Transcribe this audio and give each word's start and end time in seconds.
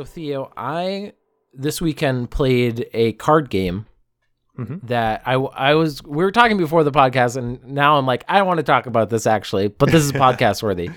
So 0.00 0.04
Theo, 0.06 0.50
I 0.56 1.12
this 1.52 1.78
weekend 1.82 2.30
played 2.30 2.88
a 2.94 3.12
card 3.12 3.50
game 3.50 3.84
that 4.84 5.20
I 5.26 5.34
I 5.34 5.74
was 5.74 6.02
we 6.02 6.24
were 6.24 6.32
talking 6.32 6.56
before 6.56 6.84
the 6.84 6.90
podcast, 6.90 7.36
and 7.36 7.62
now 7.66 7.98
I'm 7.98 8.06
like 8.06 8.24
I 8.26 8.40
want 8.40 8.56
to 8.56 8.62
talk 8.62 8.86
about 8.86 9.10
this 9.10 9.26
actually, 9.26 9.68
but 9.68 9.90
this 9.90 10.02
is 10.02 10.12
podcast 10.24 10.62
worthy. 10.62 10.88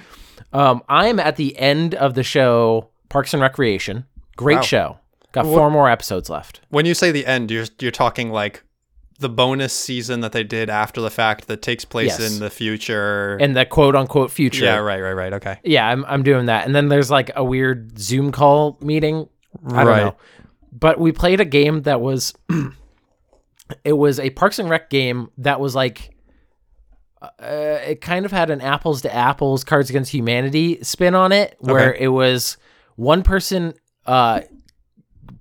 Um, 0.53 0.83
I'm 0.87 1.19
at 1.19 1.35
the 1.35 1.57
end 1.57 1.95
of 1.95 2.13
the 2.13 2.23
show 2.23 2.91
Parks 3.09 3.33
and 3.33 3.41
Recreation. 3.41 4.05
Great 4.37 4.55
Wow. 4.55 4.61
show. 4.61 4.99
Got 5.33 5.47
four 5.47 5.69
more 5.69 5.89
episodes 5.89 6.29
left. 6.29 6.61
When 6.69 6.85
you 6.85 6.93
say 6.93 7.11
the 7.11 7.25
end, 7.25 7.51
you're 7.51 7.65
you're 7.81 7.91
talking 7.91 8.31
like 8.31 8.63
the 9.19 9.29
bonus 9.29 9.73
season 9.73 10.21
that 10.21 10.31
they 10.31 10.43
did 10.43 10.69
after 10.69 10.99
the 10.99 11.09
fact 11.11 11.47
that 11.47 11.61
takes 11.61 11.85
place 11.85 12.19
Yes. 12.19 12.33
in 12.33 12.39
the 12.39 12.49
future. 12.49 13.37
In 13.39 13.53
the 13.53 13.65
quote 13.65 13.95
unquote 13.95 14.31
future. 14.31 14.65
yeah, 14.65 14.77
right, 14.77 15.01
right, 15.01 15.13
right. 15.13 15.33
Okay. 15.33 15.59
Yeah, 15.63 15.87
I'm 15.87 16.03
I'm 16.05 16.23
doing 16.23 16.47
that. 16.47 16.65
And 16.65 16.75
then 16.75 16.89
there's 16.89 17.09
like 17.11 17.31
a 17.35 17.43
weird 17.43 17.97
Zoom 17.99 18.31
call 18.31 18.77
meeting. 18.81 19.27
I 19.67 19.77
don't 19.77 19.87
Right. 19.87 20.03
know. 20.03 20.15
But 20.71 20.99
we 20.99 21.11
played 21.11 21.39
a 21.39 21.45
game 21.45 21.83
that 21.83 22.01
was 22.01 22.33
it 23.83 23.93
was 23.93 24.19
a 24.19 24.29
Parks 24.31 24.59
and 24.59 24.69
Rec 24.69 24.89
game 24.89 25.29
that 25.37 25.59
was 25.59 25.75
like 25.75 26.09
uh, 27.21 27.27
it 27.87 28.01
kind 28.01 28.25
of 28.25 28.31
had 28.31 28.49
an 28.49 28.59
apples 28.61 29.01
to 29.03 29.13
apples 29.15 29.63
Cards 29.63 29.89
Against 29.89 30.11
Humanity 30.13 30.83
spin 30.83 31.15
on 31.15 31.31
it 31.31 31.55
where 31.59 31.91
Okay. 31.93 32.03
it 32.03 32.09
was 32.09 32.57
one 32.95 33.23
person 33.23 33.73
uh 34.05 34.41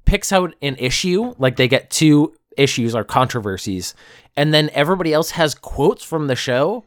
picks 0.05 0.31
out 0.33 0.55
an 0.63 0.77
issue, 0.79 1.35
like 1.39 1.57
they 1.57 1.67
get 1.69 1.91
two 1.91 2.35
issues 2.57 2.95
or 2.95 3.05
controversies, 3.05 3.95
and 4.37 4.53
then 4.53 4.71
everybody 4.73 5.13
else 5.13 5.33
has 5.33 5.55
quotes 5.55 6.05
from 6.05 6.27
the 6.27 6.37
show 6.37 6.85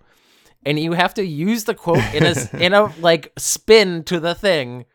and 0.66 0.80
you 0.80 0.94
have 0.94 1.13
to 1.13 1.23
use 1.23 1.66
the 1.66 1.75
quote 1.75 2.03
in 2.13 2.25
a 2.25 2.35
in 2.59 2.73
a 2.73 2.91
like 2.99 3.31
spin 3.38 4.03
to 4.05 4.19
the 4.19 4.35
thing. 4.35 4.85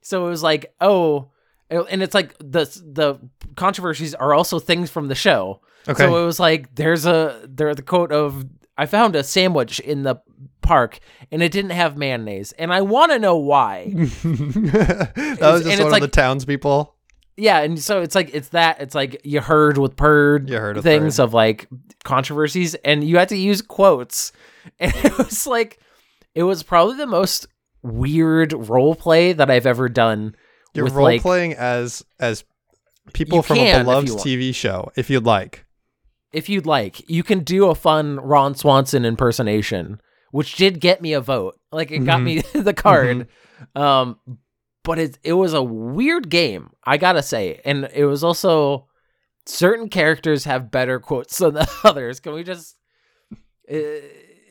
So 0.00 0.26
it 0.26 0.30
was 0.30 0.42
like, 0.42 0.74
oh, 0.80 1.30
oh, 1.70 1.84
and 1.84 2.02
it's 2.02 2.14
like 2.14 2.36
the 2.38 2.64
the 2.84 3.18
controversies 3.54 4.14
are 4.14 4.32
also 4.32 4.58
things 4.58 4.90
from 4.90 5.08
the 5.08 5.14
show. 5.14 5.60
Okay. 5.86 6.04
So 6.04 6.22
it 6.22 6.24
was 6.24 6.40
like 6.40 6.74
there's 6.74 7.06
a 7.06 7.46
there 7.46 7.74
the 7.74 7.82
quote 7.82 8.12
of 8.12 8.46
I 8.76 8.86
found 8.86 9.14
a 9.14 9.22
sandwich 9.22 9.78
in 9.80 10.02
the 10.02 10.16
park 10.62 11.00
and 11.30 11.42
it 11.42 11.52
didn't 11.52 11.72
have 11.72 11.96
mayonnaise 11.96 12.52
and 12.52 12.72
I 12.72 12.80
want 12.80 13.12
to 13.12 13.18
know 13.18 13.36
why. 13.36 13.92
that 13.94 15.38
was 15.40 15.64
just 15.64 15.78
one 15.78 15.86
of 15.86 15.92
like- 15.92 16.02
the 16.02 16.08
townspeople. 16.08 16.94
Yeah, 17.40 17.60
and 17.60 17.80
so 17.80 18.02
it's 18.02 18.14
like 18.14 18.30
it's 18.34 18.50
that 18.50 18.80
it's 18.80 18.94
like 18.94 19.20
you 19.24 19.40
heard 19.40 19.78
with 19.78 19.96
purd 19.96 20.48
You 20.50 20.58
heard 20.58 20.82
things 20.82 21.18
of 21.18 21.32
like 21.32 21.68
controversies 22.04 22.74
and 22.76 23.02
you 23.02 23.16
had 23.16 23.30
to 23.30 23.36
use 23.36 23.62
quotes 23.62 24.32
and 24.78 24.94
it 24.94 25.16
was 25.16 25.46
like 25.46 25.78
it 26.34 26.42
was 26.42 26.62
probably 26.62 26.96
the 26.96 27.06
most 27.06 27.46
weird 27.82 28.52
role 28.52 28.94
play 28.94 29.32
that 29.32 29.50
I've 29.50 29.66
ever 29.66 29.88
done. 29.88 30.34
You're 30.74 30.86
role 30.86 31.04
like 31.04 31.22
playing 31.22 31.54
as 31.54 32.04
as 32.20 32.44
people 33.12 33.42
from 33.42 33.58
a 33.58 33.78
beloved. 33.82 34.08
TV 34.10 34.54
show, 34.54 34.92
if 34.96 35.10
you'd 35.10 35.24
like. 35.24 35.64
if 36.32 36.48
you'd 36.48 36.66
like, 36.66 37.08
you 37.10 37.22
can 37.22 37.40
do 37.40 37.66
a 37.68 37.74
fun 37.74 38.16
Ron 38.20 38.54
Swanson 38.54 39.04
impersonation, 39.04 40.00
which 40.30 40.56
did 40.56 40.78
get 40.78 41.00
me 41.02 41.12
a 41.14 41.20
vote. 41.20 41.58
Like 41.72 41.90
it 41.90 42.00
got 42.00 42.20
me 42.20 42.40
the 42.52 42.74
card. 42.74 43.28
Um, 43.74 44.18
but 44.84 44.98
it 44.98 45.18
it 45.22 45.34
was 45.34 45.52
a 45.54 45.62
weird 45.62 46.28
game, 46.30 46.70
I 46.84 46.96
gotta 46.96 47.22
say, 47.22 47.60
and 47.64 47.88
it 47.94 48.04
was 48.06 48.22
also 48.24 48.86
certain 49.46 49.88
characters 49.88 50.44
have 50.44 50.70
better 50.70 50.98
quotes 51.00 51.38
than 51.38 51.54
the 51.54 51.68
others. 51.84 52.20
Can 52.20 52.32
we 52.34 52.42
just? 52.44 52.76
Uh, 53.32 53.36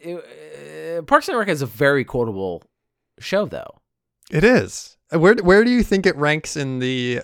it- 0.02 0.98
uh, 0.98 1.02
Parks 1.04 1.28
and 1.28 1.38
Rec 1.38 1.50
is 1.50 1.62
a 1.62 1.66
very 1.66 2.04
quotable 2.06 2.64
show, 3.20 3.46
though. 3.46 3.80
It 4.32 4.44
is. 4.46 4.98
Uh, 5.14 5.20
Where 5.20 5.36
where 5.36 5.64
do 5.66 5.72
you 5.72 5.84
think 5.84 6.06
it 6.06 6.16
ranks 6.16 6.56
in 6.56 6.80
the 6.80 7.22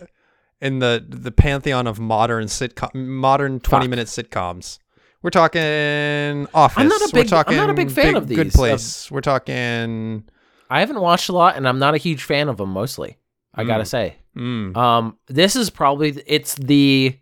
in 0.61 0.79
the 0.79 1.05
the 1.07 1.31
pantheon 1.31 1.87
of 1.87 1.99
modern 1.99 2.45
sitcom 2.47 2.93
modern 2.95 3.59
20 3.61 3.87
minute 3.87 4.07
sitcoms? 4.07 4.79
We're 5.21 5.29
talking 5.29 6.47
Office. 6.53 6.77
I'm 6.77 6.87
not 6.87 7.01
a 7.01 7.09
We're 7.13 7.23
big- 7.23 7.33
I'm 7.33 7.55
not 7.55 7.69
a 7.69 7.73
big 7.73 7.91
fan 7.91 8.15
of 8.15 8.27
these. 8.27 8.37
Good 8.37 8.47
these, 8.47 8.55
Place. 8.55 9.09
We're 9.11 9.21
talking 9.21 10.25
I 10.69 10.79
haven't 10.79 10.99
watched 10.99 11.29
a 11.29 11.33
lot, 11.33 11.55
and 11.57 11.67
I'm 11.67 11.79
not 11.79 11.93
a 11.93 11.97
huge 11.97 12.23
fan 12.23 12.49
of 12.49 12.57
them. 12.57 12.69
Mostly, 12.71 13.17
I 13.53 13.63
gotta 13.63 13.85
say. 13.85 14.15
mm, 14.35 14.75
Um, 14.75 15.17
this 15.27 15.55
is 15.55 15.69
probably 15.69 16.21
it's 16.27 16.55
the 16.55 17.17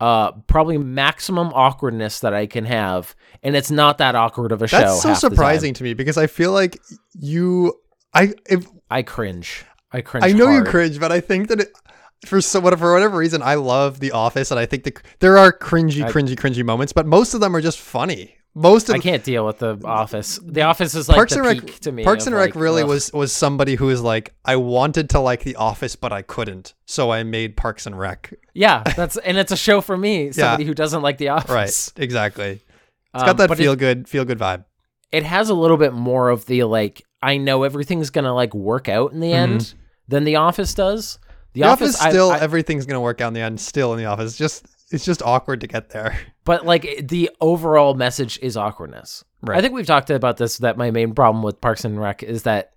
uh 0.00 0.32
probably 0.46 0.78
maximum 0.78 1.48
awkwardness 1.54 2.20
that 2.20 2.34
I 2.34 2.46
can 2.46 2.64
have, 2.64 3.14
and 3.42 3.54
it's 3.56 3.70
not 3.70 3.98
that 3.98 4.14
awkward 4.14 4.52
of 4.52 4.62
a 4.62 4.66
show. 4.68 4.78
That's 4.78 5.02
so 5.02 5.08
half 5.10 5.20
the 5.20 5.28
time. 5.28 5.34
surprising 5.36 5.74
to 5.74 5.84
me 5.84 5.94
because 5.94 6.18
I 6.18 6.26
feel 6.26 6.52
like 6.52 6.78
you 7.14 7.74
I 8.14 8.34
if 8.48 8.66
I 8.90 9.02
cringe. 9.02 9.64
I 9.92 10.00
cringe. 10.00 10.24
I 10.24 10.32
know 10.32 10.48
you 10.50 10.64
cringe, 10.64 10.98
but 10.98 11.12
I 11.12 11.20
think 11.20 11.48
that 11.48 11.60
it, 11.60 11.68
for 12.26 12.40
so 12.40 12.60
what 12.60 12.76
for 12.78 12.92
whatever 12.94 13.16
reason 13.18 13.42
I 13.42 13.54
love 13.56 14.00
The 14.00 14.12
Office, 14.12 14.50
and 14.50 14.58
I 14.58 14.66
think 14.66 14.84
the, 14.84 14.92
there 15.20 15.36
are 15.38 15.52
cringy, 15.52 16.02
I- 16.04 16.10
cringy, 16.10 16.34
cringy 16.34 16.64
moments, 16.64 16.92
but 16.92 17.06
most 17.06 17.34
of 17.34 17.40
them 17.40 17.54
are 17.54 17.60
just 17.60 17.78
funny. 17.78 18.36
Most 18.54 18.90
of 18.90 18.96
I 18.96 18.98
can't 18.98 19.24
deal 19.24 19.46
with 19.46 19.58
the 19.58 19.78
Office. 19.84 20.38
The 20.44 20.62
Office 20.62 20.94
is 20.94 21.08
like 21.08 21.16
Parks 21.16 21.32
and 21.32 21.44
Rec 21.44 21.64
to 21.80 21.90
me. 21.92 22.04
Parks 22.04 22.26
and 22.26 22.36
Rec 22.36 22.54
like, 22.54 22.62
really 22.62 22.82
ugh. 22.82 22.88
was 22.88 23.10
was 23.12 23.32
somebody 23.32 23.76
who 23.76 23.86
was 23.86 24.02
like 24.02 24.34
I 24.44 24.56
wanted 24.56 25.08
to 25.10 25.20
like 25.20 25.42
The 25.42 25.56
Office, 25.56 25.96
but 25.96 26.12
I 26.12 26.20
couldn't, 26.22 26.74
so 26.84 27.10
I 27.10 27.22
made 27.22 27.56
Parks 27.56 27.86
and 27.86 27.98
Rec. 27.98 28.34
Yeah, 28.52 28.82
that's 28.96 29.16
and 29.16 29.38
it's 29.38 29.52
a 29.52 29.56
show 29.56 29.80
for 29.80 29.96
me. 29.96 30.32
Somebody 30.32 30.64
who 30.64 30.74
doesn't 30.74 31.00
like 31.00 31.16
The 31.18 31.28
Office. 31.28 31.50
Right, 31.96 32.02
exactly. 32.04 32.50
It's 33.14 33.22
Um, 33.22 33.26
got 33.26 33.36
that 33.38 33.48
but 33.48 33.58
it- 33.58 33.62
feel 33.62 33.74
good, 33.76 34.06
feel 34.06 34.24
good 34.26 34.38
vibe. 34.38 34.64
it 35.12 35.22
has 35.24 35.48
a 35.48 35.54
little 35.54 35.78
bit 35.78 35.94
more 35.94 36.28
of 36.28 36.44
the 36.46 36.64
like 36.64 37.02
I 37.22 37.38
know 37.38 37.62
everything's 37.62 38.10
gonna 38.10 38.34
like 38.34 38.52
work 38.54 38.86
out 38.88 39.12
in 39.12 39.20
the 39.20 39.32
end 39.32 39.72
than 40.08 40.24
The 40.24 40.36
Office 40.36 40.74
does. 40.74 41.18
The, 41.54 41.60
Mm-hmm. 41.60 41.68
The, 41.68 41.72
Office, 41.72 42.00
I- 42.02 42.10
still 42.10 42.30
I- 42.32 42.38
everything's 42.40 42.84
gonna 42.84 43.00
work 43.00 43.22
out 43.22 43.28
in 43.28 43.34
the 43.34 43.40
end. 43.40 43.60
Still 43.60 43.92
in 43.92 43.98
The 43.98 44.06
Office, 44.06 44.36
just 44.36 44.66
it's 44.92 45.04
just 45.04 45.22
awkward 45.22 45.60
to 45.62 45.66
get 45.66 45.90
there. 45.90 46.18
but 46.44 46.64
like 46.66 47.06
the 47.08 47.30
overall 47.40 47.94
message 47.94 48.38
is 48.42 48.56
awkwardness. 48.56 49.24
Right. 49.42 49.58
I 49.58 49.60
think 49.60 49.74
we've 49.74 49.86
talked 49.86 50.10
about 50.10 50.36
this. 50.36 50.58
That 50.58 50.76
my 50.76 50.90
main 50.90 51.14
problem 51.14 51.42
with 51.42 51.60
Parks 51.60 51.84
and 51.84 52.00
Rec 52.00 52.22
is 52.22 52.44
that 52.44 52.72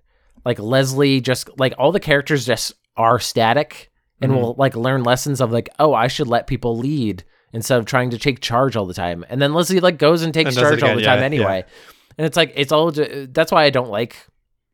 like 0.46 0.60
Leslie 0.60 1.22
just 1.22 1.50
like 1.60 1.74
all 1.78 1.92
the 1.92 2.00
characters 2.00 2.46
just 2.46 2.74
are 2.98 3.20
static 3.20 3.92
and 4.22 4.32
Mm-hmm. 4.32 4.42
will 4.42 4.56
like 4.58 4.76
learn 4.76 5.04
lessons 5.04 5.42
of 5.42 5.52
like 5.52 5.70
oh 5.78 5.94
I 5.94 6.08
should 6.08 6.28
let 6.28 6.48
people 6.48 6.78
lead 6.78 7.24
instead 7.52 7.80
of 7.80 7.86
trying 7.86 8.10
to 8.12 8.18
take 8.18 8.40
charge 8.40 8.76
all 8.76 8.86
the 8.86 8.94
time. 8.94 9.26
And 9.30 9.42
then 9.42 9.54
Leslie 9.54 9.80
like 9.82 9.98
goes 9.98 10.22
and 10.24 10.34
takes 10.34 10.56
And 10.56 10.58
charge 10.58 10.82
all 10.84 10.90
again, 10.90 10.98
the 10.98 11.04
time 11.04 11.20
yeah, 11.20 11.26
anyway. 11.26 11.66
And 12.18 12.26
it's 12.26 12.38
like 12.38 12.54
it's 12.56 12.72
all 12.72 12.92
that's 12.92 13.52
why 13.52 13.66
I 13.66 13.70
don't 13.70 13.90
like 13.90 14.16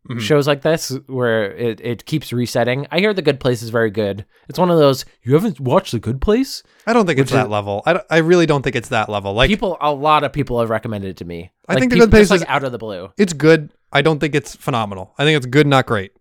Mhm. 0.10 0.20
shows 0.20 0.48
like 0.48 0.64
this 0.64 0.90
where 1.08 1.52
it, 1.56 1.80
it 1.82 2.06
keeps 2.06 2.34
resetting. 2.34 2.88
I 2.92 3.00
hear 3.00 3.14
The 3.14 3.22
Good 3.22 3.40
Place 3.40 3.62
is 3.62 3.70
very 3.70 3.92
good. 3.92 4.26
It's 4.50 4.58
one 4.58 4.72
of 4.72 4.80
those 4.80 5.06
you 5.22 5.36
haven't 5.36 5.60
watched 5.60 5.92
The 5.92 6.00
Good 6.00 6.20
Place? 6.20 6.64
I 6.88 6.94
don't 6.94 7.06
think 7.06 7.20
it's 7.20 7.32
Which 7.32 7.38
is- 7.38 7.44
that 7.44 7.50
level. 7.52 7.84
I, 7.86 8.02
I 8.10 8.18
really 8.18 8.48
don't 8.48 8.64
think 8.64 8.76
it's 8.76 8.90
that 8.90 9.10
level. 9.10 9.34
Like 9.34 9.50
people 9.50 9.78
a 9.80 9.94
lot 9.94 10.24
of 10.24 10.34
people 10.34 10.60
have 10.60 10.70
recommended 10.72 11.10
it 11.12 11.18
to 11.18 11.26
me. 11.26 11.52
I 11.68 11.74
Like, 11.74 11.80
think 11.82 11.92
The 11.92 11.96
people 11.98 12.08
Good 12.08 12.12
Place 12.12 12.22
just, 12.30 12.32
like 12.32 12.42
is- 12.42 12.48
out 12.48 12.64
of 12.64 12.72
the 12.72 12.80
blue. 12.80 13.12
it's 13.18 13.34
good. 13.34 13.72
I 13.94 14.02
don't 14.02 14.20
think 14.20 14.34
it's 14.34 14.56
phenomenal. 14.56 15.14
I 15.20 15.24
think 15.24 15.38
it's 15.38 15.46
good, 15.46 15.68
not 15.68 15.86
great. 15.86 16.14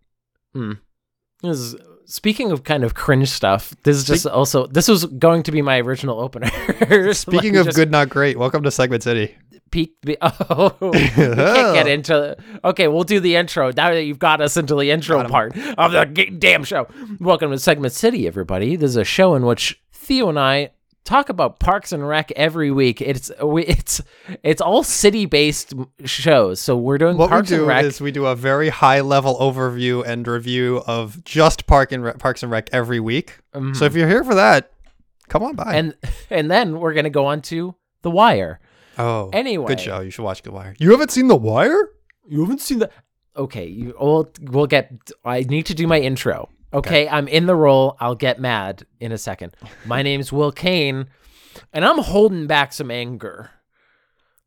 This 0.54 1.58
is, 1.58 1.76
speaking 2.10 2.50
of 2.52 2.64
kind 2.64 2.82
of 2.84 2.94
cringe 2.94 3.28
stuff, 3.30 3.74
this 3.84 3.96
is 3.96 4.04
just 4.04 4.26
also 4.26 4.66
this 4.66 4.88
was 4.88 5.06
going 5.06 5.42
to 5.44 5.52
be 5.52 5.62
my 5.62 5.78
original 5.80 6.20
opener. 6.20 6.48
Speaking 7.14 7.54
Like, 7.54 7.68
of 7.68 7.74
good, 7.74 7.90
not 7.90 8.08
great, 8.08 8.36
welcome 8.38 8.62
to 8.64 8.70
Segment 8.70 9.02
City. 9.02 9.36
peek. 9.70 9.94
Be, 10.02 10.16
oh, 10.22 10.70
can't 10.92 11.74
get 11.74 11.86
into. 11.96 12.36
Okay, 12.64 12.88
we'll 12.88 13.04
do 13.04 13.20
the 13.20 13.36
intro 13.36 13.68
now 13.68 13.90
that 13.94 14.02
you've 14.04 14.18
got 14.18 14.40
us 14.40 14.56
into 14.56 14.74
the 14.74 14.90
intro 14.90 15.22
part 15.28 15.56
of 15.78 15.92
the 15.92 16.04
g- 16.06 16.30
damn 16.30 16.64
show. 16.64 16.88
Welcome 17.20 17.50
to 17.52 17.58
Segment 17.58 17.92
City, 17.92 18.26
everybody. 18.26 18.76
This 18.76 18.90
is 18.90 18.96
a 18.96 19.04
show 19.04 19.34
in 19.36 19.46
which 19.46 19.80
Theo 19.92 20.28
and 20.28 20.38
I 20.38 20.70
talk 21.10 21.28
about 21.28 21.58
Parks 21.58 21.90
and 21.92 22.06
Rec 22.06 22.30
every 22.36 22.70
week. 22.70 23.00
It's 23.02 23.30
it's 23.40 24.00
it's 24.42 24.60
all 24.62 24.82
city 24.82 25.26
based 25.26 25.74
shows. 26.04 26.60
So 26.60 26.76
we're 26.76 26.98
doing 26.98 27.16
What 27.16 27.28
Parks 27.30 27.50
we 27.50 27.56
and 27.56 27.64
do 27.64 27.68
Rec. 27.68 27.84
is 27.84 28.00
we 28.00 28.12
do 28.12 28.26
a 28.26 28.36
very 28.36 28.68
high 28.68 29.00
level 29.00 29.36
overview 29.38 30.06
and 30.06 30.26
review 30.26 30.82
of 30.86 31.22
just 31.24 31.66
Park 31.66 31.92
and 31.92 32.04
Rec, 32.04 32.18
Parks 32.18 32.42
and 32.42 32.50
Rec 32.52 32.70
every 32.72 33.00
week. 33.00 33.38
Mm-hmm. 33.54 33.74
So 33.74 33.84
if 33.84 33.94
you're 33.94 34.08
here 34.08 34.24
for 34.24 34.36
that, 34.36 34.70
Come 35.28 35.42
on 35.42 35.56
by. 35.56 35.74
and 35.74 35.94
and 36.30 36.50
then 36.50 36.78
we're 36.80 36.94
gonna 36.94 37.10
go 37.10 37.26
on 37.26 37.42
to 37.42 37.74
The 38.02 38.10
Wire. 38.10 38.60
oh, 38.98 39.30
Anyway, 39.32 39.66
good 39.66 39.80
show. 39.80 40.00
You 40.00 40.10
should 40.10 40.24
watch 40.24 40.42
The 40.42 40.52
Wire. 40.52 40.74
You 40.78 40.90
haven't 40.92 41.10
seen 41.10 41.26
The 41.28 41.36
Wire? 41.36 41.90
You 42.28 42.40
haven't 42.42 42.60
seen 42.60 42.78
that? 42.78 42.92
Okay, 43.36 43.66
you. 43.66 43.94
We'll 44.00 44.30
we'll 44.42 44.66
get. 44.66 44.92
I 45.24 45.40
need 45.42 45.66
to 45.66 45.74
do 45.74 45.86
my 45.86 45.98
intro. 45.98 46.48
Okay, 46.72 47.08
I'm 47.08 47.26
in 47.28 47.46
the 47.46 47.54
role. 47.54 47.96
I'll 48.00 48.14
get 48.14 48.40
mad 48.40 48.86
in 49.00 49.12
a 49.12 49.18
second. 49.18 49.56
My 49.86 50.02
name's 50.08 50.32
Will 50.32 50.52
Kane, 50.52 51.08
and 51.72 51.84
I'm 51.84 51.98
holding 51.98 52.46
back 52.46 52.72
some 52.72 52.90
anger. 52.90 53.50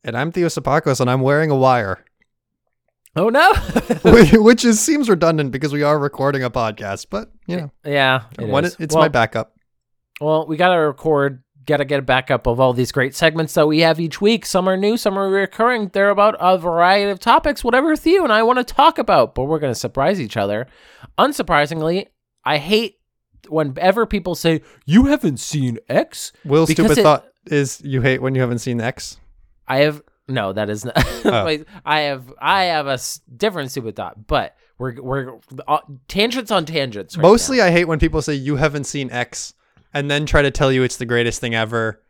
And 0.04 0.18
I'm 0.18 0.32
Theo 0.32 0.48
Sapakos, 0.48 1.00
and 1.02 1.10
I'm 1.10 1.22
wearing 1.22 1.50
a 1.52 1.56
wire, 1.56 2.04
Oh 3.16 3.30
no! 3.30 3.54
which 4.42 4.66
is 4.66 4.80
seems 4.80 5.08
redundant 5.10 5.52
because 5.52 5.72
we 5.72 5.84
are 5.84 6.00
recording 6.00 6.44
a 6.44 6.50
podcast. 6.50 7.08
But 7.10 7.32
you 7.46 7.58
know, 7.58 7.72
yeah, 7.86 8.24
it 8.40 8.48
when 8.48 8.66
it- 8.66 8.76
it's 8.80 8.96
well, 8.96 9.04
my 9.04 9.08
backup. 9.10 9.54
Well, 10.22 10.48
we 10.48 10.58
gotta 10.58 10.80
record. 10.80 11.44
Gotta 11.66 11.86
get 11.86 12.00
a 12.00 12.02
backup 12.02 12.46
of 12.46 12.60
all 12.60 12.74
these 12.74 12.92
great 12.92 13.16
segments 13.16 13.54
that 13.54 13.68
we 13.68 13.80
have 13.80 13.98
each 13.98 14.20
week. 14.20 14.46
Some 14.46 14.68
are 14.68 14.76
new, 14.76 14.98
some 14.98 15.18
are 15.18 15.30
recurring. 15.30 15.90
They're 15.94 16.10
about 16.10 16.36
a 16.40 16.58
variety 16.58 17.10
of 17.10 17.20
topics, 17.20 17.64
whatever 17.64 17.96
Theo 17.96 18.24
and 18.26 18.34
I 18.34 18.44
want 18.44 18.60
to 18.60 18.66
talk 18.74 18.98
about. 18.98 19.34
But 19.36 19.46
we're 19.46 19.60
gonna 19.60 19.74
surprise 19.76 20.20
each 20.20 20.36
other. 20.36 20.68
Unsurprisingly, 21.18 22.08
I 22.46 22.58
hate 22.58 23.00
whenever 23.50 24.06
people 24.06 24.36
say 24.36 24.62
you 24.86 25.06
haven't 25.06 25.38
seen 25.38 25.80
X. 25.90 26.32
Will 26.46 26.68
stupid 26.68 26.98
it- 26.98 27.04
thought 27.04 27.26
is 27.46 27.82
you 27.84 28.02
hate 28.02 28.22
when 28.22 28.36
you 28.36 28.42
haven't 28.42 28.60
seen 28.60 28.80
X. 28.82 29.18
I 29.68 29.80
have 29.80 30.02
no. 30.28 30.54
That 30.54 30.70
is 30.70 30.86
not. 30.86 30.98
Oh. 31.26 31.58
I 31.86 32.00
have. 32.02 32.34
I 32.40 32.64
have 32.66 32.88
a 32.88 33.00
different 33.36 33.72
stupid 33.72 33.96
thought. 33.96 34.28
But 34.28 34.56
we're 34.78 35.02
we're 35.02 35.40
uh, 35.68 35.80
tangents 36.10 36.52
on 36.52 36.66
tangents. 36.66 37.16
Right 37.16 37.22
Mostly, 37.22 37.62
I 37.62 37.72
hate 37.72 37.86
when 37.86 37.98
people 38.00 38.22
say 38.22 38.34
you 38.34 38.58
haven't 38.58 38.84
seen 38.84 39.10
X, 39.10 39.54
and 39.94 40.12
then 40.12 40.26
try 40.26 40.42
to 40.42 40.52
tell 40.52 40.70
you 40.72 40.84
it's 40.84 40.98
the 40.98 41.06
greatest 41.06 41.40
thing 41.40 41.56
ever. 41.56 42.02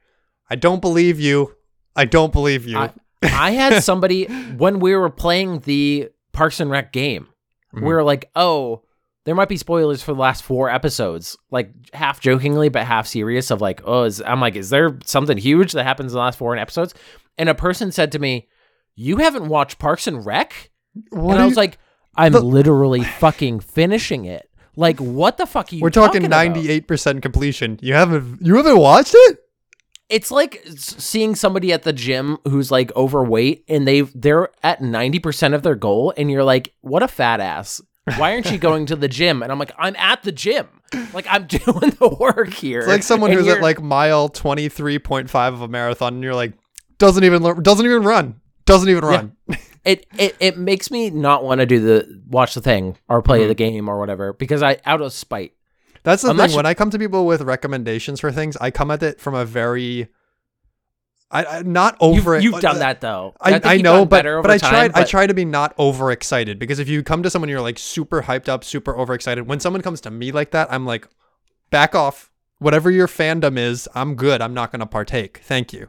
I 0.50 0.56
don't 0.56 0.82
believe 0.82 1.20
you. 1.20 1.56
I 1.96 2.06
don't 2.06 2.34
believe 2.34 2.66
you. 2.66 2.78
I, 2.78 2.92
I 3.24 3.52
had 3.52 3.84
somebody 3.84 4.26
when 4.26 4.80
we 4.80 4.96
were 4.96 5.10
playing 5.12 5.60
the 5.60 6.10
Parks 6.32 6.60
and 6.60 6.72
Rec 6.72 6.92
game. 6.92 7.28
Mhm. 7.76 7.82
We 7.84 7.94
were 7.94 8.04
like, 8.04 8.32
oh. 8.36 8.82
There 9.26 9.36
might 9.36 9.48
be 9.50 9.58
spoilers 9.58 10.04
for 10.04 10.14
the 10.14 10.20
last 10.20 10.44
four 10.44 10.70
episodes, 10.70 11.38
like 11.50 11.72
half 11.94 12.20
jokingly 12.20 12.68
but 12.70 12.86
half 12.86 13.08
serious. 13.08 13.52
Of 13.52 13.62
like, 13.62 13.82
oh, 13.86 14.04
is, 14.04 14.22
I'm 14.22 14.42
like, 14.42 14.56
is 14.56 14.70
there 14.70 15.00
something 15.06 15.38
huge 15.38 15.72
that 15.74 15.84
happens 15.86 16.12
in 16.12 16.16
the 16.18 16.20
last 16.22 16.38
four 16.38 16.56
episodes? 16.58 16.94
And 17.38 17.48
a 17.50 17.56
person 17.56 17.92
said 17.92 18.12
to 18.12 18.20
me, 18.20 18.48
"You 18.96 19.18
haven't 19.18 19.48
watched 19.48 19.80
Parks 19.80 20.08
and 20.08 20.26
Rec?" 20.26 20.72
What 21.12 21.34
and 21.36 21.42
I 21.42 21.46
was 21.46 21.52
you- 21.54 21.58
like, 21.62 21.78
I'm 22.16 22.34
The- 22.34 22.42
literally 22.42 23.04
fucking 23.04 23.62
finishing 23.62 24.26
it. 24.26 24.50
Like, 24.76 25.00
what 25.00 25.38
the 25.38 25.46
fuck 25.46 25.72
are 25.72 25.76
you 25.76 25.82
we're 25.82 25.90
talking 25.90 26.22
talking 26.24 26.30
ninety-eight 26.30 26.88
percent 26.88 27.22
completion. 27.22 27.80
You 27.82 27.94
haven't 27.94 28.40
you 28.42 28.56
haven't 28.58 28.78
watched 28.78 29.14
it? 29.16 29.38
It's 30.10 30.32
like 30.32 30.62
seeing 30.76 31.34
somebody 31.34 31.72
at 31.72 31.84
the 31.84 31.94
gym 31.94 32.38
who's 32.46 32.70
like 32.72 32.94
overweight 32.96 33.64
and 33.70 33.88
they 33.88 34.02
they're 34.02 34.50
at 34.62 34.80
90% 34.82 35.56
of 35.56 35.64
their 35.64 35.76
goal 35.76 36.14
and 36.18 36.30
you're 36.30 36.44
like, 36.44 36.74
"What 36.82 37.02
a 37.02 37.08
fat 37.08 37.40
ass. 37.40 37.82
Why 38.18 38.34
aren't 38.34 38.52
you 38.52 38.58
going 38.58 38.86
to 38.88 38.96
the 38.96 39.08
gym?" 39.08 39.42
And 39.44 39.52
I'm 39.52 39.60
like, 39.60 39.72
"I'm 39.78 39.96
at 39.96 40.24
the 40.24 40.32
gym. 40.32 40.68
Like 41.14 41.26
I'm 41.30 41.48
doing 41.48 41.92
the 42.00 42.16
work 42.20 42.54
here." 42.54 42.80
It's 42.80 42.88
like 42.88 43.04
someone 43.04 43.32
who's 43.32 43.48
at 43.48 43.62
like 43.62 43.82
mile 43.82 44.30
twenty-three 44.30 45.00
point 45.00 45.30
five 45.30 45.54
of 45.54 45.62
a 45.62 45.68
marathon, 45.68 46.16
and 46.16 46.24
you're 46.24 46.36
like, 46.36 46.54
doesn't 46.98 47.24
even 47.24 47.42
lear- 47.44 47.56
doesn't 47.56 47.86
even 47.86 48.04
run, 48.04 48.42
doesn't 48.66 48.90
even 48.90 49.04
run. 49.06 49.36
it 49.86 50.06
it 50.18 50.36
it 50.40 50.58
makes 50.58 50.92
me 50.92 51.10
not 51.10 51.44
want 51.44 51.60
to 51.60 51.66
do 51.66 51.80
the 51.80 52.22
watch 52.28 52.54
the 52.56 52.62
thing 52.62 52.98
or 53.08 53.22
play 53.22 53.40
Mm-hmm. 53.40 53.48
the 53.50 53.56
game 53.56 53.90
or 53.90 54.00
whatever 54.00 54.34
because 54.34 54.62
I 54.64 54.78
out 54.86 55.02
of 55.02 55.14
spite. 55.14 55.54
That's 56.04 56.24
the 56.24 56.32
Unless 56.32 56.48
thing. 56.50 56.54
you- 56.54 56.58
When 56.58 56.66
I 56.66 56.74
come 56.74 56.90
to 56.90 57.00
people 57.00 57.26
with 57.26 57.42
recommendations 57.42 58.20
for 58.20 58.30
things, 58.32 58.58
I 58.58 58.72
come 58.72 58.92
at 58.92 59.02
it 59.02 59.22
from 59.22 59.36
a 59.36 59.46
very, 59.46 60.10
I, 61.34 61.46
I 61.46 61.62
not 61.64 61.98
You've, 62.02 62.20
over. 62.28 62.40
you've 62.40 62.62
done 62.62 62.80
that 62.80 63.02
though. 63.02 63.34
I, 63.42 63.52
think 63.54 63.66
I 63.66 63.78
know, 63.78 64.06
but 64.06 64.18
better 64.20 64.42
but 64.42 64.52
I 64.52 64.58
time, 64.60 64.92
tried. 64.92 64.92
I 64.94 65.04
try 65.04 65.28
to 65.28 65.34
be 65.34 65.46
not 65.46 65.74
overexcited 65.80 66.60
because 66.60 66.80
if 66.80 66.88
you 66.88 67.02
come 67.04 67.24
to 67.24 67.30
someone 67.30 67.50
you're 67.50 67.60
like 67.62 67.80
super 67.80 68.22
hyped 68.22 68.48
up, 68.48 68.64
super 68.64 68.96
overexcited. 68.98 69.48
When 69.48 69.60
someone 69.60 69.82
comes 69.82 70.00
to 70.02 70.12
me 70.12 70.32
like 70.32 70.52
that, 70.52 70.72
I'm 70.72 70.86
like, 70.86 71.08
back 71.72 71.96
off. 71.96 72.30
Whatever 72.60 72.90
your 72.92 73.08
fandom 73.08 73.58
is, 73.58 73.90
I'm 73.94 74.16
good. 74.16 74.42
I'm 74.42 74.54
not 74.54 74.72
going 74.72 74.80
to 74.80 74.86
partake. 74.86 75.40
Thank 75.44 75.74
you. 75.74 75.88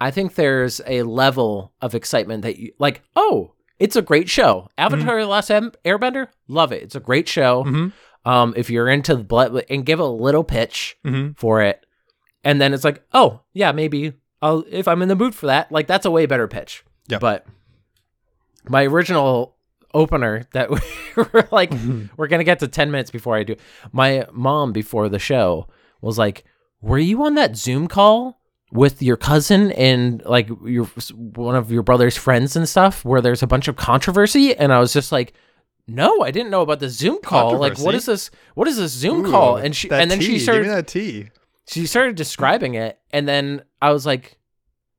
I 0.00 0.10
think 0.10 0.34
there's 0.34 0.80
a 0.86 1.02
level 1.02 1.72
of 1.80 1.94
excitement 1.94 2.42
that 2.42 2.58
you 2.58 2.72
like. 2.78 3.02
Oh, 3.14 3.52
it's 3.78 3.94
a 3.94 4.02
great 4.02 4.28
show. 4.28 4.68
Avatar: 4.78 5.20
The 5.20 5.26
Last 5.28 5.50
Airbender, 5.50 6.28
love 6.48 6.72
it. 6.72 6.82
It's 6.82 6.94
a 6.96 7.00
great 7.00 7.28
show. 7.28 7.62
Mhm. 7.64 7.92
Um, 8.24 8.52
if 8.56 8.68
you're 8.70 8.88
into 8.88 9.14
the 9.16 9.22
blood 9.24 9.64
and 9.70 9.86
give 9.86 10.00
a 10.00 10.04
little 10.06 10.44
pitch 10.44 10.96
Mhm. 11.06 11.36
for 11.38 11.62
it, 11.62 11.84
and 12.42 12.60
then 12.60 12.74
it's 12.74 12.84
like, 12.84 13.02
oh 13.12 13.40
yeah, 13.52 13.70
maybe 13.72 14.14
I'll 14.40 14.64
if 14.70 14.86
I'm 14.88 15.02
in 15.02 15.08
the 15.08 15.16
mood 15.16 15.34
for 15.34 15.46
that. 15.46 15.70
Like 15.72 15.86
that's 15.86 16.06
a 16.06 16.10
way 16.10 16.26
better 16.26 16.48
pitch. 16.48 16.84
Yep. 17.08 17.20
But 17.20 17.46
my 18.68 18.84
original 18.84 19.56
opener 19.94 20.44
that 20.52 20.70
we're 21.16 21.48
like, 21.50 21.72
we're 22.16 22.28
gonna 22.28 22.44
get 22.44 22.60
to 22.60 22.68
ten 22.68 22.90
minutes 22.90 23.10
before 23.10 23.36
I 23.36 23.42
do. 23.42 23.56
My 23.92 24.26
mom 24.32 24.72
before 24.72 25.08
the 25.08 25.18
show 25.18 25.66
was 26.00 26.18
like, 26.18 26.44
"Were 26.80 26.98
you 26.98 27.22
on 27.24 27.34
that 27.34 27.56
Zoom 27.56 27.88
call 27.88 28.40
with 28.70 29.02
your 29.02 29.16
cousin 29.16 29.72
and 29.72 30.22
like 30.24 30.48
your 30.64 30.84
one 31.14 31.56
of 31.56 31.72
your 31.72 31.82
brother's 31.82 32.16
friends 32.16 32.54
and 32.54 32.68
stuff 32.68 33.04
where 33.04 33.20
there's 33.20 33.42
a 33.42 33.46
bunch 33.46 33.68
of 33.68 33.76
controversy?" 33.76 34.54
And 34.56 34.72
I 34.72 34.80
was 34.80 34.92
just 34.92 35.12
like. 35.12 35.34
No, 35.90 36.20
I 36.20 36.30
didn't 36.30 36.50
know 36.50 36.60
about 36.60 36.80
the 36.80 36.90
Zoom 36.90 37.18
call. 37.22 37.56
Like, 37.56 37.78
what 37.78 37.94
is 37.94 38.04
this? 38.04 38.30
What 38.54 38.68
is 38.68 38.76
this 38.76 38.92
Zoom 38.92 39.24
call? 39.24 39.56
And 39.56 39.74
she, 39.74 39.90
and 39.90 40.10
then 40.10 40.18
tea. 40.18 40.38
she 40.38 40.44
Give 40.44 40.60
me 40.60 40.68
that 40.68 40.86
tea. 40.86 41.30
she 41.66 41.86
started 41.86 42.14
describing 42.14 42.74
it 42.74 42.98
and 43.10 43.26
then 43.26 43.62
i 43.82 43.90
was 43.90 44.04
like 44.06 44.38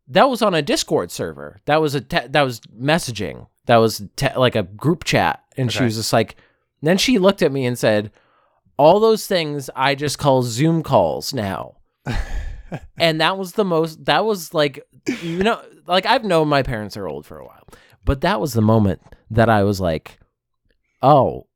that 0.08 0.30
was 0.30 0.42
on 0.42 0.54
a 0.56 0.62
discord 0.62 1.12
server 1.12 1.60
that 1.66 1.82
was 1.82 1.96
a 1.96 2.02
te- 2.02 2.28
that 2.28 2.42
was 2.42 2.60
messaging 2.80 3.48
that 3.66 3.78
was 3.78 4.02
te- 4.16 4.36
like 4.36 4.56
a 4.56 4.64
group 4.64 5.04
chat 5.04 5.44
and 5.58 5.72
she 5.72 5.84
was 5.84 5.96
just 5.96 6.14
like 6.14 6.36
then 6.82 6.98
she 6.98 7.20
looked 7.20 7.42
at 7.42 7.52
me 7.52 7.66
and 7.66 7.78
said 7.78 8.12
all 8.78 9.00
those 9.00 9.28
things 9.28 9.70
i 9.76 9.94
just 9.96 10.18
call 10.18 10.42
zoom 10.42 10.82
calls 10.84 11.34
now 11.34 11.76
and 12.98 13.20
that 13.22 13.38
was 13.38 13.54
the 13.54 13.66
most 13.66 14.04
that 14.06 14.24
was 14.26 14.54
like 14.54 14.86
you 15.22 15.44
know 15.44 15.62
like 15.88 16.06
i've 16.06 16.24
known 16.24 16.48
my 16.48 16.64
parents 16.64 16.96
are 16.98 17.08
old 17.08 17.26
for 17.26 17.38
a 17.38 17.46
while 17.46 17.68
but 18.06 18.22
that 18.22 18.40
was 18.40 18.54
the 18.54 18.62
moment 18.62 19.02
that 19.30 19.50
i 19.50 19.64
was 19.64 19.80
like 19.80 20.20
oh 21.02 21.48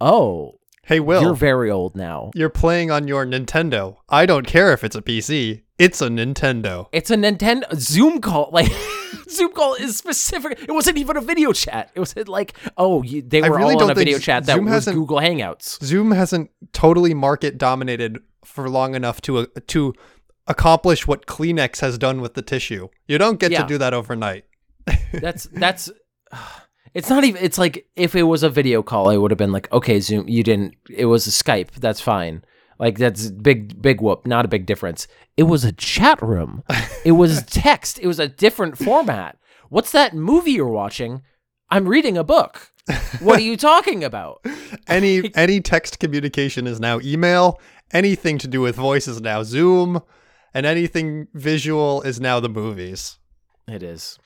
oh 0.00 0.58
Hey, 0.84 0.98
Will. 0.98 1.22
you're 1.22 1.34
very 1.34 1.70
old 1.70 1.94
now 1.94 2.32
You're 2.34 2.50
playing 2.50 2.90
on 2.90 3.06
your 3.06 3.24
Nintendo. 3.24 3.98
I 4.08 4.26
don't 4.26 4.44
care 4.44 4.72
if 4.72 4.82
it's 4.82 4.96
a 4.96 5.00
PC. 5.00 5.62
It's 5.82 6.00
a 6.00 6.08
Nintendo. 6.08 6.86
It's 6.92 7.10
a 7.10 7.16
Nintendo 7.16 7.64
Zoom 7.74 8.20
call. 8.20 8.50
Like 8.52 8.70
Zoom 9.28 9.52
call 9.52 9.74
is 9.74 9.96
specific. 9.96 10.60
It 10.62 10.70
wasn't 10.72 10.98
even 10.98 11.16
a 11.16 11.20
video 11.20 11.52
chat. 11.52 11.90
It 11.94 12.00
was 12.00 12.14
like, 12.28 12.54
oh, 12.76 13.02
you, 13.02 13.22
they 13.22 13.42
I 13.42 13.48
were 13.48 13.58
really 13.58 13.74
all 13.74 13.84
on 13.84 13.90
a 13.90 13.94
video 13.94 14.18
chat 14.18 14.46
that 14.46 14.54
Zoom 14.56 14.66
was 14.66 14.74
hasn't- 14.74 14.96
Google 14.96 15.18
Hangouts. 15.18 15.82
Zoom 15.84 16.12
hasn't 16.12 16.50
totally 16.72 17.14
market 17.14 17.58
dominated 17.58 18.18
for 18.44 18.68
long 18.70 18.94
enough 18.94 19.20
to 19.22 19.38
uh, 19.38 19.46
to 19.68 19.92
accomplish 20.46 21.06
what 21.06 21.26
Kleenex 21.26 21.80
has 21.80 21.98
done 21.98 22.20
with 22.20 22.34
the 22.34 22.42
tissue. 22.42 22.88
You 23.08 23.18
don't 23.18 23.40
get 23.40 23.50
Yeah. 23.50 23.62
to 23.62 23.66
do 23.68 23.78
that 23.78 23.92
overnight. 23.94 24.44
That's 25.12 25.44
that's. 25.52 25.90
It's 26.94 27.08
not 27.08 27.24
even. 27.24 27.42
It's 27.42 27.56
like 27.56 27.86
if 27.96 28.14
it 28.14 28.24
was 28.24 28.42
a 28.42 28.50
video 28.50 28.82
call, 28.82 29.08
I 29.08 29.16
would 29.16 29.30
have 29.30 29.38
been 29.38 29.50
like, 29.50 29.72
okay, 29.72 29.98
Zoom. 29.98 30.28
You 30.28 30.42
didn't. 30.42 30.74
It 30.90 31.06
was 31.06 31.26
a 31.26 31.30
Skype. 31.30 31.70
That's 31.80 32.02
fine. 32.02 32.44
Like 32.82 32.98
that's 32.98 33.30
big, 33.30 33.80
big 33.80 34.00
whoop. 34.00 34.26
Not 34.26 34.44
a 34.44 34.48
big 34.48 34.66
difference. 34.66 35.06
It 35.36 35.44
was 35.44 35.62
a 35.62 35.70
chat 35.70 36.20
room. 36.20 36.64
It 37.04 37.12
was 37.12 37.42
text. 37.46 38.00
It 38.00 38.08
was 38.08 38.18
a 38.18 38.26
different 38.26 38.76
format. 38.76 39.38
What's 39.68 39.92
that 39.92 40.16
movie 40.16 40.50
you're 40.50 40.66
watching? 40.66 41.22
I'm 41.70 41.86
reading 41.86 42.18
a 42.18 42.24
book. 42.24 42.72
What 43.20 43.38
are 43.38 43.42
you 43.42 43.56
talking 43.56 44.02
about? 44.02 44.44
Any 44.88 45.32
any 45.36 45.60
text 45.60 46.00
communication 46.00 46.66
is 46.66 46.80
now 46.80 46.98
email. 47.04 47.60
Anything 47.92 48.36
to 48.38 48.48
do 48.48 48.60
with 48.60 48.74
voice 48.74 49.06
is 49.06 49.20
now 49.20 49.44
Zoom, 49.44 50.02
and 50.52 50.66
anything 50.66 51.28
visual 51.34 52.02
is 52.02 52.20
now 52.20 52.40
the 52.40 52.48
movies. 52.48 53.18
It 53.68 53.84
is. 53.84 54.18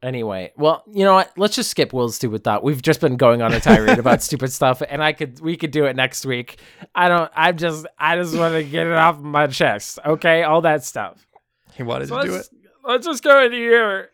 Anyway, 0.00 0.52
well, 0.56 0.84
you 0.92 1.04
know 1.04 1.14
what? 1.14 1.32
Let's 1.36 1.56
just 1.56 1.70
skip 1.70 1.92
Will's 1.92 2.14
stupid 2.14 2.44
thought. 2.44 2.62
We've 2.62 2.80
just 2.80 3.00
been 3.00 3.16
going 3.16 3.42
on 3.42 3.52
a 3.52 3.58
tirade 3.58 3.98
about 3.98 4.22
stupid 4.28 4.52
stuff, 4.52 4.80
and 4.88 5.02
I 5.02 5.12
could 5.12 5.40
we 5.40 5.56
could 5.56 5.72
do 5.72 5.86
it 5.86 5.96
next 5.96 6.24
week. 6.24 6.60
I 6.94 7.08
don't. 7.08 7.30
I'm 7.34 7.56
just. 7.56 7.84
I 7.98 8.14
just 8.16 8.36
want 8.36 8.54
to 8.54 8.62
get 8.62 8.86
it 8.86 8.92
off 8.92 9.18
my 9.18 9.48
chest. 9.48 9.98
Okay, 10.06 10.44
all 10.44 10.60
that 10.60 10.84
stuff. 10.84 11.26
He 11.74 11.82
wanted 11.82 12.08
So 12.08 12.20
to 12.20 12.26
do 12.26 12.32
it. 12.32 12.36
let's, 12.36 12.50
let's 12.84 13.06
just 13.06 13.22
go 13.24 13.44
into 13.44 13.56
your 13.56 14.10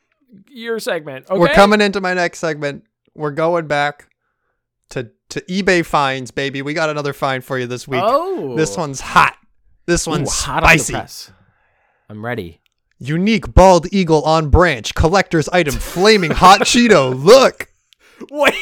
your 0.49 0.79
segment. 0.79 1.27
Okay. 1.29 1.39
We're 1.39 1.49
coming 1.49 1.83
into 1.83 2.01
my 2.01 2.15
next 2.15 2.39
segment. 2.39 2.85
We're 3.15 3.31
going 3.33 3.67
back 3.67 4.09
to 4.91 5.11
to 5.31 5.41
eBay 5.43 5.85
finds, 5.85 6.31
baby. 6.31 6.63
We 6.63 6.73
got 6.73 6.89
another 6.89 7.13
find 7.13 7.45
for 7.45 7.59
you 7.59 7.67
this 7.67 7.87
week. 7.87 8.01
Oh, 8.03 8.57
This 8.57 8.75
one's 8.77 9.01
hot. 9.01 9.37
This 9.87 10.07
Ooh, 10.09 10.13
one's 10.13 10.33
hot 10.43 10.63
off 10.65 10.73
the 10.73 10.79
spicy. 10.79 10.93
press. 10.95 11.31
I'm 12.09 12.25
ready. 12.25 12.61
Unique 12.99 13.53
bald 13.53 13.87
eagle 13.93 14.23
on 14.23 14.51
branch, 14.51 14.95
collector's 14.95 15.49
item, 15.49 15.75
flaming 15.75 16.31
hot 16.31 16.61
Cheeto. 16.61 17.15
Look, 17.15 17.69
Wait. 18.31 18.55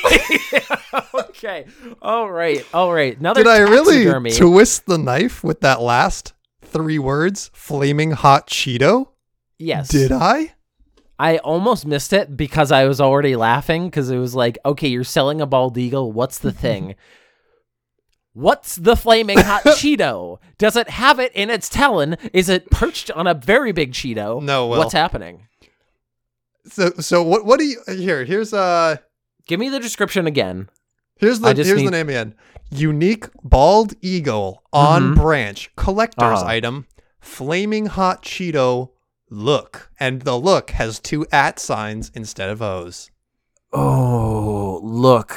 okay. 1.15 1.67
All 2.01 2.31
right. 2.31 2.65
All 2.73 2.93
right. 2.93 3.19
Another 3.19 3.45
did 3.45 3.51
I 3.51 3.59
really 3.59 4.05
taxidermy. 4.05 4.33
twist 4.33 4.87
the 4.87 4.99
knife 4.99 5.45
with 5.45 5.61
that 5.61 5.81
last 5.81 6.33
three 6.62 6.99
words? 6.99 7.51
Flaming 7.53 8.12
hot 8.12 8.49
Cheeto? 8.49 9.09
Yes. 9.59 9.89
Did 9.89 10.12
I? 10.12 10.55
I 11.19 11.39
almost 11.39 11.87
missed 11.87 12.12
it 12.12 12.37
because 12.37 12.73
I 12.73 12.87
was 12.87 13.01
already 13.01 13.37
laughing 13.37 13.87
because 13.87 14.11
it 14.11 14.19
was 14.19 14.35
like, 14.35 14.59
okay, 14.65 14.89
you're 14.89 15.05
selling 15.05 15.41
a 15.41 15.47
bald 15.47 15.79
eagle. 15.79 16.11
What's 16.11 16.39
the 16.39 16.53
thing? 16.53 16.97
What's 18.35 18.77
the 18.77 18.97
flaming 18.97 19.39
hot 19.39 19.62
Cheeto? 19.67 20.39
Does 20.59 20.75
it 20.77 20.89
have 20.89 21.19
it 21.19 21.33
in 21.35 21.51
its 21.51 21.69
talon? 21.69 22.17
Is 22.33 22.49
it 22.49 22.71
perched 22.71 23.11
on 23.11 23.27
a 23.27 23.35
very 23.35 23.73
big 23.73 23.93
Cheeto? 23.93 24.43
No, 24.43 24.67
well- 24.69 24.79
What's 24.81 24.95
happening? 24.95 25.49
So 26.67 26.91
so 27.01 27.23
what 27.25 27.45
what 27.45 27.59
do 27.59 27.65
you 27.67 27.81
here? 27.89 28.25
Here's 28.25 28.55
uh 28.55 28.97
Give 29.49 29.59
me 29.59 29.69
the 29.69 29.81
description 29.81 30.27
again. 30.29 30.69
here's 31.19 31.41
the 31.41 31.53
here's 31.55 31.83
the 31.83 31.91
name 31.91 32.09
again. 32.09 32.35
Unique 32.71 33.27
bald 33.43 33.95
eagle 34.01 34.62
on 34.73 35.15
Mhm. 35.15 35.21
branch 35.21 35.71
collector's 35.77 36.39
Uh-huh. 36.41 36.47
item. 36.47 36.87
Flaming 37.21 37.87
hot 37.87 38.23
Cheeto 38.23 38.91
look, 39.29 39.91
and 39.99 40.23
the 40.23 40.37
look 40.39 40.71
has 40.71 41.01
two 41.01 41.27
at 41.33 41.59
signs 41.59 42.11
instead 42.15 42.49
of 42.49 42.62
O's. 42.62 43.11
Oh, 43.73 44.79
look. 44.85 45.37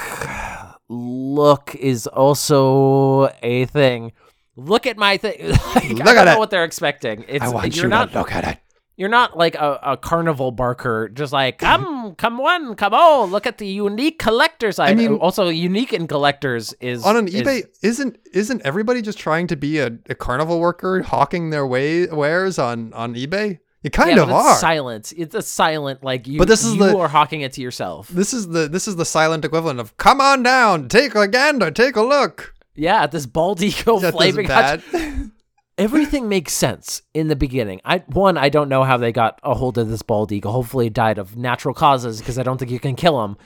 Look 0.89 1.73
is 1.75 2.07
also 2.07 3.29
a 3.41 3.65
thing. 3.65 4.11
Look 4.55 4.85
at 4.87 4.97
my 4.97 5.17
thing. 5.17 5.49
like, 5.49 5.59
I 5.85 5.87
Look 5.89 5.97
don't 6.05 6.25
know 6.25 6.33
it. 6.33 6.39
what 6.39 6.49
they're 6.51 6.63
expecting. 6.63 7.25
It's 7.27 7.43
I 7.43 7.49
want 7.49 7.75
you're 7.75 7.85
you 7.85 7.89
not 7.89 8.11
to 8.11 8.19
look 8.19 8.31
at 8.31 8.45
it. 8.47 8.59
You're 8.97 9.09
not 9.09 9.35
like 9.37 9.55
a, 9.55 9.77
a 9.83 9.97
carnival 9.97 10.51
barker, 10.51 11.09
just 11.09 11.33
like 11.33 11.57
come, 11.57 12.15
come 12.17 12.37
one, 12.37 12.75
come 12.75 12.93
oh, 12.95 13.27
look 13.29 13.45
at 13.45 13.57
the 13.57 13.67
unique 13.67 14.19
collectors. 14.19 14.79
I 14.79 14.93
mean- 14.93 15.15
also 15.15 15.49
unique 15.49 15.91
in 15.91 16.07
collectors 16.07 16.71
is 16.79 17.03
On 17.03 17.17
an 17.17 17.27
is- 17.27 17.33
eBay, 17.33 17.63
isn't 17.81 18.17
isn't 18.31 18.61
everybody 18.63 19.01
just 19.01 19.17
trying 19.17 19.47
to 19.47 19.57
be 19.57 19.79
a, 19.79 19.87
a 20.09 20.15
carnival 20.15 20.61
worker 20.61 21.01
hawking 21.01 21.49
their 21.49 21.67
way 21.67 22.07
wares 22.07 22.57
on 22.57 22.93
on 22.93 23.15
eBay? 23.15 23.59
You 23.85 23.91
kind 23.91 24.17
yeah, 24.17 24.23
of 24.23 24.29
it's 24.29 24.35
are. 24.35 24.55
silent. 24.55 25.13
It's 25.15 25.35
a 25.35 25.43
silent 25.43 26.03
like 26.03 26.25
you. 26.25 26.39
But 26.39 26.47
this 26.47 26.65
is 26.65 26.73
you 26.73 26.79
the- 26.79 26.97
are 26.97 27.07
hawking 27.07 27.41
it 27.41 27.53
to 27.53 27.61
yourself. 27.61 28.07
This 28.07 28.33
is 28.33 28.47
the 28.47 28.67
this 28.67 28.87
is 28.87 28.95
the 28.95 29.05
silent 29.05 29.45
equivalent 29.45 29.79
of 29.79 29.95
"Come 29.97 30.19
on 30.19 30.41
down, 30.41 30.89
take 30.89 31.13
a 31.13 31.27
gander, 31.27 31.69
take 31.69 31.95
a 31.95 32.01
look." 32.01 32.55
Yeah, 32.73 33.03
at 33.03 33.11
this 33.11 33.27
bald 33.27 33.61
eagle 33.61 33.99
That 33.99 34.15
flaming 34.15 34.47
hot. 34.47 34.81
bad. 34.91 35.29
Everything 35.77 36.27
makes 36.27 36.53
sense 36.53 37.03
in 37.13 37.27
the 37.27 37.35
beginning. 37.35 37.79
I 37.85 37.99
one, 38.07 38.39
I 38.39 38.49
don't 38.49 38.69
know 38.69 38.83
how 38.83 38.97
they 38.97 39.11
got 39.11 39.39
a 39.43 39.53
hold 39.53 39.77
of 39.77 39.87
this 39.87 40.01
bald 40.01 40.31
eagle. 40.31 40.51
Hopefully, 40.51 40.87
it 40.87 40.93
died 40.93 41.19
of 41.19 41.37
natural 41.37 41.75
causes 41.75 42.17
because 42.17 42.39
I 42.39 42.43
don't 42.43 42.57
think 42.57 42.71
you 42.71 42.79
can 42.79 42.95
kill 42.95 43.23
him. 43.23 43.37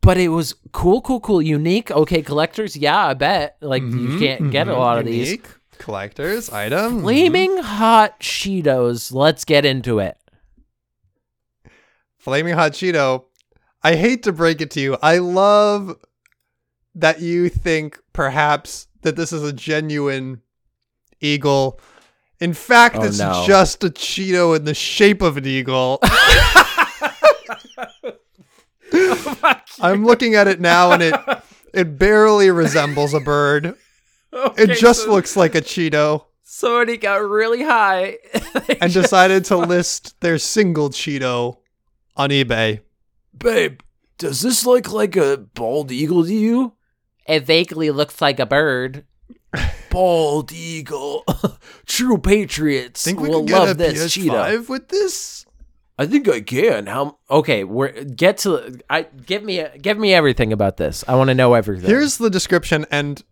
But 0.00 0.18
it 0.18 0.30
was 0.30 0.56
cool, 0.72 1.00
cool, 1.00 1.20
cool, 1.20 1.40
unique. 1.40 1.92
Okay, 1.92 2.22
collectors, 2.22 2.76
yeah, 2.76 3.06
I 3.06 3.14
bet. 3.14 3.56
Like 3.60 3.82
you 3.82 3.88
mm-hmm, 3.88 4.18
can't 4.18 4.50
get 4.50 4.66
a 4.66 4.72
mm-hmm. 4.72 4.80
lot 4.80 4.98
of 4.98 5.04
these. 5.04 5.38
Collectors 5.78 6.50
item. 6.50 6.92
Mm-hmm. 6.94 7.02
Flaming 7.02 7.58
hot 7.58 8.20
Cheetos. 8.20 9.12
Let's 9.12 9.44
get 9.44 9.64
into 9.64 9.98
it. 9.98 10.16
Flaming 12.18 12.54
hot 12.54 12.72
Cheeto. 12.72 13.24
I 13.82 13.96
hate 13.96 14.22
to 14.22 14.32
break 14.32 14.60
it 14.60 14.70
to 14.72 14.80
you. 14.80 14.96
I 15.02 15.18
love 15.18 15.96
that 16.94 17.20
you 17.20 17.48
think 17.48 17.98
perhaps 18.12 18.86
that 19.02 19.16
this 19.16 19.32
is 19.32 19.42
a 19.42 19.52
genuine 19.52 20.40
eagle. 21.20 21.80
In 22.40 22.54
fact, 22.54 22.96
Oh, 22.98 23.04
it's 23.04 23.18
no. 23.18 23.44
just 23.46 23.84
a 23.84 23.90
Cheeto 23.90 24.56
in 24.56 24.64
the 24.64 24.74
shape 24.74 25.20
of 25.22 25.36
an 25.36 25.46
eagle. 25.46 26.00
Oh 28.96 29.60
I'm 29.90 30.04
looking 30.06 30.34
at 30.36 30.46
it 30.46 30.60
now 30.60 30.92
and 30.92 31.02
it 31.02 31.14
it 31.74 31.98
barely 31.98 32.50
resembles 32.50 33.12
a 33.12 33.20
bird. 33.20 33.74
It 34.56 34.78
just 34.78 35.06
looks 35.08 35.36
like 35.36 35.54
a 35.54 35.60
Cheeto 35.60 36.24
somebody 36.54 36.96
got 36.96 37.16
really 37.28 37.62
high 37.62 38.18
and 38.80 38.92
decided 38.92 39.44
to 39.46 39.56
list 39.56 40.18
their 40.20 40.38
single 40.38 40.90
Cheeto 40.90 41.58
on 42.16 42.30
eBay. 42.30 42.80
Babe, 43.36 43.80
does 44.18 44.42
this 44.42 44.64
look 44.64 44.92
like 44.92 45.16
a 45.16 45.36
bald 45.54 45.90
eagle 45.90 46.24
to 46.24 46.32
you? 46.32 46.74
It 47.26 47.44
vaguely 47.44 47.90
looks 47.90 48.20
like 48.20 48.38
a 48.38 48.46
bird. 48.46 49.04
Bald 49.90 50.52
eagle. 50.52 51.24
True 51.86 52.18
patriots 52.18 53.04
Think 53.04 53.20
we 53.20 53.28
will 53.28 53.38
can 53.38 53.46
get 53.46 53.58
love 53.58 53.68
a 53.70 53.74
this 53.74 54.12
cheetah. 54.12 54.32
PS5 54.32 54.68
with 54.68 54.88
this? 54.88 55.46
I 55.98 56.06
think 56.06 56.28
I 56.28 56.40
can. 56.40 56.86
How 56.86 57.18
Okay, 57.30 57.62
we're 57.64 58.04
get 58.04 58.38
to 58.38 58.80
I 58.90 59.02
give 59.02 59.44
me 59.44 59.64
give 59.80 59.96
me 59.96 60.12
everything 60.12 60.52
about 60.52 60.76
this. 60.76 61.04
I 61.06 61.14
want 61.14 61.28
to 61.28 61.34
know 61.34 61.54
everything. 61.54 61.88
Here's 61.88 62.18
the 62.18 62.30
description, 62.30 62.84
and 62.90 63.22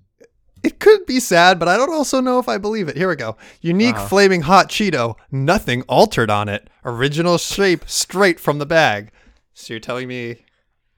it 0.62 0.78
could 0.80 1.06
be 1.06 1.20
sad, 1.20 1.58
but 1.58 1.68
I 1.68 1.76
don't 1.76 1.92
also 1.92 2.20
know 2.20 2.38
if 2.38 2.48
I 2.48 2.58
believe 2.58 2.88
it. 2.88 2.96
Here 2.96 3.08
we 3.08 3.16
go. 3.16 3.36
Unique 3.60 3.96
Uh-huh. 3.96 4.08
flaming 4.08 4.42
hot 4.42 4.68
Cheeto, 4.68 5.16
nothing 5.30 5.82
altered 5.82 6.30
on 6.30 6.48
it. 6.48 6.68
Original 6.84 7.38
shape 7.38 7.84
straight 7.88 8.38
from 8.40 8.58
the 8.58 8.66
bag. 8.66 9.10
So 9.54 9.72
you're 9.74 9.80
telling 9.80 10.08
me 10.08 10.44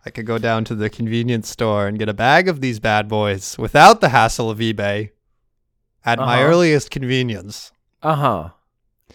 I 0.06 0.10
could 0.10 0.26
go 0.26 0.38
down 0.38 0.64
to 0.66 0.74
the 0.74 0.90
convenience 0.90 1.48
store 1.48 1.86
and 1.86 1.98
get 1.98 2.08
a 2.08 2.14
bag 2.14 2.46
of 2.48 2.60
these 2.60 2.78
bad 2.78 3.08
boys 3.08 3.56
without 3.58 4.00
the 4.00 4.10
hassle 4.10 4.50
of 4.50 4.58
eBay 4.58 5.10
at 6.04 6.18
my 6.18 6.38
Uh-huh. 6.42 6.50
earliest 6.50 6.90
convenience. 6.90 7.72
Uh 8.02 8.14
huh. 8.16 8.48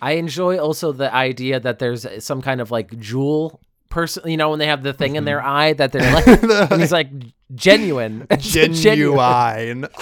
I 0.02 0.14
enjoy 0.14 0.58
also 0.58 0.92
the 0.92 1.14
idea 1.14 1.60
that 1.60 1.78
there's 1.80 2.08
some 2.24 2.42
kind 2.42 2.60
of 2.62 2.72
like 2.72 2.98
jewel 3.00 3.62
person. 3.90 4.30
You 4.30 4.38
know, 4.38 4.50
when 4.50 4.60
they 4.60 4.68
have 4.68 4.84
the 4.84 4.94
thing 4.94 5.16
in 5.16 5.26
their 5.26 5.40
mm-hmm. 5.40 5.48
eye 5.48 5.74
that 5.74 5.92
they're 5.92 6.14
like, 6.14 6.28
and 6.72 6.82
it's 6.82 6.92
like 6.92 7.10
genuine, 7.54 8.28
Genuine. 8.40 9.88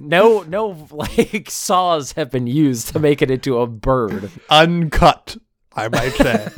No, 0.00 0.42
no, 0.42 0.86
like 0.92 1.50
saws 1.50 2.12
have 2.12 2.30
been 2.30 2.46
used 2.46 2.92
to 2.92 3.00
make 3.00 3.20
it 3.20 3.32
into 3.32 3.58
a 3.58 3.66
bird. 3.66 4.30
Uncut, 4.48 5.36
I 5.74 5.88
might 5.88 6.12
say. 6.12 6.48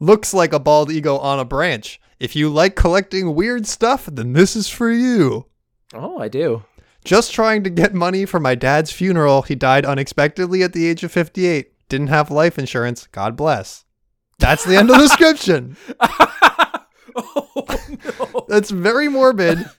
Looks 0.00 0.32
like 0.32 0.54
a 0.54 0.58
bald 0.58 0.90
eagle 0.90 1.18
on 1.18 1.38
a 1.38 1.44
branch. 1.44 2.00
If 2.18 2.34
you 2.34 2.48
like 2.48 2.76
collecting 2.76 3.34
weird 3.34 3.66
stuff, 3.66 4.06
then 4.10 4.32
this 4.32 4.56
is 4.56 4.70
for 4.70 4.90
you. 4.90 5.44
Oh, 5.92 6.18
I 6.18 6.28
do. 6.28 6.64
Just 7.04 7.32
trying 7.32 7.62
to 7.64 7.70
get 7.70 7.94
money 7.94 8.24
for 8.24 8.40
my 8.40 8.54
dad's 8.54 8.92
funeral. 8.92 9.42
He 9.42 9.54
died 9.54 9.84
unexpectedly 9.84 10.62
at 10.62 10.72
the 10.72 10.86
age 10.86 11.04
of 11.04 11.12
58. 11.12 11.72
Didn't 11.88 12.08
have 12.08 12.30
life 12.30 12.58
insurance. 12.58 13.06
God 13.12 13.36
bless. 13.36 13.84
That's 14.38 14.64
the 14.64 14.76
end 14.76 14.90
of 14.90 14.96
the 14.96 15.02
description. 15.02 15.76
oh 17.16 17.64
no! 18.34 18.44
That's 18.48 18.70
very 18.70 19.08
morbid. 19.08 19.58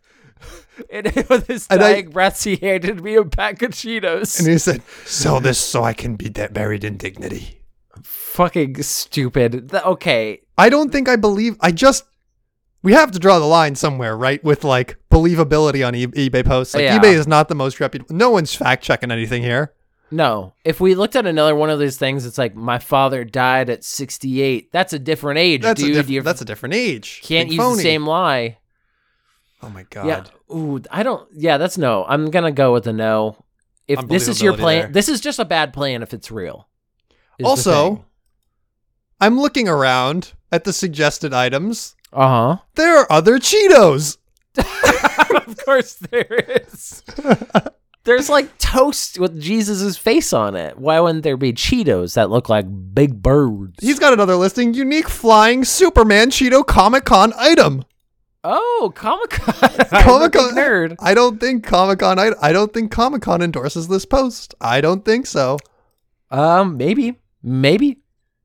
And 0.90 1.08
with 1.30 1.48
his 1.48 1.68
And 1.70 1.84
I- 1.84 1.92
dying 1.94 2.10
breaths, 2.12 2.46
he 2.46 2.56
handed 2.56 3.04
me 3.04 3.16
a 3.16 3.26
pack 3.26 3.62
of 3.64 3.72
Cheetos. 3.72 4.40
And 4.40 4.48
he 4.48 4.58
said, 4.58 4.82
Sell 5.04 5.42
this 5.42 5.60
so 5.60 5.84
I 5.84 5.92
can 5.92 6.16
be 6.16 6.30
de- 6.30 6.48
buried 6.48 6.86
in 6.86 6.96
dignity. 6.96 7.62
Fucking 8.02 8.82
stupid. 8.84 9.70
Th- 9.72 9.84
Okay, 9.84 10.40
I 10.58 10.70
don't 10.70 10.90
think 10.90 11.10
I 11.10 11.18
believe. 11.18 11.58
I 11.60 11.74
just. 11.74 12.06
We 12.82 12.94
have 12.94 13.12
to 13.12 13.20
draw 13.20 13.40
the 13.40 13.46
line 13.46 13.76
somewhere, 13.76 14.16
right? 14.16 14.42
With 14.42 14.64
like 14.64 14.96
believability 15.12 15.86
on 15.86 15.96
e- 15.96 16.08
eBay 16.08 16.46
posts. 16.46 16.74
Like 16.74 16.84
Yeah. 16.84 16.98
eBay 16.98 17.12
is 17.14 17.28
not 17.28 17.50
the 17.50 17.56
most 17.56 17.82
reputable. 17.82 18.16
No 18.16 18.30
one's 18.30 18.56
fact 18.56 18.82
checking 18.82 19.12
anything 19.12 19.44
here. 19.44 19.74
No. 20.12 20.54
If 20.66 20.80
we 20.80 20.96
looked 20.96 21.16
at 21.16 21.26
another 21.26 21.56
one 21.56 21.70
of 21.70 21.80
these 21.80 21.98
things, 21.98 22.26
it's 22.26 22.38
like 22.38 22.56
my 22.56 22.80
father 22.80 23.24
died 23.24 23.70
at 23.70 23.84
sixty-eight. 23.84 24.72
That's 24.72 24.94
a 24.94 25.00
different 25.00 25.40
age, 25.40 25.62
That's 25.62 25.82
dude. 25.82 25.96
a 25.98 26.04
diff- 26.04 26.24
that's 26.24 26.42
a 26.42 26.46
different 26.46 26.76
age. 26.76 27.22
can't 27.24 27.50
Big 27.50 27.56
use 27.58 27.64
phony. 27.64 27.76
the 27.78 27.82
same 27.84 28.06
lie. 28.06 28.58
Oh 29.62 29.70
my 29.70 29.84
god. 29.90 30.06
Yeah. 30.08 30.56
Ooh, 30.56 30.82
I 30.90 31.04
don't. 31.04 31.28
Yeah, 31.36 31.58
that's 31.58 31.78
no. 31.78 32.06
I'm 32.08 32.32
gonna 32.32 32.52
go 32.52 32.74
with 32.74 32.88
a 32.88 32.94
no. 32.94 33.44
If 33.88 34.08
this 34.08 34.28
is 34.28 34.42
your 34.42 34.56
plan, 34.56 34.84
there. 34.84 34.92
this 34.92 35.10
is 35.10 35.20
just 35.20 35.40
a 35.40 35.46
bad 35.46 35.74
plan. 35.74 36.02
If 36.04 36.14
it's 36.14 36.32
real. 36.32 36.68
Also. 37.44 38.06
I'm 39.22 39.38
looking 39.38 39.68
around 39.68 40.32
at 40.52 40.64
the 40.64 40.72
suggested 40.72 41.34
items. 41.34 41.96
uh 42.14 42.56
huh. 42.56 42.62
There 42.76 42.98
are 43.00 43.12
other 43.12 43.38
Cheetos. 43.38 44.18
of 44.58 45.58
course 45.66 45.96
there 45.96 46.26
is. 46.64 47.04
There's 48.10 48.28
like 48.28 48.58
toast 48.58 49.20
with 49.20 49.40
Jesus' 49.40 49.96
face 49.96 50.34
on 50.34 50.56
it. 50.56 50.80
Why 50.80 51.00
wouldn't 51.00 51.24
there 51.24 51.38
be 51.38 51.54
Cheetos 51.54 52.16
that 52.16 52.32
look 52.32 52.50
like 52.50 52.66
big 52.92 53.22
birds? 53.22 53.76
He's 53.80 54.00
got 54.00 54.14
another 54.14 54.36
listing: 54.36 54.74
unique 54.74 55.08
flying 55.08 55.64
Superman 55.64 56.32
Cheeto 56.32 56.66
Comic 56.66 57.06
Con 57.06 57.34
item. 57.38 57.86
oh 58.44 58.92
Comic 58.96 59.30
Con. 59.30 59.70
Comic 60.02 60.34
Con 60.34 60.56
nerd. 60.56 60.96
I 61.00 61.14
don't 61.14 61.40
think 61.40 61.64
Comic 61.64 62.00
Con. 62.00 62.18
I, 62.18 62.32
I 62.42 62.52
don't 62.52 62.74
think 62.74 62.90
Comic 62.92 63.22
Con 63.22 63.44
endorses 63.44 63.88
this 63.90 64.06
post. 64.06 64.56
I 64.60 64.82
don't 64.82 65.06
think 65.06 65.28
so. 65.28 65.60
Um, 66.32 66.78
maybe, 66.78 67.20
maybe, 67.44 68.00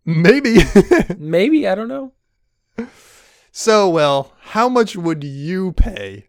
Maybe. 0.05 0.59
maybe. 1.19 1.67
I 1.67 1.75
don't 1.75 1.89
know. 1.89 2.13
so, 3.51 3.89
well, 3.89 4.35
how 4.41 4.69
much 4.69 4.95
would 4.95 5.25
you 5.25 5.73
pay 5.73 6.29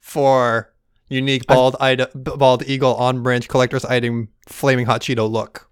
for 0.00 0.72
unique 1.08 1.46
bald 1.46 1.76
item, 1.80 2.08
bald 2.14 2.62
eagle 2.66 2.94
on 2.96 3.22
branch 3.22 3.48
collector's 3.48 3.84
item 3.84 4.28
flaming 4.46 4.86
hot 4.86 5.00
Cheeto 5.02 5.30
look? 5.30 5.68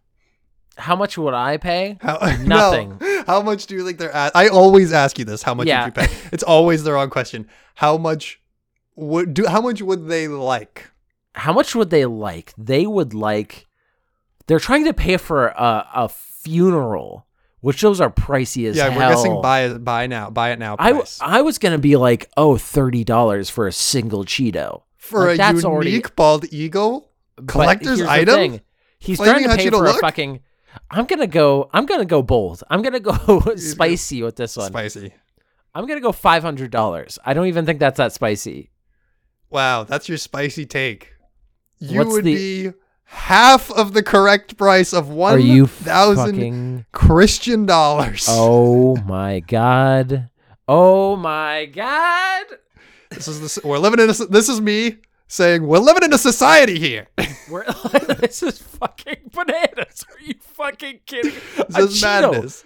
How 0.76 0.94
much 0.94 1.16
would 1.16 1.32
I 1.34 1.56
pay? 1.56 1.98
How, 2.02 2.18
Nothing. 2.44 2.98
No. 3.00 3.24
How 3.26 3.40
much 3.42 3.66
do 3.66 3.74
you 3.74 3.84
think 3.84 3.98
they're 3.98 4.12
at? 4.12 4.32
I 4.36 4.48
always 4.48 4.92
ask 4.92 5.18
you 5.18 5.24
this. 5.24 5.42
How 5.42 5.54
much 5.54 5.66
Yeah. 5.66 5.84
would 5.86 5.96
you 5.96 6.02
pay? 6.06 6.14
It's 6.32 6.42
always 6.42 6.84
the 6.84 6.92
wrong 6.92 7.08
question. 7.10 7.48
How 7.76 7.96
much 7.96 8.40
would 8.94 9.32
do? 9.34 9.46
How 9.46 9.60
much 9.60 9.80
would 9.82 10.08
they 10.08 10.28
like? 10.28 10.90
how 11.34 11.52
much 11.52 11.74
would 11.74 11.90
they 11.90 12.06
like? 12.06 12.54
They 12.56 12.86
would 12.86 13.12
like. 13.12 13.66
They're 14.46 14.58
trying 14.58 14.84
to 14.86 14.94
pay 14.94 15.16
for 15.18 15.48
a, 15.48 15.86
a 15.94 16.08
funeral, 16.08 17.26
which 17.60 17.82
those 17.82 18.00
are 18.00 18.08
pricey 18.10 18.66
as 18.68 18.76
yeah, 18.76 18.88
hell. 18.88 18.98
we're 18.98 19.08
guessing 19.14 19.42
buy 19.42 19.68
buy 19.74 20.06
now, 20.06 20.30
buy 20.30 20.52
it 20.52 20.58
now 20.58 20.76
I, 20.78 20.92
price. 20.92 21.18
I 21.20 21.42
was 21.42 21.58
gonna 21.58 21.76
be 21.78 21.96
like, 21.96 22.30
oh, 22.38 22.56
thirty 22.56 23.04
dollars 23.04 23.50
for 23.50 23.66
a 23.66 23.72
single 23.72 24.24
Cheeto. 24.24 24.82
For 25.06 25.26
like, 25.26 25.40
a 25.40 25.46
unique 25.48 25.64
already- 25.64 26.02
bald 26.14 26.44
eagle 26.52 27.10
collector's 27.46 28.02
item. 28.02 28.60
He's 28.98 29.18
Flaming 29.18 29.44
trying 29.44 29.56
to 29.58 29.64
pay 29.64 29.70
for 29.70 29.86
a 29.86 29.92
fucking. 29.94 30.40
I'm 30.90 31.06
gonna 31.06 31.26
go. 31.26 31.68
I'm 31.72 31.86
gonna 31.86 32.04
go 32.04 32.22
bold. 32.22 32.62
I'm 32.70 32.82
gonna 32.82 33.00
go 33.00 33.40
spicy 33.56 34.22
with 34.22 34.36
this 34.36 34.56
one. 34.56 34.68
Spicy. 34.68 35.12
I'm 35.74 35.86
gonna 35.86 36.00
go 36.00 36.12
five 36.12 36.42
hundred 36.42 36.70
dollars. 36.70 37.18
I 37.24 37.34
don't 37.34 37.46
even 37.46 37.66
think 37.66 37.78
that's 37.80 37.98
that 37.98 38.12
spicy. 38.12 38.70
Wow, 39.50 39.84
that's 39.84 40.08
your 40.08 40.18
spicy 40.18 40.66
take. 40.66 41.12
You 41.78 41.98
What's 41.98 42.10
would 42.12 42.24
the- 42.24 42.34
be 42.70 42.72
half 43.04 43.70
of 43.70 43.92
the 43.92 44.02
correct 44.02 44.56
price 44.56 44.92
of 44.92 45.08
one 45.10 45.66
thousand 45.66 46.34
fucking? 46.34 46.86
Christian 46.92 47.66
dollars. 47.66 48.26
Oh 48.28 48.96
my 49.06 49.40
god! 49.40 50.30
Oh 50.66 51.16
my 51.16 51.66
god! 51.66 52.44
This 53.16 53.28
is 53.28 53.54
the, 53.56 53.66
we're 53.66 53.78
living 53.78 53.98
in. 54.00 54.10
A, 54.10 54.12
this 54.12 54.48
is 54.48 54.60
me 54.60 54.98
saying 55.26 55.66
we're 55.66 55.78
living 55.78 56.04
in 56.04 56.12
a 56.12 56.18
society 56.18 56.78
here. 56.78 57.08
We're, 57.50 57.64
this 58.20 58.42
is 58.42 58.60
fucking 58.60 59.30
bananas. 59.32 60.04
Are 60.10 60.20
you 60.24 60.34
fucking 60.40 60.98
kidding? 61.06 61.30
this 61.68 61.76
A 61.76 61.80
is 61.82 62.02
Cheeto. 62.02 62.32
madness. 62.32 62.64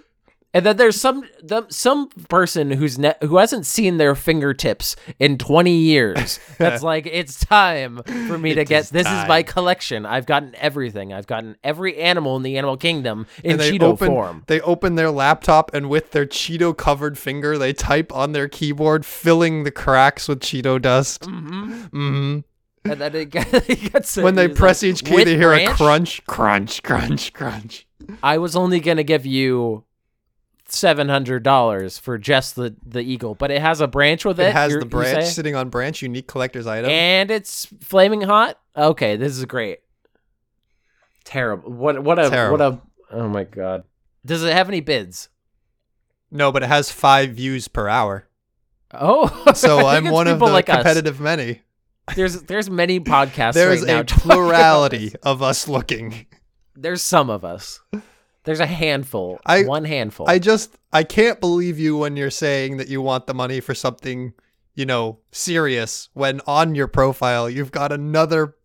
And 0.52 0.66
then 0.66 0.76
there's 0.76 1.00
some 1.00 1.23
them, 1.42 1.66
some 1.69 2.09
person 2.28 2.73
who's 2.73 2.99
ne- 2.99 3.14
who 3.23 3.37
hasn't 3.37 3.66
seen 3.66 3.99
their 3.99 4.16
fingertips 4.16 4.97
in 5.21 5.38
20 5.38 5.71
years. 5.71 6.40
That's 6.59 6.83
like 6.83 7.07
it's 7.07 7.38
time 7.45 8.02
for 8.26 8.37
me 8.37 8.54
to 8.54 8.64
get 8.64 8.83
is 8.83 8.90
this 8.90 9.07
is 9.07 9.28
my 9.28 9.45
collection. 9.45 10.04
I've 10.04 10.26
gotten 10.26 10.54
everything. 10.57 11.12
I've 11.12 11.28
gotten 11.28 11.57
every 11.62 11.97
animal 11.99 12.37
in 12.37 12.42
the 12.42 12.59
animal 12.59 12.76
kingdom 12.76 13.26
in 13.45 13.59
Cheeto 13.59 13.83
open, 13.83 14.09
form. 14.09 14.45
They 14.49 14.61
open 14.62 14.97
their 14.97 15.11
laptop 15.12 15.73
and 15.73 15.88
with 15.88 16.11
their 16.11 16.26
Cheeto 16.26 16.76
covered 16.76 17.16
finger, 17.16 17.57
they 17.57 17.73
type 17.73 18.12
on 18.12 18.33
their 18.33 18.49
keyboard, 18.49 19.07
filling 19.07 19.62
the 19.62 19.71
cracks 19.71 20.26
with 20.26 20.40
Cheeto 20.40 20.83
dust. 20.83 21.26
hmm 21.26 21.83
hmm 21.92 22.38
And 22.85 23.00
then 23.00 23.14
it, 23.14 23.35
it 23.37 23.92
gets 23.92 24.16
When 24.16 24.35
they 24.35 24.49
press 24.49 24.83
like, 24.83 24.90
each 24.90 25.04
key, 25.04 25.23
they 25.23 25.37
hear 25.37 25.52
a 25.52 25.69
crunch, 25.69 26.26
crunch, 26.26 26.83
crunch, 26.83 27.33
crunch. 27.33 27.87
I 28.21 28.38
was 28.38 28.57
only 28.57 28.80
gonna 28.80 29.04
give 29.04 29.25
you 29.25 29.85
seven 30.70 31.08
hundred 31.08 31.42
dollars 31.42 31.98
for 31.98 32.18
just 32.18 32.56
the 32.56 32.74
the 32.86 33.00
eagle, 33.00 33.34
but 33.34 33.50
it 33.50 33.60
has 33.60 33.80
a 33.80 33.86
branch 33.86 34.24
with 34.24 34.38
it. 34.40 34.48
It 34.48 34.52
has 34.52 34.72
the 34.74 34.84
branch 34.86 35.26
sitting 35.26 35.54
on 35.56 35.68
branch, 35.68 36.02
unique 36.02 36.26
collector's 36.26 36.66
item. 36.66 36.90
and 36.90 37.30
it's 37.30 37.66
flaming 37.80 38.22
hot. 38.22 38.58
Okay, 38.76 39.16
this 39.16 39.36
is 39.36 39.44
great. 39.44 39.80
Terrible. 41.24 41.70
What 41.70 42.02
what 42.02 42.18
a 42.18 42.30
Terrible. 42.30 42.58
what 42.58 42.60
a 42.74 42.80
oh 43.12 43.28
my 43.28 43.44
god. 43.44 43.84
Does 44.24 44.42
it 44.42 44.52
have 44.52 44.68
any 44.68 44.80
bids? 44.80 45.28
no, 46.32 46.52
but 46.52 46.62
it 46.62 46.68
has 46.68 46.90
five 46.92 47.30
views 47.30 47.66
per 47.68 47.88
hour. 47.88 48.26
Oh, 48.92 49.28
So 49.54 49.86
I'm 49.86 50.10
one 50.10 50.28
of 50.28 50.38
the 50.38 50.44
like 50.46 50.68
us. 50.68 50.76
competitive 50.76 51.20
many. 51.20 51.62
There's 52.16 52.42
there's 52.42 52.70
many 52.70 53.00
podcasts. 53.00 53.54
There's 53.54 53.80
right 53.82 53.86
now 53.88 54.00
a 54.00 54.04
plurality 54.20 55.12
of 55.22 55.42
us 55.42 55.68
looking. 55.68 56.26
There's 56.76 57.02
some 57.02 57.30
of 57.30 57.44
us. 57.44 57.80
There's 58.44 58.61
a 58.61 58.66
handful. 58.66 59.38
I- 59.44 59.64
one 59.64 59.85
handful. 59.85 60.28
I 60.28 60.38
just 60.38 60.76
I 60.92 61.04
can't 61.04 61.40
believe 61.40 61.78
you 61.78 61.97
when 61.97 62.16
you're 62.16 62.30
saying 62.30 62.78
that 62.78 62.88
you 62.88 63.02
want 63.02 63.26
the 63.26 63.35
money 63.35 63.61
for 63.61 63.75
something, 63.75 64.32
you 64.75 64.87
know, 64.87 65.18
serious 65.32 66.09
when 66.14 66.40
on 66.47 66.75
your 66.75 66.88
profile 66.88 67.49
you've 67.50 67.70
got 67.73 67.92
another 67.92 68.56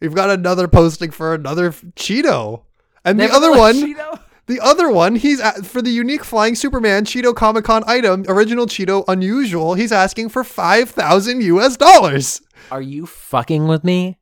you've 0.00 0.14
got 0.14 0.30
another 0.30 0.66
posting 0.68 1.10
for 1.10 1.34
another 1.34 1.70
Cheeto. 1.72 2.62
And 3.04 3.18
the 3.18 3.30
other 3.32 3.50
one, 3.56 3.74
Cheeto- 3.76 4.20
the 4.46 4.60
other 4.60 4.90
one, 4.90 5.16
he's 5.16 5.40
at, 5.40 5.64
for 5.64 5.80
the 5.80 5.90
unique 5.90 6.24
flying 6.24 6.54
Superman 6.54 7.04
Cheeto 7.04 7.34
Comic 7.34 7.64
Con 7.64 7.82
item, 7.86 8.24
original 8.28 8.66
Cheeto 8.66 9.04
unusual, 9.08 9.74
he's 9.74 9.92
asking 9.92 10.28
for 10.30 10.44
5,000 10.44 11.42
US 11.42 11.76
dollars. 11.76 12.42
Are 12.70 12.82
you 12.82 13.06
fucking 13.06 13.68
with 13.68 13.84
me? 13.84 14.18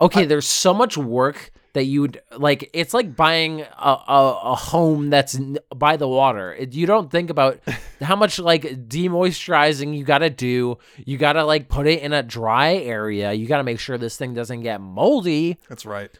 Okay, 0.00 0.24
there's 0.26 0.46
so 0.48 0.74
much 0.74 0.98
work 0.98 1.51
that 1.74 1.84
you'd 1.84 2.20
like. 2.36 2.68
It's 2.72 2.92
like 2.94 3.16
buying 3.16 3.62
a, 3.62 3.66
a, 4.08 4.40
a 4.44 4.54
home 4.54 5.10
that's 5.10 5.34
n- 5.34 5.58
by 5.74 5.96
the 5.96 6.06
water. 6.08 6.52
It, 6.54 6.74
you 6.74 6.86
don't 6.86 7.10
think 7.10 7.30
about 7.30 7.60
how 8.00 8.16
much 8.16 8.38
like 8.38 8.62
demoisturizing 8.88 9.96
you 9.96 10.04
got 10.04 10.18
to 10.18 10.30
do. 10.30 10.78
You 11.04 11.18
got 11.18 11.34
to 11.34 11.44
like 11.44 11.68
put 11.68 11.86
it 11.86 12.00
in 12.02 12.12
a 12.12 12.22
dry 12.22 12.74
area. 12.74 13.32
You 13.32 13.46
got 13.46 13.58
to 13.58 13.64
make 13.64 13.78
sure 13.80 13.98
this 13.98 14.16
thing 14.16 14.34
doesn't 14.34 14.60
get 14.62 14.80
moldy. 14.80 15.58
That's 15.68 15.86
right. 15.86 16.10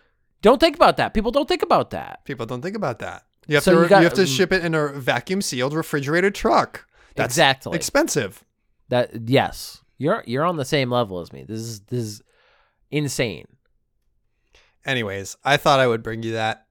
Don't 0.40 0.58
think 0.58 0.76
about 0.76 0.96
that. 0.96 1.14
People 1.14 1.30
don't 1.30 1.48
think 1.48 1.62
about 1.62 1.90
that. 1.90 2.24
People 2.24 2.46
don't 2.46 2.62
think 2.62 2.76
about 2.76 2.98
that. 3.00 3.24
You 3.46 3.56
have 3.56 3.64
So 3.64 3.72
to 3.74 3.78
you 3.88 3.96
you, 3.96 4.04
have 4.04 4.14
to 4.14 4.26
ship 4.26 4.52
it 4.52 4.64
in 4.64 4.74
a 4.74 4.88
vacuum 4.88 5.42
sealed 5.42 5.74
refrigerated 5.74 6.34
truck. 6.34 6.86
That's 7.14 7.34
exactly. 7.34 7.76
expensive. 7.76 8.44
that 8.88 9.28
yes, 9.28 9.82
you're 9.98 10.24
you're 10.26 10.44
on 10.44 10.56
the 10.56 10.64
same 10.64 10.90
level 10.90 11.20
as 11.20 11.32
me. 11.32 11.44
This 11.46 11.58
is 11.60 11.80
this 11.82 11.98
is 12.00 12.22
insane. 12.90 13.46
Anyways, 14.84 15.36
I 15.44 15.56
thought 15.56 15.80
I 15.80 15.86
would 15.86 16.02
bring 16.02 16.22
you 16.22 16.32
that. 16.32 16.66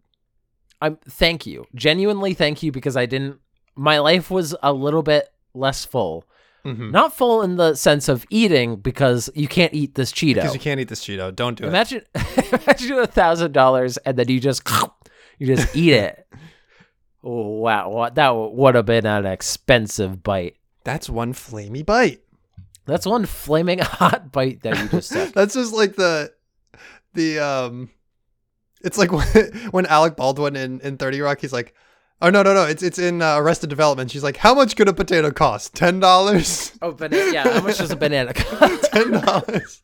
I'm 0.82 0.98
thank 1.08 1.46
you. 1.46 1.66
Genuinely 1.76 2.34
thank 2.34 2.64
you 2.64 2.72
because 2.72 2.98
I 2.98 3.06
didn't 3.06 3.40
my 3.76 4.00
life 4.00 4.30
was 4.30 4.56
a 4.64 4.74
little 4.74 5.04
bit 5.04 5.30
less 5.54 5.86
full. 5.86 6.26
Mhm. 6.66 6.92
Not 6.92 7.16
full 7.16 7.42
in 7.42 7.56
the 7.56 7.74
sense 7.76 8.08
of 8.10 8.26
eating 8.30 8.76
because 8.76 9.30
you 9.34 9.48
can't 9.48 9.74
eat 9.74 9.96
this 9.96 10.12
Cheeto. 10.12 10.36
Because 10.36 10.54
you 10.54 10.60
can't 10.60 10.80
eat 10.80 10.90
this 10.90 11.04
Cheeto. 11.04 11.36
Don't 11.36 11.58
do 11.58 11.64
it. 11.66 11.68
imagine 11.70 12.04
imagine 12.52 13.00
a 13.00 13.08
thousand 13.08 13.52
dollars 13.54 13.98
and 13.98 14.18
then 14.18 14.28
you 14.28 14.40
just 14.40 14.68
you 15.40 15.48
just 15.48 15.76
eat 15.76 15.94
it. 15.94 16.28
Oh, 17.24 17.48
wow, 17.60 17.90
what 17.90 18.16
that 18.16 18.30
would 18.32 18.76
have 18.76 18.86
been 18.86 19.06
an 19.06 19.26
expensive 19.26 20.22
bite. 20.24 20.56
That's 20.84 21.10
one 21.10 21.34
flamey 21.34 21.86
bite. 21.86 22.22
That's 22.86 23.06
one 23.06 23.26
flaming 23.28 23.80
hot 23.80 24.32
bite 24.32 24.64
that 24.64 24.78
you 24.80 24.90
just 24.90 25.12
took. 25.12 25.34
That's 25.34 25.54
just 25.54 25.74
like 25.74 25.96
the 25.96 26.34
the 27.14 27.40
um 27.40 27.90
it's 28.84 28.98
like 28.98 29.12
when, 29.72 29.86
Alec 29.86 30.16
Baldwin 30.16 30.56
in, 30.56 30.80
in 30.82 30.98
30 30.98 31.22
Rock 31.22 31.40
he's 31.42 31.54
like 31.54 31.74
Oh 32.24 32.30
no 32.30 32.44
no 32.44 32.54
no! 32.54 32.66
It's 32.66 32.84
it's 32.84 33.00
in 33.00 33.20
uh, 33.24 33.38
Arrested 33.38 33.72
Development. 33.72 34.12
She's 34.12 34.22
like, 34.22 34.38
"How 34.38 34.54
much 34.54 34.76
could 34.76 34.88
a 34.88 34.94
potato 34.94 35.32
cost? 35.32 35.74
Ten 35.74 36.00
dollars? 36.00 36.72
Oh, 36.80 36.92
banana! 36.92 37.32
Yeah, 37.34 37.52
how 37.52 37.62
much 37.64 37.80
does 37.80 37.90
a 37.90 37.96
banana 37.96 38.32
cost? 38.36 38.92
Ten 38.92 39.10
dollars? 39.10 39.82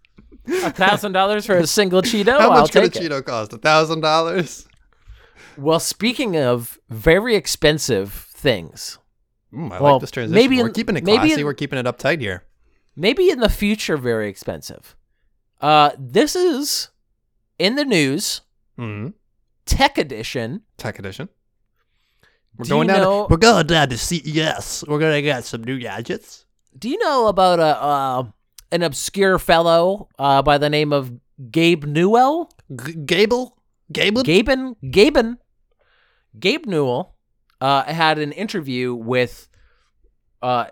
A 0.47 0.69
thousand 0.71 1.13
dollars 1.13 1.47
for 1.47 1.55
a 1.57 1.65
single 1.65 2.03
Cheeto? 2.03 2.37
How 2.39 2.51
I'll 2.51 2.61
much 2.61 2.73
could 2.73 2.83
a 2.83 2.85
it. 2.85 2.93
Cheeto 2.93 3.25
cost? 3.25 3.53
A 3.53 3.57
thousand 3.57 4.01
dollars? 4.01 4.67
Well, 5.57 5.79
speaking 5.79 6.37
of 6.37 6.77
very 6.89 7.35
expensive 7.35 8.13
things, 8.13 8.99
Mm, 9.51 9.71
I 9.71 9.81
Well, 9.81 9.93
like 9.93 10.01
this 10.01 10.11
transition. 10.11 10.35
maybe 10.35 10.61
We're 10.61 10.69
keeping 10.69 10.95
it 10.95 11.05
classy. 11.05 11.33
in- 11.39 11.43
We're 11.43 11.55
keeping 11.55 11.79
it 11.79 11.87
uptight 11.87 12.21
here. 12.21 12.43
maybe 12.95 13.31
in 13.31 13.39
the 13.39 13.49
future 13.49 13.97
very 13.97 14.29
expensive. 14.29 14.95
Uh, 15.59 15.89
this 15.97 16.35
is 16.35 16.89
in 17.57 17.73
the 17.73 17.85
news, 17.85 18.41
hmm 18.77 19.07
tech 19.65 19.97
edition. 19.97 20.61
Tech 20.77 20.97
edition. 20.99 21.27
We're 22.57 22.63
Do 22.63 22.69
going 22.69 22.87
down. 22.87 23.01
know- 23.01 23.27
to, 23.27 23.31
we're 23.33 23.37
going 23.37 23.67
down 23.67 23.89
to 23.89 23.97
CES. 23.97 24.83
We're 24.87 24.99
gonna 24.99 25.21
get 25.21 25.43
some 25.45 25.63
new 25.63 25.77
gadgets. 25.79 26.45
Do 26.77 26.89
you 26.89 26.97
know 26.99 27.27
about 27.27 27.59
a 27.59 27.81
uh, 27.83 28.23
an 28.71 28.83
obscure 28.83 29.39
fellow 29.39 30.07
uh, 30.19 30.41
by 30.41 30.57
the 30.57 30.69
name 30.69 30.93
of 30.93 31.11
Gabe 31.51 31.83
Newell? 31.85 32.49
G- 32.75 32.93
Gable, 32.93 33.57
Gable. 33.91 34.23
Gaben 34.23 34.75
Gaben 34.83 35.37
Gabe 36.39 36.65
Newell 36.65 37.15
uh, 37.61 37.83
had 37.83 38.19
an 38.19 38.31
interview 38.31 38.93
with 38.93 39.47
uh 40.41 40.65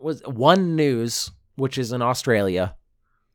was 0.00 0.22
One 0.26 0.76
News, 0.76 1.30
which 1.56 1.78
is 1.78 1.92
in 1.92 2.02
Australia. 2.02 2.74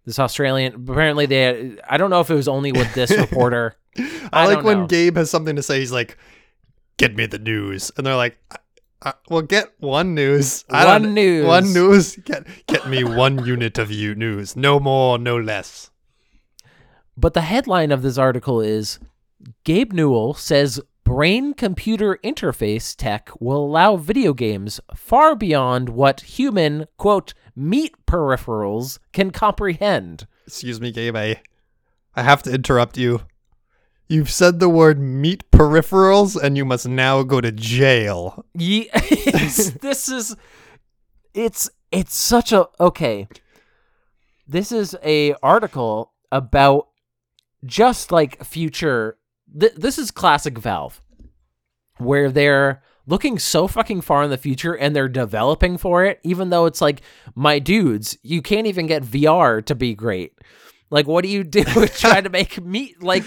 This 0.09 0.17
Australian 0.17 0.73
apparently 0.89 1.27
they 1.27 1.77
I 1.87 1.97
don't 1.97 2.09
know 2.09 2.19
if 2.19 2.31
it 2.31 2.33
was 2.33 2.47
only 2.47 2.71
with 2.71 2.91
this 2.95 3.15
reporter. 3.15 3.75
I, 3.95 4.29
I 4.33 4.45
like 4.47 4.63
when 4.63 4.79
know. 4.79 4.87
Gabe 4.87 5.17
has 5.17 5.29
something 5.29 5.55
to 5.55 5.61
say. 5.61 5.77
He's 5.77 5.91
like, 5.91 6.17
"Get 6.97 7.15
me 7.15 7.27
the 7.27 7.37
news," 7.37 7.91
and 7.95 8.07
they're 8.07 8.15
like, 8.15 8.35
"Uh, 8.49 8.57
uh, 9.03 9.11
"Well, 9.29 9.43
get 9.43 9.71
one 9.77 10.15
news. 10.15 10.65
I 10.67 10.85
One 10.85 11.13
news. 11.13 11.45
One 11.45 11.73
news. 11.73 12.15
Get 12.15 12.47
get 12.65 12.89
me 12.89 13.03
one 13.03 13.45
unit 13.45 13.77
of 13.77 13.91
you 13.91 14.15
news. 14.15 14.55
No 14.55 14.79
more, 14.79 15.19
no 15.19 15.37
less." 15.37 15.91
But 17.15 17.35
the 17.35 17.41
headline 17.41 17.91
of 17.91 18.01
this 18.01 18.17
article 18.17 18.61
is 18.61 18.97
Gabe 19.63 19.93
Newell 19.93 20.33
says 20.33 20.81
brain 21.09 21.55
computer 21.55 22.19
interface 22.23 22.95
tech 22.95 23.31
will 23.39 23.65
allow 23.65 23.95
video 23.95 24.31
games 24.31 24.79
far 24.95 25.35
beyond 25.35 25.89
what 25.89 26.21
human, 26.21 26.85
quote, 26.97 27.33
meat 27.55 27.95
peripherals 28.05 28.99
can 29.11 29.31
comprehend. 29.31 30.27
Excuse 30.45 30.79
me, 30.79 30.91
Gabe. 30.91 31.15
I 31.15 31.41
I 32.15 32.21
have 32.21 32.43
to 32.43 32.53
interrupt 32.53 32.95
you. 32.95 33.21
You've 34.07 34.29
said 34.29 34.59
the 34.59 34.69
word 34.69 34.99
meat 34.99 35.49
peripherals, 35.51 36.39
and 36.39 36.55
you 36.55 36.63
must 36.63 36.87
now 36.87 37.23
go 37.23 37.41
to 37.41 37.51
jail. 37.51 38.45
Ye- 38.53 38.89
this 38.93 40.09
is 40.09 40.35
it's 41.33 41.71
it's 41.91 42.15
such 42.15 42.51
a 42.51 42.67
okay. 42.79 43.27
This 44.47 44.71
is 44.71 44.95
a 45.03 45.33
article 45.41 46.13
about 46.31 46.89
just 47.65 48.11
like 48.11 48.43
future. 48.43 49.17
Th- 49.57 49.73
this 49.75 49.97
is 49.97 50.11
classic 50.11 50.57
Valve, 50.57 51.01
where 51.97 52.31
they're 52.31 52.81
looking 53.07 53.39
so 53.39 53.67
fucking 53.67 54.01
far 54.01 54.23
in 54.23 54.29
the 54.29 54.37
future 54.37 54.75
and 54.77 54.95
they're 54.95 55.09
developing 55.09 55.77
for 55.77 56.05
it, 56.05 56.19
even 56.23 56.49
though 56.49 56.65
it's 56.65 56.81
like, 56.81 57.01
my 57.33 57.57
dudes, 57.57 58.17
you 58.21 58.41
can't 58.41 58.67
even 58.67 58.85
get 58.85 59.03
VR 59.03 59.65
to 59.65 59.73
be 59.73 59.95
great. 59.95 60.33
Like, 60.91 61.07
what 61.07 61.23
do 61.23 61.29
you 61.29 61.43
do 61.43 61.63
with 61.75 61.97
trying 61.97 62.23
to 62.23 62.29
make 62.29 62.59
meat, 62.63 63.03
like, 63.03 63.23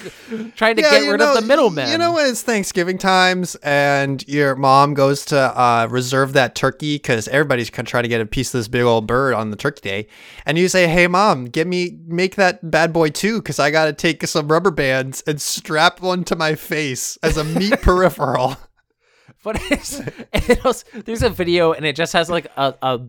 trying 0.57 0.77
to 0.77 0.83
get 0.83 1.09
rid 1.09 1.21
know- 1.21 1.35
of 1.35 1.41
the 1.41 1.47
middleman? 1.47 1.91
You 1.91 1.99
know 1.99 2.13
when 2.13 2.27
it's 2.27 2.43
Thanksgiving 2.43 2.99
times 2.99 3.55
and 3.63 4.27
your 4.27 4.57
mom 4.57 4.95
goes 4.95 5.25
to 5.27 5.39
uh, 5.39 5.87
reserve 5.89 6.33
that 6.33 6.55
turkey 6.55 6.97
because 6.97 7.29
everybody's 7.29 7.71
gonna 7.71 7.87
try 7.87 8.03
to 8.03 8.09
get 8.09 8.21
a 8.21 8.27
piece 8.27 8.53
of 8.53 8.59
this 8.59 8.69
big 8.69 8.83
old 8.83 9.07
bird 9.07 9.35
on 9.35 9.51
the 9.51 9.57
turkey 9.57 9.81
day, 9.81 10.07
and 10.45 10.59
you 10.59 10.69
say, 10.69 10.89
"Hey, 10.89 11.07
mom, 11.07 11.45
get 11.45 11.67
me 11.69 11.99
make 12.07 12.35
that 12.37 12.69
bad 12.71 12.93
boy 12.93 13.11
too, 13.11 13.39
because 13.39 13.59
I 13.59 13.71
gotta 13.71 13.93
take 13.93 14.27
some 14.27 14.49
rubber 14.49 14.71
bands 14.73 15.23
and 15.27 15.41
strap 15.41 16.01
one 16.01 16.25
to 16.25 16.37
my 16.37 16.55
face 16.57 17.17
as 17.23 17.37
a 17.37 17.45
meat 17.45 17.73
peripheral." 17.83 18.57
But 19.45 19.61
it's, 19.71 20.01
it 20.33 20.63
was, 20.63 20.85
there's 20.93 21.23
a 21.25 21.31
video 21.31 21.73
and 21.73 21.85
it 21.85 21.97
just 21.97 22.13
has 22.13 22.31
like 22.31 22.47
a, 22.57 22.75
a 22.81 23.01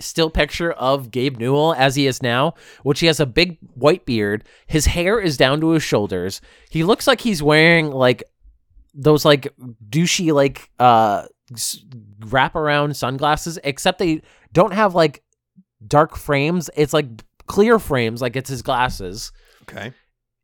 still 0.00 0.30
picture 0.30 0.72
of 0.72 1.10
Gabe 1.10 1.38
Newell 1.38 1.74
as 1.74 1.94
he 1.94 2.06
is 2.06 2.22
now, 2.22 2.54
which 2.82 3.00
he 3.00 3.06
has 3.06 3.20
a 3.20 3.26
big 3.26 3.58
white 3.74 4.04
beard. 4.06 4.44
His 4.66 4.86
hair 4.86 5.20
is 5.20 5.36
down 5.36 5.60
to 5.60 5.70
his 5.70 5.82
shoulders. 5.82 6.40
He 6.70 6.84
looks 6.84 7.06
like 7.06 7.20
he's 7.20 7.42
wearing 7.42 7.90
like 7.90 8.22
those 8.94 9.24
like 9.24 9.48
douchey 9.88 10.32
like 10.32 10.70
uh 10.78 11.26
wrap 12.26 12.54
around 12.54 12.96
sunglasses, 12.96 13.58
except 13.64 13.98
they 13.98 14.22
don't 14.52 14.72
have 14.72 14.94
like 14.94 15.22
dark 15.86 16.16
frames. 16.16 16.70
It's 16.76 16.92
like 16.92 17.06
clear 17.46 17.78
frames, 17.78 18.22
like 18.22 18.36
it's 18.36 18.50
his 18.50 18.62
glasses. 18.62 19.32
Okay. 19.62 19.92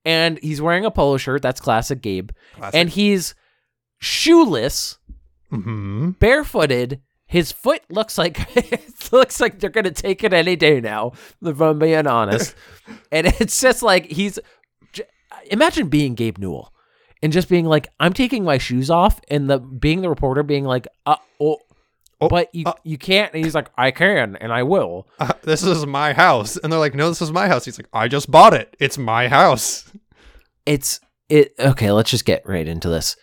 And 0.05 0.39
he's 0.39 0.63
wearing 0.63 0.85
a 0.85 0.91
polo 0.91 1.17
shirt. 1.17 1.43
That's 1.43 1.61
classic 1.61 2.01
Gabe. 2.01 2.31
Classic. 2.55 2.79
And 2.79 2.91
he's 2.91 3.35
shoeless 3.99 4.99
hmm 5.51 6.11
barefooted. 6.11 7.01
His 7.27 7.53
foot 7.53 7.83
looks 7.89 8.19
like 8.19 8.39
it 8.57 9.13
looks 9.13 9.41
like 9.41 9.59
they're 9.59 9.71
gonna 9.71 9.91
take 9.91 10.25
it 10.25 10.33
any 10.33 10.57
day 10.57 10.81
now. 10.81 11.13
If 11.43 11.61
I'm 11.61 11.79
being 11.79 12.07
honest, 12.07 12.55
and 13.13 13.27
it's 13.27 13.61
just 13.61 13.83
like 13.83 14.07
he's. 14.07 14.39
Imagine 15.51 15.89
being 15.89 16.15
Gabe 16.15 16.39
Newell 16.39 16.73
and 17.23 17.33
just 17.33 17.49
being 17.49 17.67
like, 17.67 17.89
"I'm 18.01 18.13
taking 18.13 18.45
my 18.45 18.59
shoes 18.59 18.91
off," 18.91 19.21
and 19.29 19.49
the 19.51 19.59
being 19.59 20.01
the 20.01 20.09
reporter 20.09 20.43
being 20.43 20.65
like, 20.65 20.87
"Uh 21.05 21.17
oh." 21.41 21.59
Oh, 22.19 22.29
but 22.29 22.53
you 22.55 22.65
uh. 22.67 22.73
you 22.83 22.97
can't, 22.97 23.35
and 23.35 23.45
he's 23.45 23.55
like, 23.55 23.71
"I 23.77 23.91
can, 23.91 24.37
and 24.37 24.53
I 24.53 24.63
will." 24.63 25.07
Uh, 25.21 25.33
this 25.43 25.63
is 25.63 25.85
my 25.85 26.15
house, 26.15 26.57
and 26.57 26.73
they're 26.73 26.81
like, 26.81 26.95
"No, 26.95 27.09
this 27.09 27.21
is 27.21 27.31
my 27.31 27.47
house." 27.47 27.67
He's 27.67 27.79
like, 27.79 27.89
"I 27.93 28.09
just 28.09 28.31
bought 28.31 28.55
it. 28.55 28.75
It's 28.81 28.97
my 28.97 29.29
house." 29.29 29.91
it's 30.67 31.01
it 31.29 31.55
okay 31.59 31.91
let's 31.93 32.11
just 32.11 32.25
get 32.25 32.47
right 32.47 32.69
into 32.69 32.89
this 32.91 33.17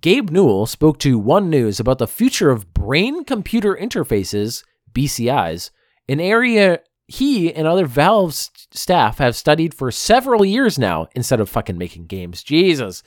gabe 0.00 0.30
newell 0.30 0.66
spoke 0.66 0.98
to 0.98 1.18
one 1.18 1.50
news 1.50 1.80
about 1.80 1.98
the 1.98 2.06
future 2.06 2.50
of 2.50 2.72
brain 2.74 3.24
computer 3.24 3.74
interfaces 3.74 4.64
bcis 4.92 5.70
an 6.08 6.20
area 6.20 6.80
he 7.06 7.52
and 7.52 7.66
other 7.66 7.86
valve 7.86 8.34
staff 8.34 9.18
have 9.18 9.36
studied 9.36 9.74
for 9.74 9.90
several 9.90 10.44
years 10.44 10.78
now 10.78 11.06
instead 11.14 11.40
of 11.40 11.48
fucking 11.48 11.78
making 11.78 12.06
games 12.06 12.42
jesus 12.42 13.02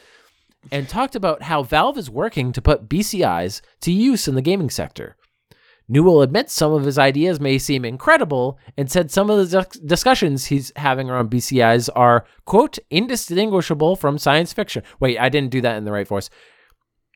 and 0.72 0.90
talked 0.90 1.16
about 1.16 1.44
how 1.44 1.64
valve 1.64 1.98
is 1.98 2.10
working 2.10 2.52
to 2.52 2.62
put 2.62 2.90
bcis 2.90 3.62
to 3.82 3.92
use 3.92 4.28
in 4.28 4.36
the 4.36 4.42
gaming 4.42 4.70
sector 4.70 5.16
Newell 5.90 6.22
admits 6.22 6.54
some 6.54 6.74
of 6.74 6.84
his 6.84 7.00
ideas 7.00 7.40
may 7.40 7.58
seem 7.58 7.86
incredible 7.86 8.60
and 8.76 8.92
said 8.92 9.10
some 9.10 9.30
of 9.30 9.50
the 9.50 9.80
discussions 9.86 10.46
he's 10.46 10.74
having 10.76 11.10
around 11.10 11.32
BCIs 11.32 11.90
are, 11.96 12.26
quote, 12.44 12.78
indistinguishable 12.90 13.96
from 13.96 14.18
science 14.18 14.52
fiction. 14.52 14.84
Wait, 15.00 15.18
I 15.18 15.30
didn't 15.30 15.52
do 15.52 15.62
that 15.62 15.78
in 15.78 15.86
the 15.86 15.94
right 15.94 16.08
voice. 16.08 16.30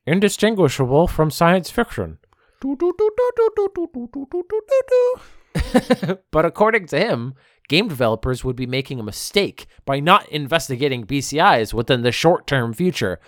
Indistinguishable 0.05 1.07
from 1.07 1.29
science 1.29 1.69
fiction. 1.69 2.17
but 6.31 6.45
according 6.45 6.87
to 6.87 6.99
him, 6.99 7.33
game 7.67 7.87
developers 7.87 8.43
would 8.43 8.55
be 8.55 8.65
making 8.65 8.99
a 8.99 9.03
mistake 9.03 9.67
by 9.85 9.99
not 9.99 10.27
investigating 10.29 11.05
BCIs 11.05 11.73
within 11.73 12.01
the 12.01 12.11
short 12.11 12.47
term 12.47 12.73
future. 12.73 13.19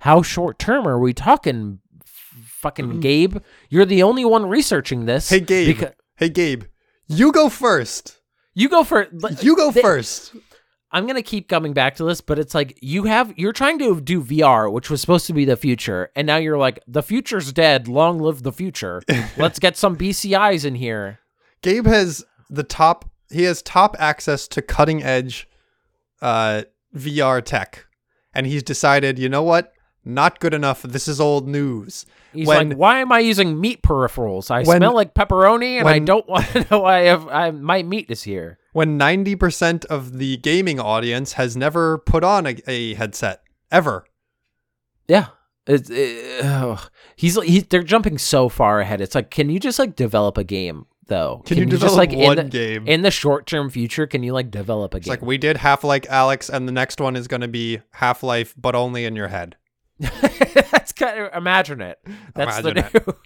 How 0.00 0.22
short 0.22 0.58
term 0.58 0.86
are 0.86 0.98
we 0.98 1.12
talking, 1.12 1.80
f- 2.02 2.32
fucking 2.44 2.94
mm. 2.94 3.02
Gabe? 3.02 3.38
You're 3.70 3.86
the 3.86 4.02
only 4.02 4.24
one 4.24 4.46
researching 4.46 5.06
this. 5.06 5.28
Hey, 5.30 5.40
Gabe. 5.40 5.76
beca- 5.76 5.94
hey, 6.16 6.28
Gabe. 6.28 6.64
You 7.08 7.32
go 7.32 7.48
first. 7.48 8.20
you 8.54 8.68
go 8.68 8.84
for. 8.84 9.08
You 9.40 9.56
go 9.56 9.70
they- 9.70 9.82
first. 9.82 10.34
I'm 10.92 11.06
gonna 11.06 11.22
keep 11.22 11.48
coming 11.48 11.72
back 11.72 11.96
to 11.96 12.04
this, 12.04 12.20
but 12.20 12.38
it's 12.38 12.54
like 12.54 12.78
you 12.80 13.04
have 13.04 13.34
you're 13.36 13.52
trying 13.52 13.78
to 13.80 14.00
do 14.00 14.22
VR, 14.22 14.70
which 14.72 14.88
was 14.88 15.00
supposed 15.00 15.26
to 15.26 15.32
be 15.32 15.44
the 15.44 15.56
future, 15.56 16.10
and 16.14 16.26
now 16.26 16.36
you're 16.36 16.56
like 16.58 16.78
the 16.86 17.02
future's 17.02 17.52
dead. 17.52 17.88
Long 17.88 18.18
live 18.18 18.42
the 18.42 18.52
future. 18.52 19.02
Let's 19.36 19.58
get 19.58 19.76
some 19.76 19.96
BCIs 19.96 20.64
in 20.64 20.76
here. 20.76 21.18
Gabe 21.62 21.86
has 21.86 22.24
the 22.48 22.62
top. 22.62 23.04
He 23.30 23.42
has 23.42 23.60
top 23.62 23.96
access 23.98 24.46
to 24.48 24.62
cutting 24.62 25.02
edge 25.02 25.48
uh, 26.22 26.62
VR 26.94 27.44
tech, 27.44 27.86
and 28.32 28.46
he's 28.46 28.62
decided, 28.62 29.18
you 29.18 29.28
know 29.28 29.42
what? 29.42 29.72
Not 30.04 30.38
good 30.38 30.54
enough. 30.54 30.82
This 30.82 31.08
is 31.08 31.20
old 31.20 31.48
news. 31.48 32.06
He's 32.32 32.46
When- 32.46 32.68
like, 32.70 32.78
why 32.78 33.00
am 33.00 33.10
I 33.10 33.18
using 33.18 33.60
meat 33.60 33.82
peripherals? 33.82 34.52
I 34.52 34.62
When- 34.62 34.76
smell 34.78 34.94
like 34.94 35.14
pepperoni, 35.14 35.80
and 35.80 35.88
I 35.88 35.98
don't 35.98 36.28
want 36.28 36.46
to 36.52 36.64
know 36.70 36.84
I 36.84 37.00
have 37.00 37.26
I, 37.26 37.50
my 37.50 37.82
meat 37.82 38.06
is 38.08 38.22
here. 38.22 38.58
When 38.76 38.98
ninety 38.98 39.34
percent 39.36 39.86
of 39.86 40.18
the 40.18 40.36
gaming 40.36 40.78
audience 40.78 41.32
has 41.32 41.56
never 41.56 41.96
put 41.96 42.22
on 42.22 42.46
a, 42.46 42.56
a 42.66 42.92
headset 42.92 43.40
ever. 43.72 44.04
Yeah. 45.08 45.28
It's 45.66 45.88
it, 45.88 46.44
ugh. 46.44 46.90
he's 47.16 47.42
he, 47.42 47.60
they're 47.60 47.82
jumping 47.82 48.18
so 48.18 48.50
far 48.50 48.80
ahead. 48.80 49.00
It's 49.00 49.14
like, 49.14 49.30
can 49.30 49.48
you 49.48 49.58
just 49.58 49.78
like 49.78 49.96
develop 49.96 50.36
a 50.36 50.44
game 50.44 50.84
though? 51.06 51.40
Can, 51.46 51.56
you 51.56 51.64
just 51.64 51.80
develop 51.80 51.96
like 51.96 52.12
one 52.12 52.38
in 52.38 52.50
the, 52.50 52.50
game? 52.50 52.86
in 52.86 53.00
the 53.00 53.10
short 53.10 53.46
term 53.46 53.70
future? 53.70 54.06
Can 54.06 54.22
you 54.22 54.34
like 54.34 54.50
develop 54.50 54.92
a 54.92 54.98
it's 54.98 55.06
game? 55.06 55.12
like 55.12 55.22
we 55.22 55.38
did 55.38 55.56
Half-Life: 55.56 56.02
Alyx, 56.02 56.50
and 56.50 56.68
the 56.68 56.72
next 56.72 57.00
one 57.00 57.16
is 57.16 57.28
going 57.28 57.40
to 57.40 57.48
be 57.48 57.80
Half 57.92 58.22
Life, 58.22 58.54
but 58.58 58.74
only 58.74 59.06
in 59.06 59.16
your 59.16 59.28
head. 59.28 59.56
That's 59.98 60.92
kind 60.92 61.18
of 61.18 61.34
imagine 61.34 61.80
it. 61.80 61.98
That's 62.34 62.58
Imagine 62.58 62.90
the 62.92 63.00
new. 63.06 63.16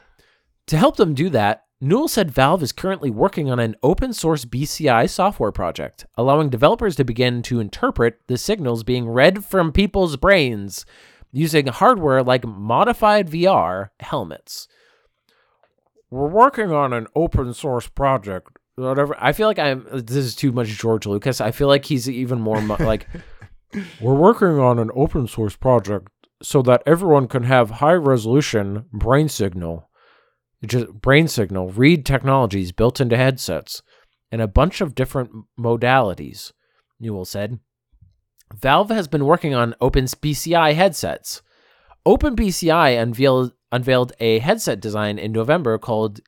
to 0.66 0.76
help 0.76 0.96
them 0.96 1.14
do 1.14 1.30
that, 1.30 1.67
Newell 1.80 2.08
said 2.08 2.32
Valve 2.32 2.64
is 2.64 2.72
currently 2.72 3.08
working 3.08 3.48
on 3.48 3.60
an 3.60 3.76
open 3.84 4.12
source 4.12 4.44
BCI 4.44 5.08
software 5.08 5.52
project, 5.52 6.06
allowing 6.16 6.50
developers 6.50 6.96
to 6.96 7.04
begin 7.04 7.40
to 7.42 7.60
interpret 7.60 8.20
the 8.26 8.36
signals 8.36 8.82
being 8.82 9.08
read 9.08 9.44
from 9.44 9.70
people's 9.70 10.16
brains 10.16 10.84
using 11.30 11.68
hardware 11.68 12.20
like 12.22 12.44
modified 12.44 13.30
VR 13.30 13.90
helmets. 14.00 14.66
We're 16.10 16.26
working 16.26 16.72
on 16.72 16.92
an 16.92 17.06
open 17.14 17.54
source 17.54 17.86
project. 17.86 18.48
Whatever. 18.74 19.14
I 19.20 19.32
feel 19.32 19.46
like 19.46 19.60
I'm. 19.60 19.86
This 19.92 20.16
is 20.16 20.34
too 20.34 20.50
much 20.50 20.68
George 20.68 21.06
Lucas. 21.06 21.40
I 21.40 21.52
feel 21.52 21.68
like 21.68 21.84
he's 21.84 22.10
even 22.10 22.40
more 22.40 22.60
mo- 22.60 22.76
like. 22.80 23.06
We're 24.00 24.14
working 24.14 24.58
on 24.58 24.78
an 24.78 24.90
open 24.94 25.28
source 25.28 25.54
project 25.54 26.08
so 26.42 26.62
that 26.62 26.82
everyone 26.86 27.28
can 27.28 27.42
have 27.42 27.70
high 27.70 27.92
resolution 27.92 28.86
brain 28.92 29.28
signal, 29.28 29.87
just 30.66 30.92
brain 30.92 31.28
signal 31.28 31.70
read 31.70 32.04
technologies 32.04 32.72
built 32.72 33.00
into 33.00 33.16
headsets, 33.16 33.82
and 34.30 34.40
a 34.40 34.48
bunch 34.48 34.80
of 34.80 34.94
different 34.94 35.30
modalities. 35.58 36.52
Newell 37.00 37.24
said. 37.24 37.58
Valve 38.54 38.90
has 38.90 39.08
been 39.08 39.26
working 39.26 39.54
on 39.54 39.74
OpenBCI 39.80 40.74
headsets. 40.74 41.42
OpenBCI 42.06 43.00
unveiled 43.00 43.52
unveiled 43.70 44.12
a 44.18 44.38
headset 44.38 44.80
design 44.80 45.18
in 45.18 45.30
November 45.32 45.76
called 45.76 46.20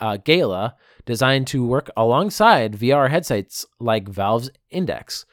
uh, 0.00 0.16
Galea, 0.18 0.74
designed 1.06 1.46
to 1.48 1.64
work 1.64 1.90
alongside 1.96 2.76
VR 2.76 3.08
headsets 3.08 3.64
like 3.78 4.08
Valve's 4.08 4.50
Index. 4.70 5.24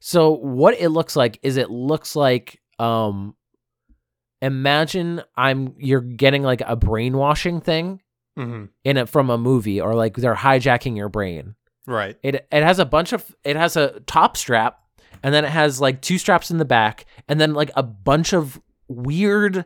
So 0.00 0.30
what 0.32 0.78
it 0.78 0.88
looks 0.88 1.16
like 1.16 1.38
is 1.42 1.56
it 1.56 1.70
looks 1.70 2.16
like 2.16 2.60
um 2.78 3.36
imagine 4.44 5.22
I'm 5.36 5.74
you're 5.78 6.00
getting 6.00 6.42
like 6.42 6.62
a 6.66 6.76
brainwashing 6.76 7.60
thing 7.60 8.00
Mm-hmm. 8.36 8.64
in 8.82 8.96
it 8.96 9.08
from 9.08 9.30
a 9.30 9.38
movie 9.38 9.80
or 9.80 9.94
like 9.94 10.16
they're 10.16 10.34
hijacking 10.34 10.96
your 10.96 11.08
brain. 11.08 11.54
Right. 11.86 12.16
It 12.20 12.34
it 12.50 12.62
has 12.64 12.80
a 12.80 12.84
bunch 12.84 13.12
of 13.12 13.32
it 13.44 13.54
has 13.54 13.76
a 13.76 14.00
top 14.06 14.36
strap 14.36 14.80
and 15.22 15.32
then 15.32 15.44
it 15.44 15.50
has 15.52 15.80
like 15.80 16.02
two 16.02 16.18
straps 16.18 16.50
in 16.50 16.58
the 16.58 16.64
back 16.64 17.06
and 17.28 17.40
then 17.40 17.54
like 17.54 17.70
a 17.76 17.84
bunch 17.84 18.32
of 18.32 18.60
weird 18.88 19.64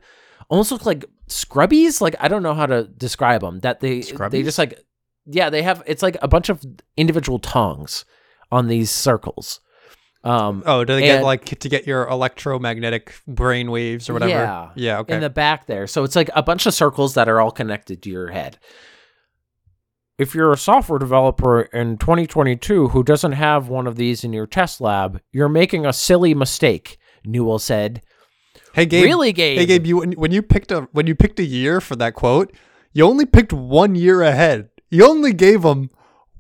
almost 0.50 0.70
look 0.70 0.84
like 0.84 1.06
scrubbies 1.28 2.02
like 2.02 2.14
I 2.20 2.28
don't 2.28 2.42
know 2.42 2.52
how 2.52 2.66
to 2.66 2.84
describe 2.84 3.40
them 3.40 3.60
that 3.60 3.80
they 3.80 4.02
they 4.32 4.42
just 4.44 4.58
like 4.58 4.78
yeah 5.24 5.48
they 5.48 5.62
have 5.62 5.82
it's 5.86 6.02
like 6.02 6.18
a 6.20 6.28
bunch 6.28 6.50
of 6.50 6.62
individual 6.96 7.38
tongs 7.38 8.04
on 8.52 8.66
these 8.66 8.90
circles. 8.90 9.60
Um 10.24 10.62
Oh, 10.66 10.84
do 10.84 10.94
they 10.94 11.02
get 11.02 11.22
like 11.24 11.44
to 11.60 11.68
get 11.68 11.86
your 11.86 12.06
electromagnetic 12.08 13.14
brain 13.26 13.70
waves 13.70 14.10
or 14.10 14.14
whatever? 14.14 14.30
Yeah. 14.32 14.70
Yeah. 14.74 14.98
Okay. 15.00 15.14
in 15.14 15.20
the 15.20 15.30
back 15.30 15.66
there. 15.66 15.86
So 15.86 16.02
it's 16.04 16.16
like 16.16 16.30
a 16.34 16.42
bunch 16.42 16.66
of 16.66 16.74
circles 16.74 17.14
that 17.14 17.28
are 17.28 17.40
all 17.40 17.50
connected 17.52 18.02
to 18.02 18.10
your 18.10 18.28
head. 18.30 18.58
if 20.18 20.34
you're 20.34 20.52
a 20.52 20.56
software 20.56 20.98
developer 20.98 21.62
in 21.62 21.96
2022 21.96 22.88
who 22.88 23.04
doesn't 23.04 23.32
have 23.32 23.68
one 23.68 23.86
of 23.86 23.94
these 23.94 24.24
in 24.24 24.32
your 24.32 24.46
test 24.48 24.80
lab, 24.80 25.20
you're 25.30 25.48
making 25.48 25.86
a 25.86 25.92
silly 25.92 26.34
mistake, 26.34 26.98
Newell 27.24 27.60
said. 27.60 28.02
Hey 28.74 28.84
Gabe. 28.86 29.04
Really, 29.04 29.32
Gabe? 29.32 29.58
Hey 29.58 29.66
Gabe, 29.66 29.86
you 29.86 29.98
when- 30.00 30.32
you 30.32 30.42
picked 30.42 30.72
a 30.72 30.88
when 30.92 31.06
you 31.06 31.14
picked 31.14 31.38
a 31.38 31.44
year 31.44 31.80
for 31.80 31.94
that 31.96 32.14
quote, 32.14 32.52
you 32.92 33.04
only 33.04 33.26
picked 33.26 33.52
one 33.52 33.94
year 33.94 34.22
ahead. 34.22 34.68
You 34.90 35.06
only 35.06 35.32
gave 35.32 35.62
him 35.64 35.90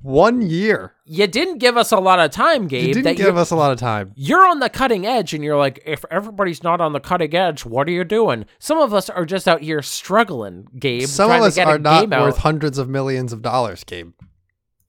one 0.00 0.42
year. 0.42 0.94
You 1.04 1.26
didn't 1.26 1.58
give 1.58 1.76
us 1.76 1.90
a 1.92 1.98
lot 1.98 2.20
of 2.20 2.30
time, 2.30 2.68
Gabe. 2.68 2.88
You 2.88 2.94
didn't 2.94 3.16
give 3.16 3.36
us 3.36 3.50
a 3.50 3.56
lot 3.56 3.72
of 3.72 3.78
time. 3.78 4.12
you're 4.16 4.46
on 4.46 4.60
the 4.60 4.68
cutting 4.68 5.06
edge 5.06 5.34
and 5.34 5.42
you're 5.42 5.56
like, 5.56 5.80
if 5.84 6.04
everybody's 6.10 6.62
not 6.62 6.80
on 6.80 6.92
the 6.92 7.00
cutting 7.00 7.34
edge, 7.34 7.64
what 7.64 7.88
are 7.88 7.92
you 7.92 8.04
doing? 8.04 8.44
Some 8.58 8.78
of 8.78 8.94
us 8.94 9.10
are 9.10 9.24
just 9.24 9.48
out 9.48 9.60
here 9.62 9.82
struggling, 9.82 10.66
Gabe. 10.78 11.02
Some 11.08 11.30
of 11.30 11.42
us 11.42 11.54
to 11.54 11.60
get 11.60 11.68
are 11.68 11.78
not 11.78 12.12
out. 12.12 12.22
worth 12.22 12.38
hundreds 12.38 12.78
of 12.78 12.88
millions 12.88 13.32
of 13.32 13.42
dollars, 13.42 13.84
Gabe. 13.84 14.12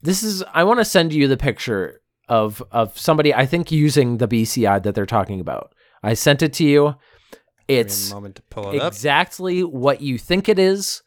this 0.02 0.24
is 0.24 0.44
I 0.54 0.64
want 0.64 0.80
to 0.80 0.86
send 0.86 1.14
you 1.14 1.28
the 1.28 1.38
picture 1.38 2.02
of 2.28 2.62
of 2.72 2.98
somebody 2.98 3.34
I 3.34 3.46
think 3.46 3.72
using 3.72 4.18
the 4.18 4.28
BCI 4.28 4.84
that 4.84 4.94
they're 4.96 5.06
talking 5.06 5.40
about. 5.40 5.74
I 6.04 6.14
sent 6.14 6.42
it 6.42 6.54
to 6.54 6.64
you. 6.64 6.96
It's 7.68 8.12
moment 8.12 8.36
to 8.36 8.42
pull 8.44 8.72
it 8.72 8.80
up. 8.80 8.92
exactly 8.94 9.64
what 9.64 10.02
you 10.02 10.18
think 10.18 10.50
it 10.50 10.58
is, 10.58 11.02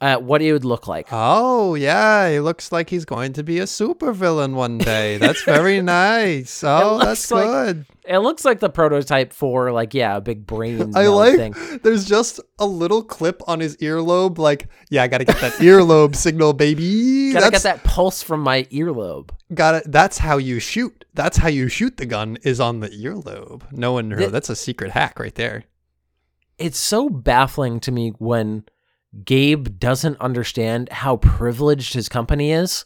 uh, 0.00 0.16
what 0.18 0.42
it 0.42 0.52
would 0.52 0.64
look 0.64 0.86
like. 0.86 1.08
Oh 1.10 1.74
yeah, 1.74 2.30
he 2.30 2.40
looks 2.40 2.70
like 2.70 2.90
he's 2.90 3.04
going 3.04 3.32
to 3.34 3.42
be 3.42 3.58
a 3.58 3.64
supervillain 3.64 4.54
one 4.54 4.78
day. 4.78 5.18
That's 5.18 5.42
very 5.42 5.82
nice. 5.82 6.62
Oh, 6.64 6.98
that's 6.98 7.30
like- 7.30 7.44
good. 7.44 7.86
It 8.04 8.20
looks 8.20 8.42
like 8.42 8.58
the 8.58 8.70
prototype 8.70 9.34
for 9.34 9.70
like 9.70 9.92
yeah, 9.92 10.16
a 10.16 10.20
big 10.22 10.46
brain. 10.46 10.96
I 10.96 11.08
like. 11.08 11.36
thing. 11.36 11.80
There's 11.82 12.06
just 12.06 12.40
a 12.58 12.64
little 12.64 13.02
clip 13.02 13.42
on 13.46 13.60
his 13.60 13.76
earlobe. 13.78 14.38
Like, 14.38 14.68
yeah, 14.88 15.02
I 15.02 15.08
gotta 15.08 15.26
get 15.26 15.36
that 15.40 15.52
earlobe 15.54 16.16
signal, 16.16 16.54
baby. 16.54 17.32
Gotta 17.32 17.50
that's, 17.50 17.62
get 17.64 17.74
that 17.74 17.84
pulse 17.84 18.22
from 18.22 18.40
my 18.40 18.62
earlobe. 18.64 19.28
Got 19.52 19.74
it. 19.74 19.92
That's 19.92 20.16
how 20.16 20.38
you 20.38 20.58
shoot. 20.58 21.04
That's 21.12 21.36
how 21.36 21.48
you 21.48 21.68
shoot 21.68 21.98
the 21.98 22.06
gun. 22.06 22.38
Is 22.44 22.60
on 22.60 22.80
the 22.80 22.88
earlobe. 22.88 23.70
No 23.72 23.92
one 23.92 24.08
knows. 24.08 24.32
That's 24.32 24.48
a 24.48 24.56
secret 24.56 24.92
hack 24.92 25.18
right 25.18 25.34
there. 25.34 25.64
It's 26.56 26.78
so 26.78 27.10
baffling 27.10 27.78
to 27.80 27.92
me 27.92 28.14
when 28.18 28.64
Gabe 29.24 29.78
doesn't 29.78 30.20
understand 30.20 30.90
how 30.90 31.16
privileged 31.16 31.94
his 31.94 32.08
company 32.08 32.52
is. 32.52 32.84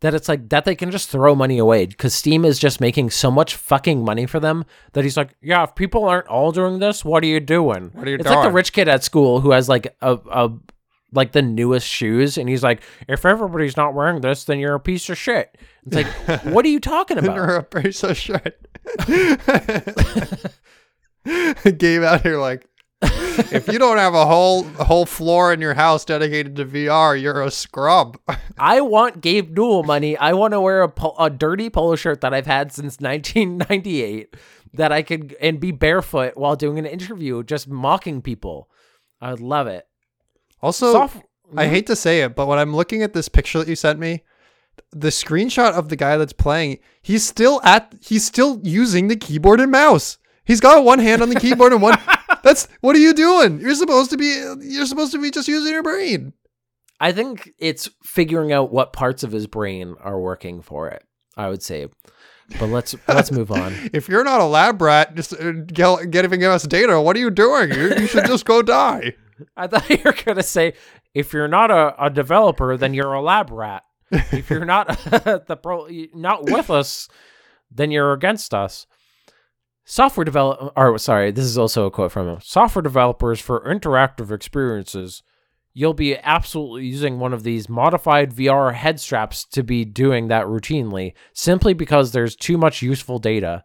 That 0.00 0.14
it's 0.14 0.30
like 0.30 0.48
that 0.48 0.64
they 0.64 0.74
can 0.74 0.90
just 0.90 1.10
throw 1.10 1.34
money 1.34 1.58
away 1.58 1.84
because 1.84 2.14
Steam 2.14 2.46
is 2.46 2.58
just 2.58 2.80
making 2.80 3.10
so 3.10 3.30
much 3.30 3.54
fucking 3.54 4.02
money 4.02 4.24
for 4.24 4.40
them 4.40 4.64
that 4.94 5.04
he's 5.04 5.18
like, 5.18 5.34
yeah, 5.42 5.62
if 5.64 5.74
people 5.74 6.04
aren't 6.04 6.26
all 6.26 6.52
doing 6.52 6.78
this, 6.78 7.04
what 7.04 7.22
are 7.22 7.26
you 7.26 7.38
doing? 7.38 7.90
What 7.92 8.08
are 8.08 8.10
you 8.10 8.16
it's 8.16 8.24
like 8.24 8.42
the 8.42 8.50
rich 8.50 8.72
kid 8.72 8.88
at 8.88 9.04
school 9.04 9.40
who 9.40 9.50
has 9.50 9.68
like 9.68 9.94
a, 10.00 10.18
a 10.30 10.52
like 11.12 11.32
the 11.32 11.42
newest 11.42 11.86
shoes, 11.86 12.38
and 12.38 12.48
he's 12.48 12.62
like, 12.62 12.82
if 13.08 13.24
everybody's 13.24 13.76
not 13.76 13.94
wearing 13.94 14.20
this, 14.20 14.44
then 14.44 14.58
you're 14.58 14.74
a 14.74 14.80
piece 14.80 15.10
of 15.10 15.18
shit. 15.18 15.58
It's 15.86 15.96
like, 15.96 16.06
what 16.44 16.64
are 16.64 16.68
you 16.68 16.80
talking 16.80 17.18
about? 17.18 17.34
You're 17.36 17.56
a 17.56 17.62
piece 17.62 18.02
of 18.02 18.16
shit. 18.16 18.66
Gabe 21.78 22.02
out 22.02 22.22
here 22.22 22.38
like, 22.38 22.66
if 23.52 23.66
you 23.68 23.78
don't 23.78 23.96
have 23.96 24.14
a 24.14 24.26
whole 24.26 24.66
a 24.78 24.84
whole 24.84 25.06
floor 25.06 25.52
in 25.52 25.60
your 25.60 25.74
house 25.74 26.04
dedicated 26.04 26.56
to 26.56 26.66
VR, 26.66 27.20
you're 27.20 27.42
a 27.42 27.50
scrub. 27.50 28.18
I 28.58 28.82
want 28.82 29.22
Gabe 29.22 29.56
Newell 29.56 29.84
money. 29.84 30.16
I 30.16 30.34
want 30.34 30.52
to 30.52 30.60
wear 30.60 30.82
a, 30.82 30.88
po- 30.88 31.14
a 31.18 31.30
dirty 31.30 31.70
polo 31.70 31.96
shirt 31.96 32.20
that 32.20 32.34
I've 32.34 32.46
had 32.46 32.72
since 32.72 32.98
1998 33.00 34.36
that 34.74 34.92
I 34.92 35.02
could 35.02 35.34
and 35.40 35.58
be 35.58 35.70
barefoot 35.70 36.36
while 36.36 36.56
doing 36.56 36.78
an 36.78 36.86
interview, 36.86 37.42
just 37.42 37.68
mocking 37.68 38.20
people. 38.20 38.68
I 39.20 39.30
would 39.30 39.40
love 39.40 39.66
it. 39.66 39.86
Also, 40.60 40.92
Soft- 40.92 41.22
I 41.56 41.64
mm-hmm. 41.64 41.74
hate 41.74 41.86
to 41.86 41.96
say 41.96 42.20
it, 42.20 42.34
but 42.36 42.46
when 42.46 42.58
I'm 42.58 42.76
looking 42.76 43.02
at 43.02 43.14
this 43.14 43.28
picture 43.28 43.58
that 43.58 43.68
you 43.68 43.76
sent 43.76 43.98
me, 43.98 44.24
the 44.92 45.08
screenshot 45.08 45.72
of 45.72 45.88
the 45.88 45.96
guy 45.96 46.16
that's 46.16 46.32
playing, 46.32 46.78
he's 47.02 47.26
still 47.26 47.60
at 47.64 47.94
he's 48.02 48.24
still 48.24 48.60
using 48.62 49.08
the 49.08 49.16
keyboard 49.16 49.60
and 49.60 49.72
mouse. 49.72 50.18
He's 50.44 50.60
got 50.60 50.84
one 50.84 50.98
hand 50.98 51.22
on 51.22 51.28
the 51.28 51.40
keyboard 51.40 51.72
and 51.72 51.82
one 51.82 51.98
That's 52.42 52.68
what 52.80 52.96
are 52.96 53.00
you 53.00 53.14
doing? 53.14 53.60
You're 53.60 53.74
supposed 53.74 54.10
to 54.10 54.16
be 54.16 54.26
you're 54.60 54.86
supposed 54.86 55.12
to 55.12 55.20
be 55.20 55.30
just 55.30 55.48
using 55.48 55.72
your 55.72 55.82
brain. 55.82 56.32
I 57.00 57.12
think 57.12 57.50
it's 57.58 57.88
figuring 58.04 58.52
out 58.52 58.72
what 58.72 58.92
parts 58.92 59.22
of 59.22 59.32
his 59.32 59.46
brain 59.46 59.96
are 60.00 60.20
working 60.20 60.60
for 60.60 60.88
it. 60.88 61.02
I 61.36 61.48
would 61.48 61.62
say, 61.62 61.88
but 62.58 62.68
let's 62.68 62.94
let's 63.08 63.32
move 63.32 63.50
on. 63.50 63.74
If 63.92 64.08
you're 64.08 64.24
not 64.24 64.40
a 64.40 64.44
lab 64.44 64.80
rat, 64.82 65.14
just 65.14 65.32
uh, 65.32 65.52
get, 65.52 66.10
giving 66.10 66.44
us 66.44 66.64
data, 66.64 67.00
what 67.00 67.16
are 67.16 67.20
you 67.20 67.30
doing? 67.30 67.72
You, 67.72 67.94
you 67.96 68.06
should 68.06 68.26
just 68.26 68.44
go 68.44 68.62
die. 68.62 69.14
I 69.56 69.66
thought 69.66 69.88
you 69.88 69.98
were 70.04 70.12
gonna 70.12 70.42
say, 70.42 70.74
if 71.14 71.32
you're 71.32 71.48
not 71.48 71.70
a, 71.70 72.04
a 72.04 72.10
developer, 72.10 72.76
then 72.76 72.94
you're 72.94 73.14
a 73.14 73.22
lab 73.22 73.50
rat. 73.50 73.84
If 74.10 74.50
you're 74.50 74.64
not 74.64 74.88
the 75.04 75.58
pro, 75.62 75.88
not 76.14 76.44
with 76.44 76.68
us, 76.68 77.08
then 77.70 77.90
you're 77.90 78.12
against 78.12 78.52
us. 78.52 78.86
Software 79.90 80.24
develop, 80.24 80.72
or 80.76 80.98
sorry, 80.98 81.32
this 81.32 81.46
is 81.46 81.58
also 81.58 81.84
a 81.84 81.90
quote 81.90 82.12
from 82.12 82.28
him. 82.28 82.38
Software 82.40 82.80
developers 82.80 83.40
for 83.40 83.64
interactive 83.64 84.30
experiences, 84.30 85.24
you'll 85.74 85.94
be 85.94 86.16
absolutely 86.16 86.86
using 86.86 87.18
one 87.18 87.32
of 87.32 87.42
these 87.42 87.68
modified 87.68 88.32
VR 88.32 88.72
head 88.72 89.00
straps 89.00 89.44
to 89.46 89.64
be 89.64 89.84
doing 89.84 90.28
that 90.28 90.46
routinely, 90.46 91.14
simply 91.32 91.74
because 91.74 92.12
there's 92.12 92.36
too 92.36 92.56
much 92.56 92.82
useful 92.82 93.18
data 93.18 93.64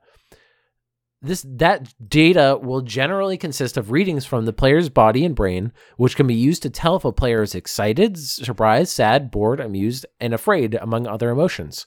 this 1.25 1.45
that 1.47 1.93
data 2.07 2.59
will 2.61 2.81
generally 2.81 3.37
consist 3.37 3.77
of 3.77 3.91
readings 3.91 4.25
from 4.25 4.45
the 4.45 4.53
player's 4.53 4.89
body 4.89 5.25
and 5.25 5.35
brain 5.35 5.71
which 5.97 6.15
can 6.15 6.27
be 6.27 6.35
used 6.35 6.61
to 6.61 6.69
tell 6.69 6.95
if 6.95 7.05
a 7.05 7.11
player 7.11 7.41
is 7.41 7.55
excited 7.55 8.17
surprised 8.17 8.91
sad 8.91 9.31
bored 9.31 9.59
amused 9.59 10.05
and 10.19 10.33
afraid 10.33 10.75
among 10.75 11.07
other 11.07 11.29
emotions 11.29 11.85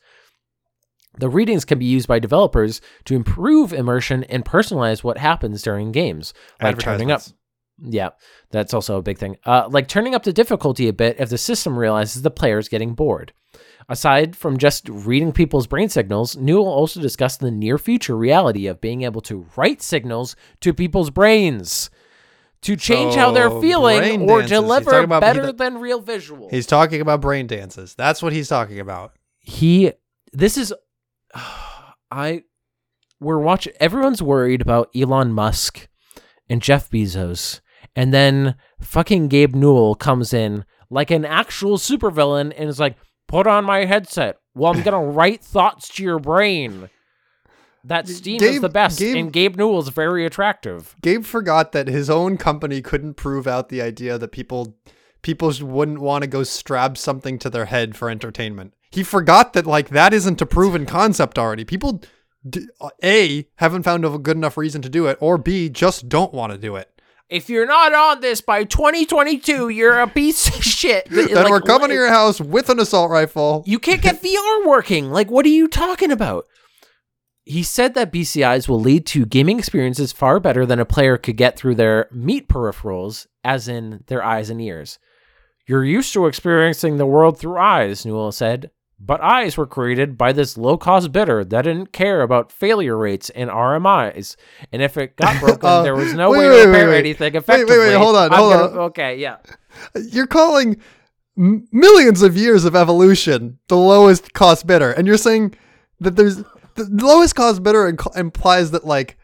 the 1.18 1.28
readings 1.28 1.64
can 1.64 1.78
be 1.78 1.84
used 1.84 2.08
by 2.08 2.18
developers 2.18 2.80
to 3.04 3.14
improve 3.14 3.72
immersion 3.72 4.24
and 4.24 4.44
personalize 4.44 5.02
what 5.02 5.18
happens 5.18 5.62
during 5.62 5.92
games 5.92 6.32
like 6.60 6.78
turning 6.78 7.10
up 7.10 7.22
yeah, 7.80 8.10
that's 8.50 8.74
also 8.74 8.96
a 8.98 9.02
big 9.02 9.18
thing. 9.18 9.36
Uh, 9.44 9.68
like 9.70 9.88
turning 9.88 10.14
up 10.14 10.24
the 10.24 10.32
difficulty 10.32 10.88
a 10.88 10.92
bit 10.92 11.16
if 11.18 11.30
the 11.30 11.38
system 11.38 11.78
realizes 11.78 12.22
the 12.22 12.30
player 12.30 12.58
is 12.58 12.68
getting 12.68 12.94
bored. 12.94 13.32
Aside 13.88 14.36
from 14.36 14.58
just 14.58 14.88
reading 14.88 15.32
people's 15.32 15.66
brain 15.66 15.88
signals, 15.88 16.36
Newell 16.36 16.68
also 16.68 17.00
discussed 17.00 17.40
the 17.40 17.50
near 17.50 17.78
future 17.78 18.16
reality 18.16 18.66
of 18.66 18.80
being 18.80 19.02
able 19.02 19.22
to 19.22 19.46
write 19.56 19.80
signals 19.80 20.36
to 20.60 20.74
people's 20.74 21.10
brains 21.10 21.88
to 22.62 22.76
change 22.76 23.14
how 23.14 23.30
they're 23.30 23.60
feeling 23.60 24.28
or. 24.28 24.42
Deliver 24.42 24.98
about- 24.98 25.20
better 25.20 25.46
he- 25.46 25.52
than 25.52 25.78
real 25.78 26.00
visual. 26.00 26.48
He's 26.50 26.66
talking 26.66 27.00
about 27.00 27.20
brain 27.20 27.46
dances. 27.46 27.94
That's 27.94 28.22
what 28.22 28.32
he's 28.32 28.48
talking 28.48 28.80
about. 28.80 29.14
he 29.38 29.92
this 30.34 30.58
is 30.58 30.74
I 32.10 32.42
we're 33.20 33.38
watching 33.38 33.72
everyone's 33.80 34.22
worried 34.22 34.62
about 34.62 34.90
Elon 34.94 35.32
Musk 35.32 35.88
and 36.48 36.62
Jeff 36.62 36.90
Bezos. 36.90 37.60
And 37.96 38.14
then 38.14 38.54
fucking 38.80 39.28
Gabe 39.28 39.54
Newell 39.54 39.94
comes 39.94 40.32
in 40.32 40.64
like 40.88 41.10
an 41.10 41.24
actual 41.24 41.78
supervillain 41.78 42.52
and 42.56 42.68
is 42.68 42.78
like 42.78 42.96
put 43.26 43.46
on 43.46 43.64
my 43.64 43.84
headset. 43.84 44.38
Well 44.54 44.72
I'm 44.72 44.82
going 44.82 44.92
to 45.06 45.12
write 45.12 45.42
thoughts 45.42 45.88
to 45.96 46.02
your 46.02 46.18
brain. 46.18 46.90
That 47.84 48.08
Steam 48.08 48.42
is 48.42 48.60
the 48.60 48.68
best 48.68 48.98
Gabe- 48.98 49.16
and 49.16 49.32
Gabe 49.32 49.56
Newell's 49.56 49.88
very 49.88 50.26
attractive. 50.26 50.94
Gabe 51.00 51.24
forgot 51.24 51.72
that 51.72 51.88
his 51.88 52.10
own 52.10 52.36
company 52.36 52.82
couldn't 52.82 53.14
prove 53.14 53.46
out 53.46 53.68
the 53.68 53.80
idea 53.80 54.18
that 54.18 54.32
people 54.32 54.76
people 55.22 55.52
wouldn't 55.60 56.00
want 56.00 56.22
to 56.22 56.28
go 56.28 56.42
strap 56.42 56.96
something 56.96 57.38
to 57.38 57.50
their 57.50 57.66
head 57.66 57.96
for 57.96 58.10
entertainment. 58.10 58.74
He 58.90 59.02
forgot 59.02 59.52
that 59.52 59.66
like 59.66 59.90
that 59.90 60.12
isn't 60.14 60.40
a 60.40 60.46
proven 60.46 60.86
concept 60.86 61.38
already. 61.38 61.64
People 61.64 62.02
d- 62.48 62.68
a 63.04 63.46
haven't 63.56 63.82
found 63.82 64.04
a 64.04 64.18
good 64.18 64.36
enough 64.36 64.56
reason 64.56 64.80
to 64.82 64.88
do 64.88 65.06
it, 65.06 65.18
or 65.20 65.36
b 65.38 65.68
just 65.68 66.08
don't 66.08 66.32
want 66.32 66.52
to 66.52 66.58
do 66.58 66.76
it. 66.76 66.88
if 67.28 67.50
you're 67.50 67.66
not 67.66 67.92
on 67.92 68.20
this 68.22 68.40
by 68.40 68.64
2022 68.64 69.68
you're 69.68 69.98
a 69.98 70.06
piece 70.08 70.48
of 70.48 70.64
shit 70.76 71.06
Then 71.10 71.28
Like, 71.34 71.50
we're 71.50 71.60
coming 71.60 71.82
what- 71.82 71.86
to 71.88 71.94
your 71.94 72.08
house 72.08 72.40
with 72.40 72.70
an 72.70 72.80
assault 72.80 73.10
rifle. 73.10 73.62
You 73.66 73.78
can't 73.78 74.00
get 74.00 74.22
VR 74.22 74.66
working. 74.66 75.10
Like, 75.10 75.30
what 75.30 75.44
are 75.44 75.50
you 75.50 75.68
talking 75.68 76.10
about? 76.10 76.46
He 77.44 77.62
said 77.62 77.94
that 77.94 78.12
BCIs 78.12 78.68
will 78.68 78.80
lead 78.80 79.06
to 79.06 79.24
gaming 79.26 79.58
experiences 79.58 80.12
far 80.12 80.38
better 80.40 80.66
than 80.66 80.78
a 80.78 80.84
player 80.84 81.16
could 81.16 81.36
get 81.36 81.56
through 81.58 81.76
their 81.76 82.08
meat 82.12 82.46
peripherals, 82.48 83.26
as 83.42 83.68
in 83.68 84.04
their 84.06 84.22
eyes 84.22 84.50
and 84.50 84.60
ears. 84.60 84.98
You're 85.66 85.84
used 85.84 86.12
to 86.12 86.26
experiencing 86.26 86.96
the 86.98 87.06
world 87.06 87.38
through 87.38 87.56
eyes, 87.58 88.04
Newell 88.06 88.32
said, 88.32 88.70
but 89.00 89.20
eyes 89.20 89.56
were 89.56 89.66
created 89.66 90.18
by 90.18 90.32
this 90.32 90.58
low 90.58 90.76
cost 90.76 91.12
bidder 91.12 91.44
that 91.44 91.62
didn't 91.62 91.92
care 91.92 92.20
about 92.22 92.50
failure 92.50 92.96
rates 92.96 93.30
and 93.30 93.48
RMAs. 93.48 94.36
And 94.72 94.82
if 94.82 94.96
it 94.96 95.16
got 95.16 95.38
broken, 95.40 95.64
Uh, 95.64 95.82
there 95.82 95.94
was 95.94 96.14
no 96.14 96.30
wait, 96.30 96.38
way 96.38 96.48
wait, 96.50 96.50
to 96.50 96.56
wait, 96.56 96.66
repair 96.72 96.88
wait. 96.90 96.98
anything 96.98 97.32
Wait, 97.34 97.46
wait, 97.46 97.48
wait, 97.48 97.60
effectively. 97.62 97.92
hold 97.94 98.16
on, 98.16 98.32
I'm 98.32 98.38
hold 98.38 98.52
gonna- 98.52 98.72
on. 98.72 98.78
Okay, 98.90 99.16
yeah. 99.18 99.36
You're 100.10 100.26
calling 100.26 100.78
m- 101.38 101.68
millions 101.70 102.22
of 102.22 102.36
years 102.36 102.64
of 102.64 102.74
evolution 102.74 103.58
the 103.68 103.76
lowest 103.76 104.32
cost 104.32 104.66
bidder, 104.66 104.90
and 104.92 105.06
you're 105.06 105.16
saying 105.16 105.54
that 106.00 106.16
there's 106.16 106.38
the 106.74 106.88
lowest 107.06 107.34
cost 107.36 107.62
bidder 107.62 107.92
inc- 107.92 108.16
implies 108.16 108.70
that 108.72 108.84
like 108.84 109.16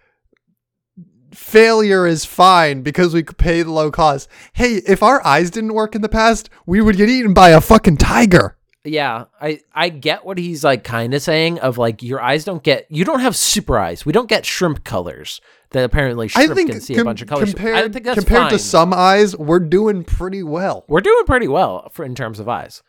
failure 1.32 2.06
is 2.06 2.24
fine 2.24 2.82
because 2.82 3.12
we 3.12 3.22
could 3.22 3.38
pay 3.38 3.62
the 3.62 3.70
low 3.72 3.90
cost. 3.90 4.28
Hey, 4.52 4.76
if 4.86 5.02
our 5.02 5.24
eyes 5.26 5.50
didn't 5.50 5.74
work 5.74 5.94
in 5.94 6.02
the 6.02 6.08
past, 6.08 6.48
we 6.66 6.80
would 6.80 6.96
get 6.96 7.08
eaten 7.08 7.34
by 7.34 7.50
a 7.50 7.60
fucking 7.60 7.96
tiger. 7.96 8.56
Yeah, 8.84 9.24
I 9.40 9.60
I 9.72 9.88
get 9.88 10.26
what 10.26 10.36
he's 10.36 10.62
like 10.62 10.84
kind 10.84 11.14
of 11.14 11.22
saying 11.22 11.58
of 11.60 11.78
like 11.78 12.02
your 12.02 12.20
eyes 12.20 12.44
don't 12.44 12.62
get 12.62 12.86
you 12.90 13.04
don't 13.04 13.20
have 13.20 13.34
super 13.34 13.78
eyes. 13.78 14.04
We 14.04 14.12
don't 14.12 14.28
get 14.28 14.44
shrimp 14.44 14.84
colors 14.84 15.40
that 15.70 15.84
apparently 15.84 16.26
I 16.26 16.44
shrimp 16.44 16.54
think 16.54 16.70
can 16.70 16.80
see 16.82 16.94
com- 16.94 17.02
a 17.02 17.04
bunch 17.04 17.22
of 17.22 17.28
colors. 17.28 17.54
compared, 17.54 17.76
I 17.76 17.88
think 17.88 18.04
that's 18.04 18.18
compared 18.18 18.50
to 18.50 18.58
some 18.58 18.92
eyes, 18.92 19.36
we're 19.36 19.58
doing 19.60 20.04
pretty 20.04 20.42
well. 20.42 20.84
we're 20.86 21.00
doing 21.00 21.24
pretty 21.24 21.48
well 21.48 21.88
for 21.92 22.04
in 22.04 22.14
terms 22.14 22.38
of 22.40 22.48
eyes. 22.48 22.82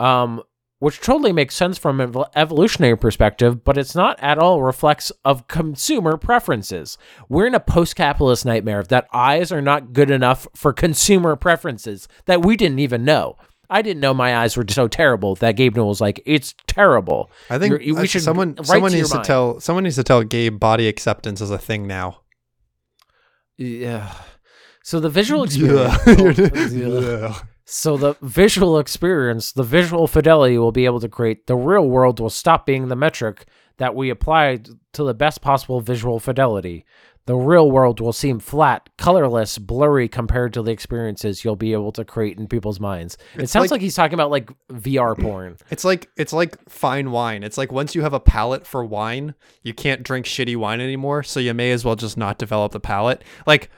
Um 0.00 0.42
which 0.78 1.00
totally 1.00 1.32
makes 1.32 1.54
sense 1.54 1.78
from 1.78 2.00
an 2.00 2.12
evolutionary 2.34 2.98
perspective, 2.98 3.62
but 3.62 3.78
it's 3.78 3.94
not 3.94 4.18
at 4.20 4.36
all 4.36 4.64
reflects 4.64 5.12
of 5.24 5.46
consumer 5.46 6.16
preferences. 6.16 6.98
We're 7.28 7.46
in 7.46 7.54
a 7.54 7.60
post-capitalist 7.60 8.44
nightmare 8.44 8.82
that 8.82 9.06
eyes 9.12 9.52
are 9.52 9.62
not 9.62 9.92
good 9.92 10.10
enough 10.10 10.48
for 10.56 10.72
consumer 10.72 11.36
preferences 11.36 12.08
that 12.24 12.44
we 12.44 12.56
didn't 12.56 12.80
even 12.80 13.04
know. 13.04 13.36
I 13.72 13.82
didn't 13.82 14.00
know 14.00 14.12
my 14.14 14.36
eyes 14.36 14.56
were 14.56 14.64
so 14.68 14.86
terrible 14.88 15.34
that 15.36 15.52
Gabe 15.56 15.74
Newell 15.76 15.88
was 15.88 16.00
like, 16.00 16.22
"It's 16.26 16.54
terrible." 16.66 17.30
I 17.50 17.58
think 17.58 17.70
You're- 17.72 17.92
we 17.92 18.02
uh, 18.02 18.04
should 18.04 18.22
someone 18.22 18.56
someone 18.64 18.90
to 18.90 18.96
needs 18.98 19.10
to 19.10 19.16
mind. 19.16 19.26
tell 19.26 19.60
someone 19.60 19.84
needs 19.84 19.96
to 19.96 20.04
tell 20.04 20.22
Gabe 20.22 20.58
body 20.60 20.86
acceptance 20.88 21.40
is 21.40 21.50
a 21.50 21.58
thing 21.58 21.86
now. 21.86 22.20
Yeah. 23.56 24.12
So 24.82 25.00
the 25.00 25.08
visual 25.10 25.44
experience. 25.44 26.72
Yeah. 26.72 27.34
So 27.64 27.96
the 27.96 28.16
visual 28.20 28.78
experience, 28.78 29.52
the 29.52 29.62
visual 29.62 30.06
fidelity 30.06 30.58
we'll 30.58 30.72
be 30.72 30.84
able 30.84 31.00
to 31.00 31.08
create, 31.08 31.46
the 31.46 31.56
real 31.56 31.88
world 31.88 32.18
will 32.20 32.28
stop 32.28 32.66
being 32.66 32.88
the 32.88 32.96
metric 32.96 33.46
that 33.78 33.94
we 33.94 34.10
apply 34.10 34.60
to 34.92 35.04
the 35.04 35.14
best 35.14 35.40
possible 35.40 35.80
visual 35.80 36.18
fidelity. 36.20 36.84
The 37.26 37.36
real 37.36 37.70
world 37.70 38.00
will 38.00 38.12
seem 38.12 38.40
flat, 38.40 38.88
colorless, 38.98 39.56
blurry 39.58 40.08
compared 40.08 40.52
to 40.54 40.62
the 40.62 40.72
experiences 40.72 41.44
you'll 41.44 41.54
be 41.54 41.72
able 41.72 41.92
to 41.92 42.04
create 42.04 42.36
in 42.36 42.48
people's 42.48 42.80
minds. 42.80 43.16
It 43.34 43.42
It's 43.42 43.52
sounds 43.52 43.64
like- 43.64 43.70
like, 43.72 43.80
he's 43.80 43.94
talking 43.94 44.14
about 44.14 44.30
like 44.30 44.50
VR 44.68 45.14
mm-hmm. 45.14 45.22
porn. 45.22 45.56
It's 45.70 45.84
like 45.84 46.10
it's 46.16 46.32
like 46.32 46.56
fine 46.68 47.12
wine. 47.12 47.42
It's 47.44 47.56
like 47.58 47.70
once 47.70 47.94
you 47.94 48.02
have 48.02 48.12
a 48.12 48.20
palate 48.20 48.66
for 48.66 48.84
wine, 48.84 49.34
you 49.62 49.72
can't 49.72 50.02
drink 50.02 50.26
shitty 50.26 50.56
wine 50.56 50.80
anymore, 50.80 51.22
so 51.22 51.38
you 51.38 51.54
may 51.54 51.70
as 51.70 51.84
well 51.84 51.96
just 51.96 52.16
not 52.16 52.38
develop 52.38 52.72
the 52.72 52.80
palate. 52.80 53.22
Like 53.46 53.70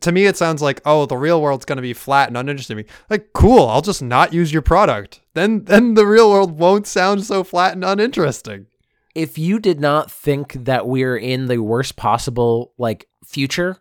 to 0.00 0.12
me 0.12 0.26
it 0.26 0.36
sounds 0.36 0.60
like, 0.60 0.80
"Oh, 0.84 1.06
the 1.06 1.16
real 1.16 1.40
world's 1.40 1.64
going 1.64 1.76
to 1.76 1.82
be 1.82 1.94
flat 1.94 2.28
and 2.28 2.36
uninteresting." 2.36 2.76
me 2.76 2.84
Like, 3.08 3.32
"Cool, 3.32 3.66
I'll 3.66 3.80
just 3.80 4.02
not 4.02 4.32
use 4.32 4.52
your 4.52 4.62
product." 4.62 5.20
Then 5.34 5.64
then 5.64 5.94
the 5.94 6.06
real 6.06 6.30
world 6.30 6.58
won't 6.58 6.86
sound 6.86 7.24
so 7.24 7.44
flat 7.44 7.74
and 7.74 7.84
uninteresting. 7.84 8.66
If 9.14 9.38
you 9.38 9.58
did 9.58 9.80
not 9.80 10.10
think 10.10 10.52
that 10.52 10.86
we're 10.86 11.16
in 11.16 11.46
the 11.46 11.58
worst 11.58 11.96
possible 11.96 12.72
like 12.78 13.08
future, 13.24 13.78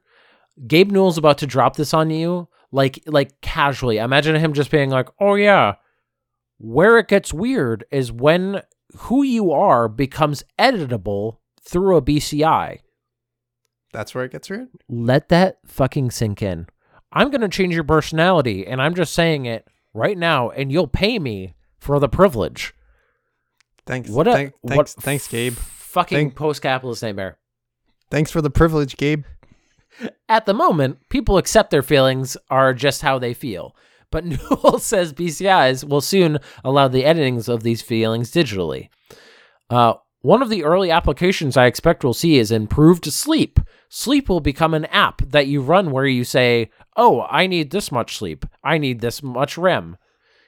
Gabe 0.68 0.92
Newell's 0.92 1.18
about 1.18 1.38
to 1.40 1.48
drop 1.48 1.76
this 1.76 1.94
on 1.94 2.10
you 2.10 2.48
like 2.72 3.02
like 3.06 3.40
casually. 3.42 3.98
Imagine 3.98 4.36
him 4.36 4.54
just 4.54 4.72
being 4.72 4.90
like, 4.90 5.10
"Oh 5.20 5.36
yeah." 5.36 5.76
Where 6.60 6.98
it 6.98 7.08
gets 7.08 7.34
weird 7.34 7.86
is 7.92 8.12
when 8.12 8.62
who 8.96 9.24
you 9.24 9.52
are 9.52 9.88
becomes 9.88 10.44
editable 10.58 11.38
through 11.62 11.98
a 11.98 12.02
BCI. 12.02 12.80
That's 13.94 14.16
where 14.16 14.26
it 14.26 14.32
gets 14.32 14.50
weird. 14.50 14.70
Let 14.90 15.30
that 15.30 15.60
fucking 15.66 16.12
sink 16.12 16.42
in. 16.42 16.68
I'm 17.12 17.30
going 17.30 17.42
to 17.42 17.50
change 17.50 17.74
your 17.74 17.84
personality 17.84 18.66
and 18.66 18.82
I'm 18.82 18.96
just 18.96 19.14
saying 19.14 19.46
it 19.46 19.68
right 19.94 20.18
now 20.18 20.50
and 20.50 20.72
you'll 20.72 20.88
pay 20.88 21.20
me 21.20 21.54
for 21.80 22.00
the 22.00 22.10
privilege. 22.10 22.74
Thanks. 23.88 24.10
What 24.10 24.28
a 24.28 24.34
thank- 24.34 24.54
what 24.62 24.74
thanks, 24.90 24.94
thanks, 24.96 25.28
Gabe. 25.28 25.54
Fucking 25.56 26.16
Thank- 26.18 26.36
post-capitalist 26.36 27.02
nightmare. 27.02 27.38
Thanks 28.12 28.30
for 28.30 28.42
the 28.42 28.50
privilege, 28.50 28.98
Gabe. 28.98 29.24
At 30.30 30.46
the 30.46 30.54
moment, 30.54 31.00
people 31.10 31.38
accept 31.38 31.72
their 31.72 31.82
feelings 31.82 32.38
are 32.50 32.74
just 32.74 33.02
how 33.02 33.18
they 33.18 33.34
feel. 33.34 33.76
But 34.12 34.26
Newell 34.26 34.80
says 34.80 35.14
BCIs 35.14 35.84
will 35.84 36.02
soon 36.02 36.40
allow 36.64 36.88
the 36.88 37.04
editings 37.04 37.50
of 37.50 37.64
these 37.64 37.82
feelings 37.82 38.32
digitally. 38.32 38.90
Uh, 39.70 39.96
one 40.22 40.42
of 40.42 40.50
the 40.50 40.64
early 40.64 40.92
applications 40.92 41.58
I 41.58 41.66
expect 41.66 42.04
we'll 42.04 42.14
see 42.14 42.38
is 42.38 42.52
improved 42.52 43.06
sleep. 43.12 43.60
Sleep 43.90 44.28
will 44.30 44.40
become 44.40 44.74
an 44.74 44.86
app 44.86 45.22
that 45.22 45.48
you 45.48 45.62
run 45.62 45.92
where 45.92 46.06
you 46.06 46.24
say, 46.24 46.70
Oh, 46.96 47.22
I 47.30 47.48
need 47.48 47.72
this 47.72 47.92
much 47.92 48.18
sleep. 48.18 48.46
I 48.64 48.78
need 48.78 49.00
this 49.00 49.24
much 49.24 49.58
REM. 49.58 49.98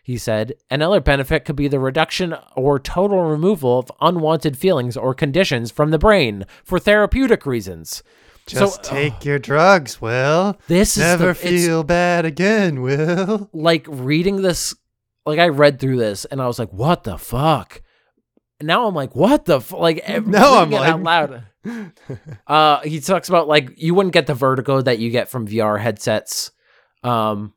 He 0.09 0.17
said, 0.17 0.55
Another 0.71 0.99
benefit 0.99 1.45
could 1.45 1.55
be 1.55 1.67
the 1.67 1.77
reduction 1.79 2.35
or 2.55 2.79
total 2.79 3.25
removal 3.25 3.77
of 3.77 3.91
unwanted 4.01 4.57
feelings 4.57 4.97
or 4.97 5.13
conditions 5.13 5.69
from 5.69 5.91
the 5.91 5.99
brain 5.99 6.47
for 6.63 6.79
therapeutic 6.79 7.45
reasons. 7.45 8.01
Just 8.47 8.83
So- 8.85 8.91
take 8.91 9.23
your 9.23 9.37
drugs, 9.37 10.01
Will. 10.01 10.57
This 10.65 10.97
is 10.97 11.03
Never 11.03 11.27
the, 11.27 11.35
feel 11.35 11.83
bad 11.83 12.25
again, 12.25 12.81
Will. 12.81 13.51
like 13.53 13.85
reading 13.87 14.41
this 14.41 14.73
like 15.27 15.37
I 15.37 15.49
read 15.49 15.79
through 15.79 15.97
this 15.97 16.25
and 16.25 16.41
I 16.41 16.47
was 16.47 16.57
like, 16.57 16.73
what 16.73 17.03
the 17.03 17.19
fuck? 17.19 17.83
Now 18.59 18.87
I'm 18.87 18.95
like, 18.95 19.15
what 19.15 19.45
the 19.45 19.57
f-? 19.57 19.71
like 19.73 20.03
No, 20.25 20.57
I'm 20.57 20.73
it 20.73 20.81
out 20.81 21.03
loud. 21.03 21.43
uh 22.47 22.79
he 22.79 22.99
talks 22.99 23.29
about 23.29 23.47
like 23.47 23.73
you 23.77 23.93
wouldn't 23.93 24.13
get 24.13 24.25
the 24.25 24.33
vertigo 24.33 24.81
that 24.81 24.97
you 24.97 25.11
get 25.11 25.29
from 25.29 25.47
VR 25.47 25.79
headsets. 25.79 26.49
Um 27.03 27.53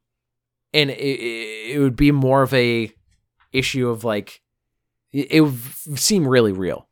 and 0.73 0.91
it, 0.91 1.75
it, 1.75 1.79
would 1.79 1.97
be 1.97 2.11
more 2.11 2.43
of 2.43 2.53
a 2.55 2.93
issue 3.53 3.89
of 3.89 4.05
like 4.05 4.41
it 5.13 5.43
would 5.43 5.59
seem 5.99 6.27
really 6.27 6.53
real. 6.53 6.89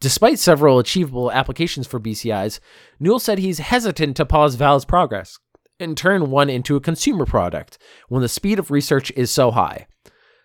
Despite 0.00 0.38
several 0.38 0.78
achievable 0.78 1.30
applications 1.32 1.86
for 1.86 2.00
BCIs, 2.00 2.60
Newell 2.98 3.18
said 3.18 3.38
he's 3.38 3.58
hesitant 3.58 4.16
to 4.16 4.26
pause 4.26 4.54
Valve's 4.54 4.84
progress 4.84 5.38
and 5.78 5.96
turn 5.96 6.30
one 6.30 6.50
into 6.50 6.76
a 6.76 6.80
consumer 6.80 7.24
product 7.24 7.78
when 8.08 8.22
the 8.22 8.28
speed 8.28 8.58
of 8.58 8.70
research 8.70 9.10
is 9.16 9.30
so 9.30 9.50
high. 9.50 9.86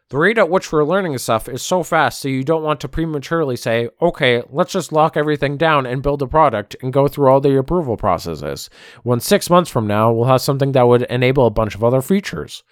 The 0.09 0.17
rate 0.19 0.37
at 0.37 0.49
which 0.51 0.71
we're 0.71 0.83
learning 0.83 1.17
stuff 1.17 1.49
is 1.49 1.63
so 1.63 1.81
fast, 1.81 2.21
so 2.21 2.27
you 2.27 2.43
don't 2.43 2.61
want 2.61 2.79
to 2.81 2.87
prematurely 2.87 3.55
say, 3.55 3.89
okay, 3.99 4.43
let's 4.51 4.71
just 4.71 4.91
lock 4.91 5.17
everything 5.17 5.57
down 5.57 5.87
and 5.87 6.03
build 6.03 6.21
a 6.21 6.27
product 6.27 6.75
and 6.83 6.93
go 6.93 7.07
through 7.07 7.27
all 7.27 7.41
the 7.41 7.57
approval 7.57 7.97
processes. 7.97 8.69
When 9.01 9.19
six 9.19 9.49
months 9.49 9.71
from 9.71 9.87
now, 9.87 10.11
we'll 10.13 10.27
have 10.27 10.41
something 10.41 10.73
that 10.73 10.87
would 10.87 11.01
enable 11.03 11.47
a 11.47 11.51
bunch 11.51 11.73
of 11.73 11.83
other 11.83 12.03
features. 12.03 12.63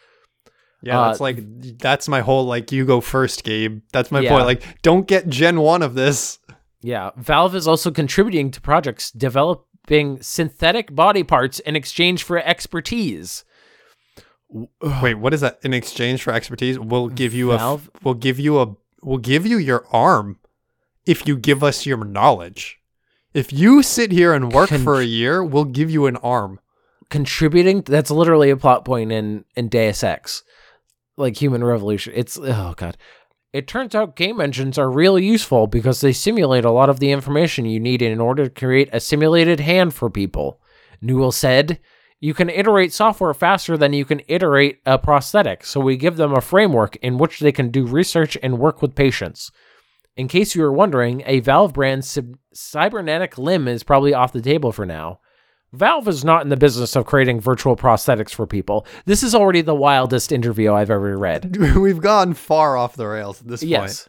Yeah, 0.84 1.00
Uh, 1.00 1.08
that's 1.08 1.22
like 1.22 1.38
that's 1.80 2.08
my 2.08 2.20
whole 2.22 2.46
like 2.46 2.72
you 2.72 2.86
go 2.86 3.02
first, 3.02 3.44
Gabe. 3.44 3.82
That's 3.92 4.12
my 4.12 4.20
Yeah. 4.20 4.34
point. 4.34 4.46
Like, 4.46 4.82
don't 4.84 5.08
get 5.08 5.28
Gen 5.30 5.62
one 5.62 5.82
of 5.82 5.96
this. 5.96 6.38
Yeah, 6.82 7.12
Valve 7.16 7.56
is 7.56 7.68
also 7.68 7.90
contributing 7.90 8.52
to 8.52 8.62
projects 8.62 9.10
developing 9.10 10.22
synthetic 10.22 10.94
body 10.94 11.24
parts 11.24 11.60
in 11.60 11.76
exchange 11.76 12.22
for 12.24 12.38
expertise. 12.38 13.44
Wait, 15.02 15.16
what 15.16 15.34
is 15.34 15.42
that? 15.42 15.60
In 15.64 15.74
exchange 15.74 16.22
for 16.24 16.32
expertise, 16.32 16.78
we'll 16.78 17.10
give 17.10 17.34
you 17.34 17.50
Valve? 17.50 17.90
a 17.96 18.00
we'll 18.04 18.14
give 18.14 18.40
you 18.40 18.60
a 18.60 18.76
we'll 19.02 19.18
give 19.18 19.48
you 19.48 19.58
your 19.58 19.86
arm 19.92 20.40
if 21.06 21.28
you 21.28 21.36
give 21.36 21.64
us 21.64 21.86
your 21.86 22.04
knowledge. 22.06 22.80
If 23.34 23.52
you 23.52 23.82
sit 23.82 24.12
here 24.12 24.34
and 24.34 24.52
work 24.54 24.70
Con- 24.70 24.84
for 24.84 25.00
a 25.00 25.06
year, 25.06 25.44
we'll 25.44 25.66
give 25.66 25.90
you 25.90 26.06
an 26.06 26.18
arm. 26.18 26.60
contributing 27.10 27.82
that's 27.82 28.12
literally 28.12 28.50
a 28.50 28.58
plot 28.58 28.86
point 28.86 29.12
in 29.12 29.44
in 29.56 29.70
Deus 29.70 30.04
Ex 30.04 30.44
like 31.18 31.40
human 31.40 31.64
revolution 31.64 32.12
it's 32.16 32.40
oh 32.40 32.74
god 32.76 32.98
it 33.52 33.68
turns 33.68 33.94
out 33.94 34.16
game 34.16 34.42
engines 34.42 34.80
are 34.80 34.90
really 34.90 35.24
useful 35.24 35.68
because 35.68 36.02
they 36.02 36.12
simulate 36.12 36.66
a 36.66 36.72
lot 36.72 36.90
of 36.90 37.00
the 37.00 37.12
information 37.12 37.66
you 37.66 37.80
need 37.80 38.02
in 38.02 38.20
order 38.20 38.46
to 38.46 38.50
create 38.50 38.90
a 38.92 39.00
simulated 39.00 39.60
hand 39.60 39.94
for 39.94 40.10
people 40.10 40.60
newell 41.02 41.32
said 41.32 41.80
you 42.24 42.34
can 42.34 42.50
iterate 42.50 42.94
software 42.94 43.34
faster 43.34 43.76
than 43.76 43.92
you 43.92 44.06
can 44.06 44.22
iterate 44.30 44.80
a 44.86 44.98
prosthetic 44.98 45.66
so 45.66 45.82
we 45.82 45.98
give 45.98 46.16
them 46.16 46.32
a 46.34 46.40
framework 46.40 46.96
in 46.98 47.18
which 47.18 47.42
they 47.42 47.52
can 47.52 47.70
do 47.70 47.86
research 47.86 48.38
and 48.42 48.60
work 48.60 48.82
with 48.82 48.96
patients 48.96 49.52
in 50.16 50.30
case 50.30 50.56
you 50.56 50.62
were 50.62 50.72
wondering 50.72 51.22
a 51.26 51.42
valve 51.42 51.74
brand 51.74 52.04
cyb- 52.04 52.36
cybernetic 52.54 53.38
limb 53.38 53.68
is 53.68 53.84
probably 53.84 54.14
off 54.14 54.32
the 54.32 54.42
table 54.42 54.72
for 54.72 54.86
now 54.86 55.20
Valve 55.74 56.08
is 56.08 56.24
not 56.24 56.44
in 56.44 56.50
the 56.50 56.56
business 56.56 56.96
of 56.96 57.08
creating 57.08 57.40
virtual 57.40 57.76
prosthetics 57.76 58.30
for 58.30 58.46
people. 58.46 58.86
This 59.06 59.24
is 59.24 59.34
already 59.34 59.62
the 59.62 59.74
wildest 59.74 60.32
interview 60.32 60.72
I've 60.72 60.92
ever 60.92 61.18
read. 61.18 61.58
We've 61.76 62.00
gone 62.00 62.36
far 62.36 62.78
off 62.78 62.96
the 62.96 63.08
rails 63.08 63.42
at 63.42 63.48
this 63.48 63.62
point. 63.62 63.72
Yes. 63.72 64.08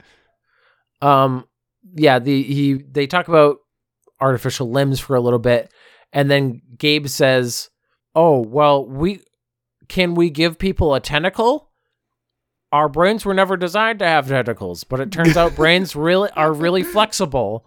Um 1.00 1.46
yeah, 1.94 2.18
the 2.18 2.42
he 2.42 2.74
they 2.74 3.06
talk 3.06 3.28
about 3.28 3.56
artificial 4.20 4.70
limbs 4.70 5.00
for 5.00 5.16
a 5.16 5.20
little 5.20 5.38
bit 5.38 5.72
and 6.12 6.30
then 6.30 6.60
Gabe 6.78 7.08
says, 7.08 7.70
"Oh, 8.14 8.40
well, 8.40 8.86
we 8.86 9.20
can 9.88 10.14
we 10.14 10.30
give 10.30 10.58
people 10.58 10.94
a 10.94 11.00
tentacle?" 11.00 11.70
Our 12.72 12.88
brains 12.88 13.24
were 13.24 13.34
never 13.34 13.56
designed 13.56 14.00
to 14.00 14.06
have 14.06 14.26
tentacles, 14.26 14.82
but 14.82 14.98
it 14.98 15.12
turns 15.12 15.36
out 15.36 15.54
brains 15.54 15.94
really 15.96 16.30
are 16.30 16.52
really 16.52 16.82
flexible. 16.82 17.64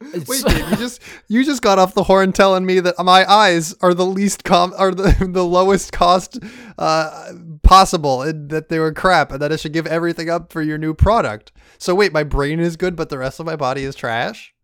Wait, 0.00 0.42
you 0.44 0.76
just 0.76 1.02
you 1.28 1.44
just 1.44 1.60
got 1.62 1.78
off 1.78 1.94
the 1.94 2.04
horn 2.04 2.32
telling 2.32 2.64
me 2.64 2.80
that 2.80 2.94
my 2.98 3.30
eyes 3.30 3.74
are 3.82 3.92
the 3.92 4.06
least 4.06 4.44
com 4.44 4.72
are 4.78 4.92
the 4.92 5.14
the 5.30 5.44
lowest 5.44 5.92
cost 5.92 6.38
uh 6.78 7.32
possible 7.62 8.22
and 8.22 8.48
that 8.48 8.70
they 8.70 8.78
were 8.78 8.92
crap 8.92 9.30
and 9.30 9.42
that 9.42 9.52
I 9.52 9.56
should 9.56 9.74
give 9.74 9.86
everything 9.86 10.30
up 10.30 10.52
for 10.52 10.62
your 10.62 10.78
new 10.78 10.94
product. 10.94 11.52
So 11.78 11.94
wait, 11.94 12.12
my 12.12 12.22
brain 12.24 12.60
is 12.60 12.76
good, 12.76 12.96
but 12.96 13.10
the 13.10 13.18
rest 13.18 13.40
of 13.40 13.46
my 13.46 13.56
body 13.56 13.84
is 13.84 13.94
trash. 13.94 14.54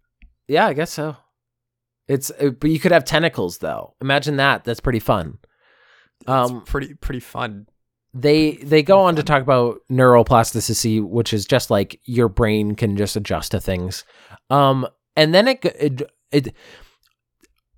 Yeah, 0.48 0.66
I 0.66 0.72
guess 0.72 0.92
so. 0.92 1.16
It's 2.08 2.30
uh, 2.30 2.50
but 2.50 2.70
you 2.70 2.78
could 2.78 2.92
have 2.92 3.04
tentacles 3.04 3.58
though. 3.58 3.94
Imagine 4.00 4.36
that. 4.36 4.64
That's 4.64 4.80
pretty 4.80 5.00
fun. 5.00 5.38
It's 6.20 6.30
Um 6.30 6.62
pretty 6.62 6.94
pretty 6.94 7.20
fun. 7.20 7.66
they 8.14 8.52
they 8.56 8.82
go 8.82 9.00
on 9.00 9.16
to 9.16 9.22
talk 9.22 9.42
about 9.42 9.78
neuroplasticity, 9.90 11.02
which 11.02 11.32
is 11.32 11.44
just 11.46 11.70
like 11.70 12.00
your 12.04 12.28
brain 12.28 12.74
can 12.74 12.96
just 12.96 13.16
adjust 13.16 13.52
to 13.52 13.60
things. 13.60 14.04
Um, 14.50 14.86
and 15.16 15.34
then 15.34 15.48
it 15.48 15.64
it, 15.64 16.02
it 16.30 16.54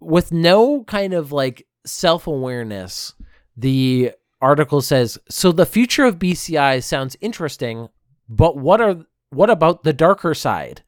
with 0.00 0.30
no 0.32 0.84
kind 0.84 1.14
of 1.14 1.32
like 1.32 1.66
self 1.86 2.26
awareness, 2.26 3.14
the 3.56 4.12
article 4.40 4.80
says 4.80 5.18
so 5.28 5.50
the 5.52 5.66
future 5.66 6.04
of 6.04 6.18
BCI 6.18 6.82
sounds 6.82 7.16
interesting, 7.20 7.88
but 8.28 8.56
what 8.56 8.80
are 8.80 9.04
what 9.30 9.50
about 9.50 9.82
the 9.84 9.92
darker 9.92 10.34
side? 10.34 10.82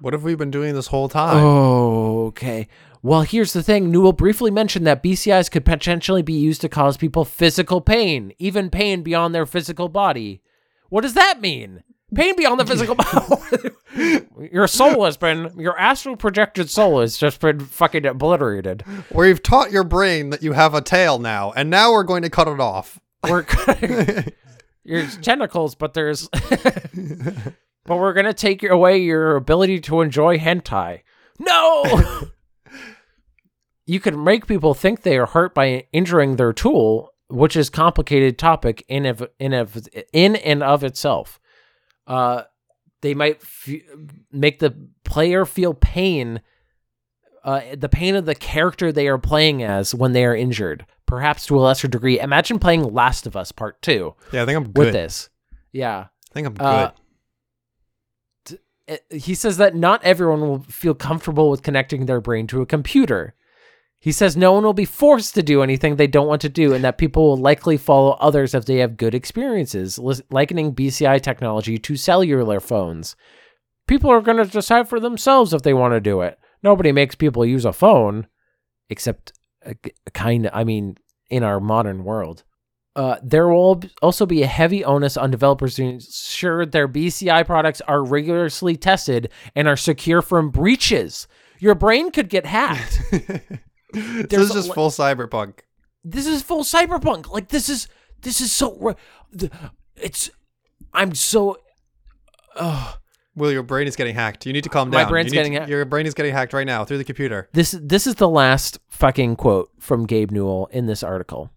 What 0.00 0.12
have 0.12 0.24
we 0.24 0.34
been 0.34 0.50
doing 0.50 0.74
this 0.74 0.88
whole 0.88 1.08
time? 1.08 1.42
Oh, 1.42 2.26
okay. 2.26 2.68
Well, 3.02 3.22
here's 3.22 3.52
the 3.52 3.62
thing. 3.62 3.90
Newell 3.90 4.12
briefly 4.12 4.50
mentioned 4.50 4.86
that 4.86 5.02
BCIs 5.02 5.50
could 5.50 5.64
potentially 5.64 6.22
be 6.22 6.32
used 6.32 6.60
to 6.62 6.68
cause 6.68 6.96
people 6.96 7.24
physical 7.24 7.80
pain, 7.80 8.32
even 8.38 8.68
pain 8.68 9.02
beyond 9.02 9.34
their 9.34 9.46
physical 9.46 9.88
body. 9.88 10.42
What 10.88 11.02
does 11.02 11.14
that 11.14 11.40
mean? 11.40 11.82
Pain 12.14 12.36
beyond 12.36 12.60
the 12.60 12.66
physical 12.66 12.94
body. 12.94 13.70
your 14.52 14.66
soul 14.66 15.04
has 15.04 15.16
been, 15.16 15.52
your 15.58 15.78
astral 15.78 16.16
projected 16.16 16.70
soul 16.70 17.00
has 17.00 17.16
just 17.16 17.40
been 17.40 17.60
fucking 17.60 18.06
obliterated. 18.06 18.84
We've 19.10 19.42
taught 19.42 19.72
your 19.72 19.84
brain 19.84 20.30
that 20.30 20.42
you 20.42 20.52
have 20.52 20.74
a 20.74 20.80
tail 20.80 21.18
now, 21.18 21.52
and 21.52 21.70
now 21.70 21.92
we're 21.92 22.04
going 22.04 22.22
to 22.22 22.30
cut 22.30 22.48
it 22.48 22.60
off. 22.60 23.00
We're 23.28 23.42
cutting 23.42 24.32
your 24.84 25.06
tentacles, 25.06 25.74
but 25.74 25.94
there's, 25.94 26.28
but 27.86 27.96
we're 27.98 28.12
gonna 28.12 28.34
take 28.34 28.62
away 28.62 28.98
your 28.98 29.36
ability 29.36 29.80
to 29.80 30.00
enjoy 30.00 30.38
hentai. 30.38 31.00
No. 31.38 32.22
you 33.86 34.00
can 34.00 34.22
make 34.22 34.46
people 34.46 34.74
think 34.74 35.02
they 35.02 35.16
are 35.18 35.26
hurt 35.26 35.54
by 35.54 35.86
injuring 35.92 36.36
their 36.36 36.52
tool, 36.52 37.10
which 37.28 37.56
is 37.56 37.70
complicated 37.70 38.38
topic 38.38 38.84
in 38.88 39.06
of, 39.06 39.26
in 39.38 39.52
of, 39.52 39.86
in 40.12 40.36
and 40.36 40.62
of 40.62 40.82
itself. 40.84 41.38
Uh, 42.06 42.42
they 43.02 43.14
might 43.14 43.36
f- 43.42 43.68
make 44.32 44.58
the 44.58 44.74
player 45.04 45.44
feel 45.44 45.74
pain, 45.74 46.40
uh, 47.44 47.60
the 47.76 47.88
pain 47.88 48.16
of 48.16 48.24
the 48.26 48.34
character 48.34 48.90
they 48.90 49.06
are 49.08 49.18
playing 49.18 49.62
as 49.62 49.94
when 49.94 50.12
they 50.12 50.24
are 50.24 50.34
injured, 50.34 50.86
perhaps 51.04 51.46
to 51.46 51.58
a 51.58 51.60
lesser 51.60 51.86
degree. 51.88 52.18
Imagine 52.18 52.58
playing 52.58 52.82
Last 52.82 53.26
of 53.26 53.36
Us 53.36 53.52
Part 53.52 53.80
Two 53.82 54.14
Yeah, 54.32 54.42
I 54.42 54.46
think 54.46 54.56
I'm 54.56 54.64
with 54.64 54.74
good. 54.74 54.94
this. 54.94 55.28
Yeah. 55.72 56.06
I 56.30 56.32
think 56.32 56.46
I'm 56.46 56.54
good. 56.54 56.64
Uh, 56.64 56.66
uh, 56.68 56.90
Uh, 58.88 58.96
he 59.10 59.34
says 59.34 59.56
that 59.56 59.74
not 59.74 60.02
everyone 60.04 60.40
will 60.40 60.60
feel 60.60 60.94
comfortable 60.94 61.50
with 61.50 61.62
connecting 61.62 62.06
their 62.06 62.20
brain 62.20 62.46
to 62.46 62.62
a 62.62 62.66
computer. 62.66 63.34
He 63.98 64.12
says 64.12 64.36
no 64.36 64.52
one 64.52 64.62
will 64.62 64.72
be 64.72 64.84
forced 64.84 65.34
to 65.34 65.42
do 65.42 65.62
anything 65.62 65.96
they 65.96 66.06
don't 66.06 66.28
want 66.28 66.42
to 66.42 66.48
do, 66.48 66.74
and 66.74 66.84
that 66.84 66.98
people 66.98 67.24
will 67.24 67.36
likely 67.36 67.76
follow 67.76 68.12
others 68.20 68.54
if 68.54 68.64
they 68.64 68.76
have 68.76 68.96
good 68.96 69.14
experiences, 69.14 69.98
likening 70.30 70.74
BCI 70.74 71.20
technology 71.22 71.78
to 71.78 71.96
cellular 71.96 72.60
phones. 72.60 73.16
People 73.88 74.10
are 74.10 74.20
going 74.20 74.36
to 74.36 74.44
decide 74.44 74.88
for 74.88 75.00
themselves 75.00 75.52
if 75.52 75.62
they 75.62 75.74
want 75.74 75.92
to 75.92 76.00
do 76.00 76.20
it. 76.20 76.38
Nobody 76.62 76.92
makes 76.92 77.14
people 77.14 77.44
use 77.44 77.64
a 77.64 77.72
phone, 77.72 78.26
except 78.90 79.32
uh, 79.64 79.74
a, 79.84 79.90
a 80.06 80.10
kind 80.10 80.46
of, 80.46 80.52
I 80.54 80.64
mean, 80.64 80.98
in 81.30 81.42
our 81.42 81.60
modern 81.60 82.04
world. 82.04 82.44
Uh, 82.96 83.18
there 83.22 83.46
will 83.48 83.82
also 84.00 84.24
be 84.24 84.42
a 84.42 84.46
heavy 84.46 84.82
onus 84.82 85.18
on 85.18 85.30
developers 85.30 85.74
to 85.74 85.84
ensure 85.84 86.64
their 86.64 86.88
BCI 86.88 87.44
products 87.44 87.82
are 87.82 88.02
rigorously 88.02 88.74
tested 88.74 89.30
and 89.54 89.68
are 89.68 89.76
secure 89.76 90.22
from 90.22 90.48
breaches. 90.50 91.28
Your 91.58 91.74
brain 91.74 92.10
could 92.10 92.30
get 92.30 92.46
hacked. 92.46 93.02
this 93.92 94.32
is 94.32 94.68
a 94.68 94.72
full 94.72 94.88
cyberpunk. 94.88 95.58
this 96.04 96.26
is 96.26 96.42
full 96.42 96.64
cyberpunk. 96.64 97.30
Like 97.30 97.48
this 97.48 97.68
is 97.68 97.86
this 98.22 98.40
is 98.40 98.50
so. 98.50 98.96
It's. 99.96 100.30
I'm 100.94 101.14
so. 101.14 101.58
Uh, 102.54 102.94
Will, 103.34 103.52
your 103.52 103.62
brain 103.62 103.86
is 103.86 103.96
getting 103.96 104.14
hacked. 104.14 104.46
You 104.46 104.54
need 104.54 104.64
to 104.64 104.70
calm 104.70 104.90
down. 104.90 105.02
My 105.04 105.08
brain's 105.08 105.32
getting 105.32 105.52
to- 105.52 105.58
hacked. 105.60 105.70
Your 105.70 105.84
brain 105.84 106.06
is 106.06 106.14
getting 106.14 106.32
hacked 106.32 106.54
right 106.54 106.66
now 106.66 106.84
through 106.86 106.98
the 106.98 107.04
computer. 107.04 107.50
this 107.52 107.76
this 107.82 108.06
is 108.06 108.14
the 108.14 108.28
last 108.28 108.78
fucking 108.88 109.36
quote 109.36 109.70
from 109.78 110.06
Gabe 110.06 110.30
Newell 110.30 110.66
in 110.72 110.86
this 110.86 111.02
article. 111.02 111.50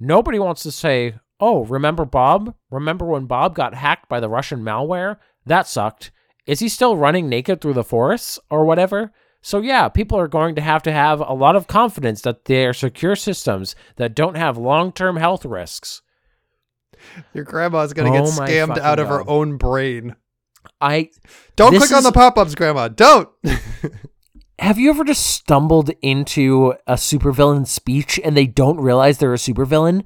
Nobody 0.00 0.38
wants 0.38 0.62
to 0.62 0.72
say, 0.72 1.14
"Oh, 1.38 1.64
remember 1.66 2.04
Bob? 2.04 2.54
Remember 2.70 3.04
when 3.04 3.26
Bob 3.26 3.54
got 3.54 3.74
hacked 3.74 4.08
by 4.08 4.18
the 4.18 4.28
Russian 4.28 4.60
malware? 4.64 5.18
That 5.46 5.68
sucked. 5.68 6.10
Is 6.46 6.60
he 6.60 6.68
still 6.68 6.96
running 6.96 7.28
naked 7.28 7.60
through 7.60 7.74
the 7.74 7.84
forests 7.84 8.38
or 8.50 8.64
whatever?" 8.64 9.12
So 9.42 9.60
yeah, 9.60 9.88
people 9.88 10.18
are 10.18 10.28
going 10.28 10.54
to 10.56 10.60
have 10.60 10.82
to 10.84 10.92
have 10.92 11.20
a 11.20 11.32
lot 11.32 11.56
of 11.56 11.66
confidence 11.66 12.22
that 12.22 12.44
they're 12.46 12.74
secure 12.74 13.16
systems 13.16 13.74
that 13.96 14.14
don't 14.14 14.36
have 14.36 14.58
long-term 14.58 15.16
health 15.16 15.44
risks. 15.44 16.02
Your 17.32 17.44
grandma's 17.44 17.92
gonna 17.92 18.10
Oh 18.10 18.12
get 18.12 18.24
scammed 18.24 18.78
out 18.78 18.98
of 18.98 19.08
her 19.08 19.28
own 19.28 19.56
brain. 19.56 20.16
I 20.80 21.10
Don't 21.56 21.74
click 21.74 21.92
on 21.92 22.02
the 22.02 22.12
pop-ups, 22.12 22.54
grandma. 22.54 22.88
Don't. 22.88 23.28
Have 24.60 24.78
you 24.78 24.90
ever 24.90 25.04
just 25.04 25.24
stumbled 25.24 25.90
into 26.02 26.74
a 26.86 26.92
supervillain 26.92 27.66
speech 27.66 28.20
and 28.22 28.36
they 28.36 28.46
don't 28.46 28.78
realize 28.78 29.16
they're 29.16 29.32
a 29.32 29.38
supervillain? 29.38 30.04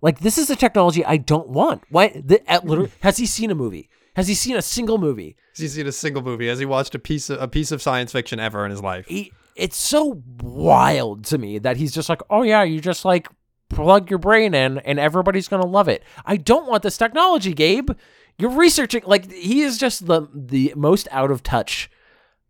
Like 0.00 0.20
this 0.20 0.38
is 0.38 0.48
a 0.48 0.56
technology 0.56 1.04
I 1.04 1.18
don't 1.18 1.50
want. 1.50 1.84
Why? 1.90 2.08
The, 2.24 2.50
at 2.50 2.64
literally, 2.64 2.90
has 3.00 3.18
he 3.18 3.26
seen 3.26 3.50
a 3.50 3.54
movie? 3.54 3.90
Has 4.16 4.26
he 4.26 4.34
seen 4.34 4.56
a 4.56 4.62
single 4.62 4.96
movie? 4.96 5.36
Has 5.52 5.58
he 5.58 5.68
seen 5.68 5.86
a 5.86 5.92
single 5.92 6.22
movie? 6.22 6.48
Has 6.48 6.58
he 6.58 6.64
watched 6.64 6.94
a 6.94 6.98
piece 6.98 7.28
of 7.28 7.42
a 7.42 7.46
piece 7.46 7.72
of 7.72 7.82
science 7.82 8.10
fiction 8.10 8.40
ever 8.40 8.64
in 8.64 8.70
his 8.70 8.82
life? 8.82 9.04
He, 9.06 9.32
it's 9.54 9.76
so 9.76 10.22
wild 10.40 11.26
to 11.26 11.36
me 11.36 11.58
that 11.58 11.76
he's 11.76 11.92
just 11.92 12.08
like, 12.08 12.22
oh 12.30 12.40
yeah, 12.40 12.62
you 12.62 12.80
just 12.80 13.04
like 13.04 13.28
plug 13.68 14.08
your 14.08 14.18
brain 14.18 14.54
in 14.54 14.78
and 14.78 14.98
everybody's 14.98 15.46
gonna 15.46 15.66
love 15.66 15.88
it. 15.88 16.02
I 16.24 16.38
don't 16.38 16.66
want 16.66 16.82
this 16.84 16.96
technology, 16.96 17.52
Gabe. 17.52 17.90
You're 18.38 18.48
researching 18.48 19.02
like 19.04 19.30
he 19.30 19.60
is 19.60 19.76
just 19.76 20.06
the 20.06 20.26
the 20.32 20.72
most 20.74 21.06
out 21.10 21.30
of 21.30 21.42
touch 21.42 21.90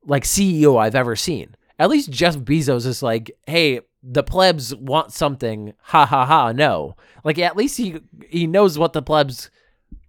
like 0.06 0.24
CEO 0.24 0.80
I've 0.80 0.94
ever 0.94 1.16
seen. 1.16 1.54
At 1.78 1.90
least 1.90 2.10
Jeff 2.10 2.36
Bezos 2.36 2.86
is 2.86 3.02
like, 3.02 3.30
hey, 3.46 3.80
the 4.02 4.22
plebs 4.22 4.74
want 4.74 5.12
something. 5.12 5.72
Ha 5.82 6.06
ha 6.06 6.24
ha. 6.26 6.52
No, 6.52 6.96
like 7.24 7.38
at 7.38 7.56
least 7.56 7.76
he 7.78 8.00
he 8.28 8.46
knows 8.46 8.78
what 8.78 8.92
the 8.92 9.02
plebs 9.02 9.50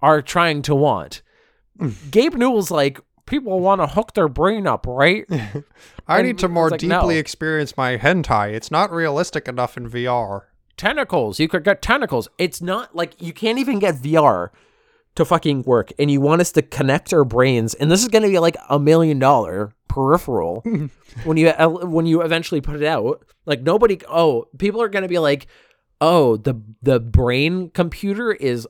are 0.02 0.22
trying 0.22 0.62
to 0.64 0.76
want. 0.76 1.22
Gabe 2.12 2.36
Newell's 2.36 2.72
like, 2.72 3.00
people 3.26 3.60
want 3.60 3.82
to 3.82 3.88
hook 3.88 4.14
their 4.14 4.28
brain 4.28 4.68
up, 4.68 4.86
right? 4.88 5.26
I 6.08 6.18
And 6.20 6.28
need 6.28 6.38
to 6.40 6.48
more 6.48 6.70
like, 6.70 6.80
deeply 6.80 7.16
no. 7.16 7.20
experience 7.20 7.78
my 7.78 7.98
hentai. 7.98 8.54
It's 8.54 8.72
not 8.72 8.92
realistic 8.92 9.48
enough 9.48 9.78
in 9.78 9.90
VR. 9.90 10.44
tentacles. 10.78 11.40
You 11.40 11.48
could 11.48 11.64
get 11.64 11.82
tentacles. 11.82 12.28
It's 12.38 12.62
not 12.62 12.96
like 12.96 13.22
you 13.22 13.34
can't 13.34 13.60
even 13.60 13.80
get 13.80 13.96
VR 13.96 14.50
to 15.16 15.26
fucking 15.26 15.64
work, 15.64 15.92
and 16.00 16.10
you 16.10 16.22
want 16.22 16.40
us 16.42 16.52
to 16.54 16.62
connect 16.62 17.14
our 17.14 17.26
brains, 17.26 17.74
and 17.74 17.92
this 17.92 18.02
is 18.02 18.08
going 18.08 18.24
to 18.24 18.30
be 18.30 18.40
like 18.40 18.56
a 18.70 18.80
million 18.80 19.20
dollar 19.20 19.74
peripheral 19.92 20.64
when 21.26 21.36
you 21.38 21.50
uh, 21.50 21.68
when 21.68 22.06
you 22.06 22.22
eventually 22.22 22.62
put 22.62 22.78
it 22.78 22.86
out. 22.86 23.26
Like 23.46 23.62
nobody. 23.62 24.00
Oh, 24.08 24.48
people 24.58 24.82
are 24.82 24.88
going 24.88 25.04
to 25.04 25.10
be 25.10 25.20
like, 25.20 25.48
oh, 26.00 26.38
the 26.38 26.56
the 26.82 27.00
brain 27.00 27.70
computer 27.70 28.32
is 28.32 28.68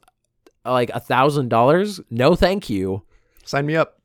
uh, 0.65 0.71
like 0.71 0.89
a 0.89 0.99
thousand 0.99 1.49
dollars. 1.49 2.01
No, 2.09 2.35
thank 2.35 2.69
you. 2.69 3.03
Sign 3.45 3.67
me 3.67 3.75
up. 3.75 4.01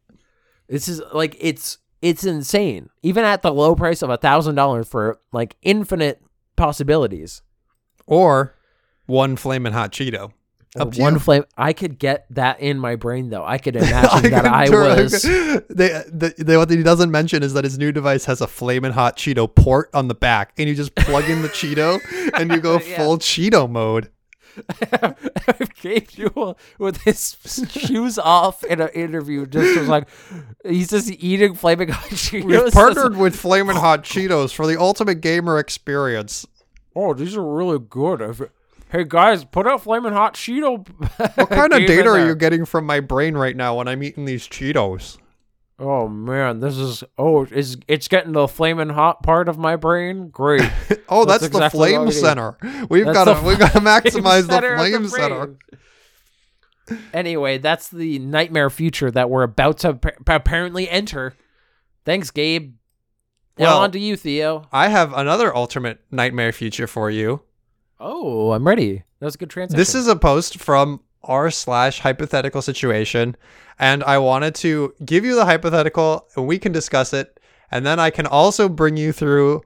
This 0.68 0.88
is 0.88 1.00
like 1.12 1.36
it's 1.40 1.78
it's 2.02 2.24
insane. 2.24 2.90
Even 3.02 3.24
at 3.24 3.42
the 3.42 3.52
low 3.52 3.74
price 3.74 4.02
of 4.02 4.10
a 4.10 4.18
thousand 4.18 4.54
dollars 4.54 4.86
for 4.86 5.18
like 5.32 5.56
infinite 5.62 6.22
possibilities. 6.56 7.40
Or 8.06 8.54
one 9.06 9.36
flaming 9.36 9.72
hot 9.72 9.90
Cheeto. 9.90 10.32
Up 10.78 10.92
to 10.92 11.00
one 11.00 11.14
you. 11.14 11.18
flame. 11.20 11.44
I 11.56 11.72
could 11.72 11.98
get 11.98 12.26
that 12.30 12.60
in 12.60 12.78
my 12.78 12.96
brain 12.96 13.30
though. 13.30 13.44
I 13.44 13.56
could 13.58 13.76
imagine 13.76 14.30
that 14.30 14.44
I 14.46 14.66
could- 14.66 15.02
was. 15.02 15.22
They, 15.68 15.88
the, 16.10 16.34
the, 16.38 16.58
what 16.58 16.68
he 16.70 16.82
doesn't 16.82 17.10
mention 17.10 17.42
is 17.42 17.54
that 17.54 17.64
his 17.64 17.78
new 17.78 17.92
device 17.92 18.24
has 18.26 18.40
a 18.40 18.46
flaming 18.46 18.92
hot 18.92 19.16
Cheeto 19.16 19.52
port 19.54 19.88
on 19.94 20.08
the 20.08 20.14
back, 20.14 20.52
and 20.58 20.68
you 20.68 20.74
just 20.74 20.94
plug 20.94 21.24
in 21.30 21.42
the 21.42 21.48
Cheeto, 21.48 21.98
and 22.38 22.50
you 22.50 22.60
go 22.60 22.78
Yeah. 22.80 22.96
full 22.98 23.18
Cheeto 23.18 23.68
mode. 23.70 24.10
Gabe 25.82 26.08
Newell 26.18 26.58
with 26.78 27.02
his 27.02 27.36
shoes 27.70 28.18
off 28.18 28.64
in 28.64 28.80
an 28.80 28.88
interview 28.88 29.46
just 29.46 29.78
was 29.78 29.88
like, 29.88 30.08
he's 30.64 30.88
just 30.90 31.10
eating 31.10 31.54
flaming 31.54 31.88
hot 31.88 32.08
Cheetos. 32.10 32.44
We've 32.44 32.72
partnered 32.72 33.16
with 33.16 33.36
flaming 33.36 33.76
Hot 33.76 34.02
Cheetos 34.02 34.54
for 34.54 34.66
the 34.66 34.78
ultimate 34.80 35.20
gamer 35.20 35.58
experience. 35.58 36.46
Oh, 36.94 37.12
these 37.14 37.36
are 37.36 37.44
really 37.44 37.78
good. 37.78 38.20
If- 38.20 38.42
Hey 38.91 39.05
guys, 39.07 39.45
put 39.45 39.66
a 39.66 39.78
flaming 39.78 40.12
hot 40.12 40.34
Cheeto. 40.34 40.87
What 41.37 41.51
kind 41.51 41.72
of 41.72 41.80
data 41.87 42.09
are 42.09 42.24
you 42.26 42.34
getting 42.37 42.64
from 42.64 42.87
my 42.87 43.01
brain 43.01 43.37
right 43.37 43.57
now 43.57 43.76
when 43.76 43.89
I'm 43.89 44.03
eating 44.03 44.24
these 44.26 44.47
Cheetos? 44.47 45.18
Oh 45.78 46.09
man, 46.09 46.61
this 46.61 46.76
is 46.78 47.03
oh, 47.18 47.45
is 47.47 47.76
it's 47.89 48.09
getting 48.09 48.32
the 48.32 48.47
flaming 48.49 48.89
hot 48.91 49.22
part 49.22 49.49
of 49.49 49.59
my 49.59 49.76
brain? 49.76 50.28
Great. 50.28 50.62
Oh, 51.09 51.24
That's 51.24 51.43
that's, 51.43 51.55
exactly 51.55 51.78
the 51.93 51.95
flame 51.95 51.99
what 52.01 52.09
we 52.09 52.14
need. 52.14 52.20
center. 52.20 52.57
We've 52.91 53.05
got 53.05 53.24
to 53.32 53.47
we've 53.47 53.61
got 53.61 53.72
to 53.74 53.78
maximize 53.80 54.49
the 54.49 54.61
flame 54.76 55.05
the 55.05 55.09
center. 55.09 55.57
Anyway, 57.14 57.59
that's 57.59 57.89
the 57.91 58.18
nightmare 58.18 58.70
future 58.70 59.11
that 59.12 59.30
we're 59.30 59.45
about 59.45 59.78
to 59.78 59.91
appa- 59.91 60.14
apparently 60.26 60.89
enter. 60.91 61.37
Thanks, 62.05 62.32
Gabe. 62.32 62.74
Now 63.57 63.66
Well- 63.66 63.78
on 63.82 63.93
to 63.93 64.01
you, 64.01 64.16
Theo. 64.16 64.64
I 64.72 64.89
have 64.89 65.12
another 65.12 65.55
ultimate 65.55 66.01
nightmare 66.11 66.51
future 66.53 66.89
for 66.89 67.09
you. 67.09 67.43
Oh, 67.99 68.53
I'm 68.53 68.66
ready. 68.66 69.03
That 69.20 69.26
was 69.26 69.34
a 69.34 69.38
good 69.38 69.51
transition. 69.51 69.78
This 69.78 69.94
is 69.94 70.07
a 70.09 70.16
post 70.16 70.59
from 70.59 71.01
r 71.22 71.51
slash 71.51 72.01
hypothetical 72.01 72.62
situation, 72.62 73.36
and 73.78 74.05
I 74.05 74.18
wanted 74.18 74.55
to 74.57 74.94
give 75.05 75.24
you 75.24 75.34
the 75.34 75.44
hypothetical, 75.44 76.26
and 76.36 76.47
we 76.47 76.59
can 76.59 76.72
discuss 76.72 77.12
it, 77.12 77.40
and 77.70 77.84
then 77.86 77.99
I 77.99 78.11
can 78.11 78.26
also 78.26 78.68
bring 78.68 78.97
you 78.97 79.12
through 79.12 79.62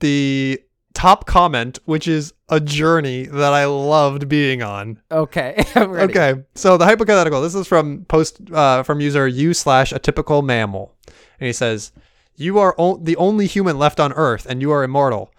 the 0.00 0.60
top 0.94 1.26
comment, 1.26 1.78
which 1.84 2.08
is 2.08 2.32
a 2.48 2.58
journey 2.60 3.24
that 3.26 3.52
I 3.52 3.66
loved 3.66 4.28
being 4.28 4.62
on. 4.62 5.00
okay. 5.10 5.64
I'm 5.74 5.90
ready. 5.90 6.12
Okay, 6.12 6.42
so 6.54 6.76
the 6.76 6.84
hypothetical. 6.86 7.42
This 7.42 7.54
is 7.54 7.66
from 7.66 8.04
post 8.06 8.40
uh, 8.52 8.82
from 8.82 9.00
user 9.00 9.26
u 9.28 9.52
slash 9.52 9.92
a 9.92 9.98
typical 9.98 10.42
mammal, 10.42 10.94
and 11.40 11.46
he 11.46 11.52
says, 11.52 11.92
"You 12.36 12.58
are 12.60 12.74
o- 12.78 12.96
the 13.02 13.16
only 13.16 13.46
human 13.46 13.78
left 13.78 14.00
on 14.00 14.12
Earth, 14.14 14.46
and 14.48 14.62
you 14.62 14.70
are 14.70 14.82
immortal. 14.84 15.32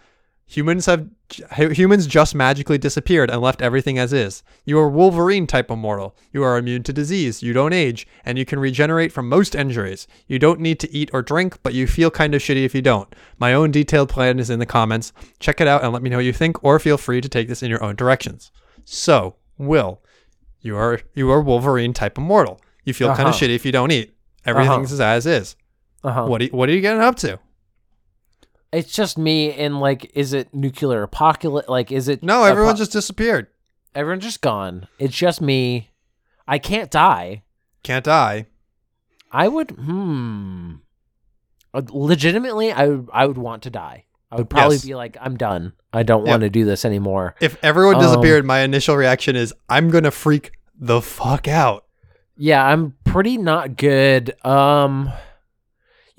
Humans 0.52 0.88
have 0.88 1.08
humans 1.52 2.08
just 2.08 2.34
magically 2.34 2.80
disappeared 2.80 3.30
and 3.30 3.40
left 3.40 3.62
everything 3.62 4.00
as 4.00 4.12
is. 4.12 4.42
You 4.66 4.80
are 4.80 4.90
Wolverine 4.90 5.46
type 5.46 5.70
immortal. 5.70 6.16
You 6.34 6.42
are 6.44 6.58
immune 6.58 6.82
to 6.84 6.94
disease. 6.94 7.44
You 7.44 7.54
don't 7.54 7.72
age, 7.72 8.08
and 8.26 8.36
you 8.40 8.46
can 8.46 8.58
regenerate 8.58 9.12
from 9.12 9.30
most 9.30 9.54
injuries. 9.54 10.08
You 10.28 10.40
don't 10.40 10.60
need 10.60 10.80
to 10.80 10.92
eat 10.92 11.12
or 11.14 11.22
drink, 11.22 11.60
but 11.62 11.76
you 11.76 11.86
feel 11.86 12.10
kind 12.10 12.34
of 12.34 12.42
shitty 12.42 12.66
if 12.66 12.74
you 12.74 12.82
don't. 12.82 13.14
My 13.38 13.54
own 13.54 13.70
detailed 13.70 14.10
plan 14.10 14.40
is 14.40 14.50
in 14.50 14.58
the 14.58 14.66
comments. 14.66 15.14
Check 15.40 15.62
it 15.62 15.68
out 15.68 15.84
and 15.84 15.94
let 15.94 16.02
me 16.02 16.10
know 16.10 16.18
what 16.18 16.26
you 16.26 16.34
think, 16.34 16.64
or 16.64 16.80
feel 16.80 16.98
free 16.98 17.22
to 17.22 17.30
take 17.30 17.48
this 17.48 17.62
in 17.62 17.70
your 17.70 17.84
own 17.84 17.96
directions. 17.96 18.52
So, 18.86 19.36
Will, 19.60 20.02
you 20.62 20.76
are 20.78 21.00
you 21.14 21.30
are 21.30 21.42
Wolverine 21.42 21.94
type 21.94 22.18
immortal. 22.18 22.60
You 22.86 22.94
feel 22.96 23.10
kind 23.10 23.30
of 23.30 23.36
Uh-huh. 23.36 23.46
shitty 23.46 23.54
if 23.56 23.66
you 23.68 23.72
don't 23.72 23.92
eat. 23.92 24.16
Everything's 24.48 25.00
as 25.00 25.28
is. 25.28 25.56
Uh-huh. 26.04 26.26
What 26.26 26.42
are 26.42 26.46
you, 26.46 26.50
what 26.52 26.70
are 26.70 26.74
you 26.74 26.82
getting 26.82 27.02
up 27.04 27.18
to? 27.18 27.38
It's 28.72 28.94
just 28.94 29.18
me 29.18 29.52
and 29.54 29.80
like, 29.80 30.12
is 30.14 30.34
it 30.34 30.54
nuclear 30.54 31.04
apocalypse? 31.04 31.68
Like, 31.70 31.92
is 31.92 32.08
it 32.08 32.22
No, 32.24 32.44
everyone 32.44 32.72
apo- 32.74 32.78
just 32.80 32.92
disappeared. 32.92 33.48
everyone's 33.96 34.24
just 34.24 34.42
gone. 34.42 34.88
It's 35.00 35.16
just 35.16 35.42
me. 35.42 35.90
I 36.48 36.60
can't 36.60 36.92
die. 36.92 37.44
Can't 37.84 38.06
die. 38.06 38.46
I 39.32 39.48
would. 39.48 39.72
Hmm. 39.72 40.76
Uh, 41.74 41.82
Legitimately, 41.92 42.72
I 42.72 42.88
would. 42.88 43.10
I 43.14 43.26
would 43.26 43.38
want 43.38 43.64
to 43.64 43.70
die. 43.70 44.06
I 44.32 44.36
would 44.38 44.50
probably 44.50 44.76
Yes. 44.78 44.86
be 44.86 44.96
like, 44.96 45.18
I'm 45.22 45.38
done. 45.38 45.74
I 45.94 46.04
don't 46.04 46.26
want 46.26 46.42
to 46.42 46.50
do 46.52 46.66
this 46.66 46.86
anymore. 46.86 47.36
If 47.42 47.58
everyone 47.64 47.96
Um, 47.96 48.02
disappeared, 48.02 48.46
my 48.46 48.60
initial 48.60 48.96
reaction 48.96 49.36
is 49.36 49.54
I'm 49.70 49.90
gonna 49.90 50.12
freak 50.12 50.52
the 50.80 51.02
fuck 51.02 51.48
out. 51.48 51.86
Yeah, 52.38 52.64
I'm 52.64 52.94
pretty 53.06 53.38
not 53.38 53.76
good. 53.76 54.34
Um 54.46 55.12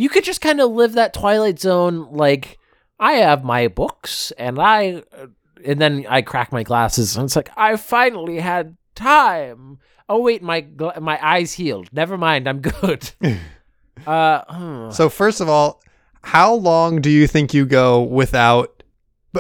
you 0.01 0.09
could 0.09 0.25
just 0.25 0.41
kind 0.41 0.63
of 0.63 0.71
live 0.71 0.95
that 0.95 1.13
twilight 1.13 1.59
zone 1.59 2.09
like 2.11 2.59
I 2.99 3.13
have 3.15 3.45
my 3.45 3.69
books 3.69 4.31
and 4.39 4.59
I 4.59 5.03
uh, 5.13 5.27
and 5.63 5.79
then 5.79 6.07
I 6.09 6.23
crack 6.23 6.53
my 6.53 6.63
glasses 6.63 7.17
and 7.17 7.27
it's 7.27 7.37
like 7.37 7.51
I 7.55 7.77
finally 7.77 8.41
had 8.41 8.79
time. 8.95 9.79
Oh 10.09 10.23
wait, 10.23 10.43
my 10.43 10.67
my 10.99 11.19
eyes 11.23 11.53
healed. 11.53 11.91
Never 11.93 12.17
mind, 12.17 12.49
I'm 12.49 12.63
good. 12.63 13.11
uh 14.07 14.43
hmm. 14.49 14.91
So 14.91 15.11
first 15.11 15.43
of 15.43 15.51
all, 15.51 15.83
how 16.23 16.55
long 16.55 17.03
do 17.03 17.11
you 17.11 17.27
think 17.27 17.53
you 17.53 17.67
go 17.67 18.01
without, 18.01 18.83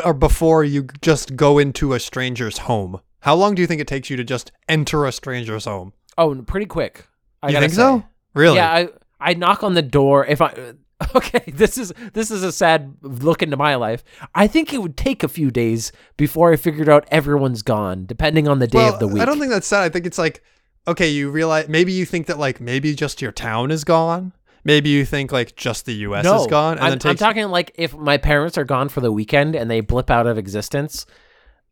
or 0.04 0.12
before 0.12 0.62
you 0.62 0.88
just 1.00 1.36
go 1.36 1.58
into 1.58 1.94
a 1.94 2.00
stranger's 2.00 2.58
home? 2.58 3.00
How 3.20 3.34
long 3.34 3.54
do 3.54 3.62
you 3.62 3.66
think 3.66 3.80
it 3.80 3.88
takes 3.88 4.11
you 4.11 4.16
to 4.18 4.24
just 4.24 4.52
enter 4.68 5.06
a 5.06 5.12
stranger's 5.12 5.64
home? 5.64 5.94
oh, 6.18 6.34
pretty 6.42 6.66
quick. 6.66 7.06
I 7.42 7.48
you 7.48 7.58
think 7.58 7.72
say. 7.72 7.76
so? 7.76 8.04
Really? 8.34 8.56
Yeah, 8.56 8.70
I 8.70 8.88
I 9.20 9.34
knock 9.34 9.62
on 9.62 9.74
the 9.74 9.82
door 9.82 10.26
if 10.26 10.40
I 10.40 10.74
Okay, 11.14 11.42
this 11.48 11.78
is 11.78 11.92
this 12.12 12.30
is 12.30 12.42
a 12.42 12.52
sad 12.52 12.94
look 13.00 13.42
into 13.42 13.56
my 13.56 13.74
life. 13.74 14.04
I 14.34 14.46
think 14.46 14.72
it 14.74 14.82
would 14.82 14.96
take 14.96 15.22
a 15.22 15.28
few 15.28 15.50
days 15.50 15.92
before 16.16 16.52
I 16.52 16.56
figured 16.56 16.88
out 16.88 17.08
everyone's 17.10 17.62
gone, 17.62 18.04
depending 18.04 18.46
on 18.48 18.58
the 18.58 18.66
day 18.66 18.78
well, 18.78 18.94
of 18.94 19.00
the 19.00 19.08
week. 19.08 19.22
I 19.22 19.24
don't 19.24 19.38
think 19.38 19.50
that's 19.50 19.66
sad. 19.66 19.82
I 19.82 19.88
think 19.88 20.06
it's 20.06 20.18
like, 20.18 20.42
okay, 20.86 21.08
you 21.08 21.30
realize 21.30 21.68
maybe 21.68 21.92
you 21.92 22.04
think 22.04 22.26
that 22.26 22.38
like 22.38 22.60
maybe 22.60 22.94
just 22.94 23.22
your 23.22 23.32
town 23.32 23.70
is 23.70 23.82
gone. 23.82 24.32
Maybe 24.62 24.90
you 24.90 25.06
think 25.06 25.32
like 25.32 25.56
just 25.56 25.86
the 25.86 25.94
U.S. 25.94 26.22
no, 26.22 26.42
is 26.42 26.46
gone, 26.46 26.76
and 26.76 26.84
I'm, 26.84 26.90
then 26.90 26.98
takes 26.98 27.22
I'm 27.22 27.28
talking 27.28 27.48
like 27.48 27.72
if 27.76 27.96
my 27.96 28.18
parents 28.18 28.58
are 28.58 28.64
gone 28.64 28.90
for 28.90 29.00
the 29.00 29.10
weekend 29.10 29.56
and 29.56 29.70
they 29.70 29.80
blip 29.80 30.10
out 30.10 30.26
of 30.26 30.36
existence. 30.36 31.06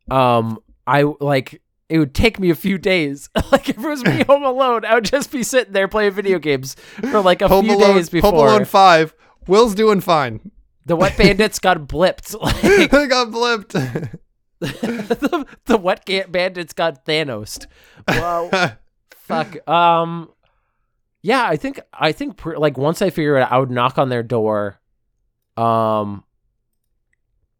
Um, 0.09 0.57
I 0.87 1.03
like 1.03 1.61
it 1.89 1.97
would 1.99 2.13
take 2.13 2.39
me 2.39 2.49
a 2.49 2.55
few 2.55 2.77
days. 2.77 3.29
like 3.51 3.67
if 3.69 3.77
it 3.77 3.87
was 3.87 4.03
me 4.03 4.23
home 4.27 4.43
alone, 4.43 4.85
I 4.85 4.93
would 4.95 5.05
just 5.05 5.31
be 5.31 5.43
sitting 5.43 5.73
there 5.73 5.87
playing 5.87 6.13
video 6.13 6.39
games 6.39 6.75
for 7.11 7.19
like 7.21 7.41
a 7.41 7.47
Home 7.47 7.65
few 7.65 7.75
Alone. 7.75 7.95
days 7.95 8.09
before 8.09 8.31
Home 8.31 8.39
Alone 8.47 8.65
Five. 8.65 9.13
Will's 9.47 9.73
doing 9.75 9.99
fine. 10.01 10.51
the 10.85 10.95
wet 10.95 11.17
bandits 11.17 11.59
got 11.59 11.77
blipped. 11.87 12.39
Like 12.39 12.93
I 12.93 13.05
got 13.07 13.29
blipped. 13.29 13.71
the, 14.59 15.45
the 15.65 15.77
wet 15.77 16.05
bandits 16.31 16.73
got 16.73 17.05
Thanos. 17.05 17.65
Wow. 18.07 18.73
Fuck. 19.11 19.67
Um. 19.67 20.29
Yeah, 21.21 21.45
I 21.45 21.55
think 21.57 21.79
I 21.93 22.11
think 22.11 22.37
pr- 22.37 22.57
like 22.57 22.77
once 22.77 23.01
I 23.01 23.09
figure 23.09 23.37
it 23.37 23.41
out, 23.41 23.51
I 23.51 23.57
would 23.57 23.71
knock 23.71 23.97
on 23.97 24.09
their 24.09 24.23
door. 24.23 24.79
Um. 25.57 26.23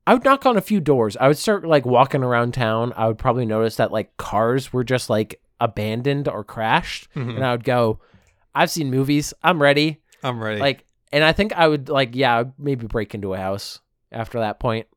I 0.07 0.13
would 0.13 0.23
knock 0.23 0.45
on 0.45 0.57
a 0.57 0.61
few 0.61 0.79
doors. 0.79 1.15
I 1.17 1.27
would 1.27 1.37
start 1.37 1.65
like 1.65 1.85
walking 1.85 2.23
around 2.23 2.53
town. 2.53 2.93
I 2.95 3.07
would 3.07 3.17
probably 3.19 3.45
notice 3.45 3.75
that 3.75 3.91
like 3.91 4.15
cars 4.17 4.73
were 4.73 4.83
just 4.83 5.09
like 5.09 5.39
abandoned 5.61 6.27
or 6.27 6.43
crashed, 6.43 7.07
Mhm. 7.15 7.35
and 7.35 7.45
I 7.45 7.51
would 7.51 7.63
go, 7.63 7.99
"I've 8.55 8.71
seen 8.71 8.89
movies. 8.89 9.33
I'm 9.43 9.61
ready." 9.61 10.01
I'm 10.23 10.41
ready. 10.43 10.59
Like, 10.59 10.85
and 11.13 11.23
I 11.23 11.31
think 11.31 11.53
I 11.53 11.67
would 11.67 11.89
like, 11.89 12.15
yeah, 12.15 12.43
maybe 12.57 12.87
break 12.87 13.13
into 13.15 13.33
a 13.33 13.37
house 13.37 13.79
after 14.11 14.39
that 14.39 14.59
point. 14.59 14.87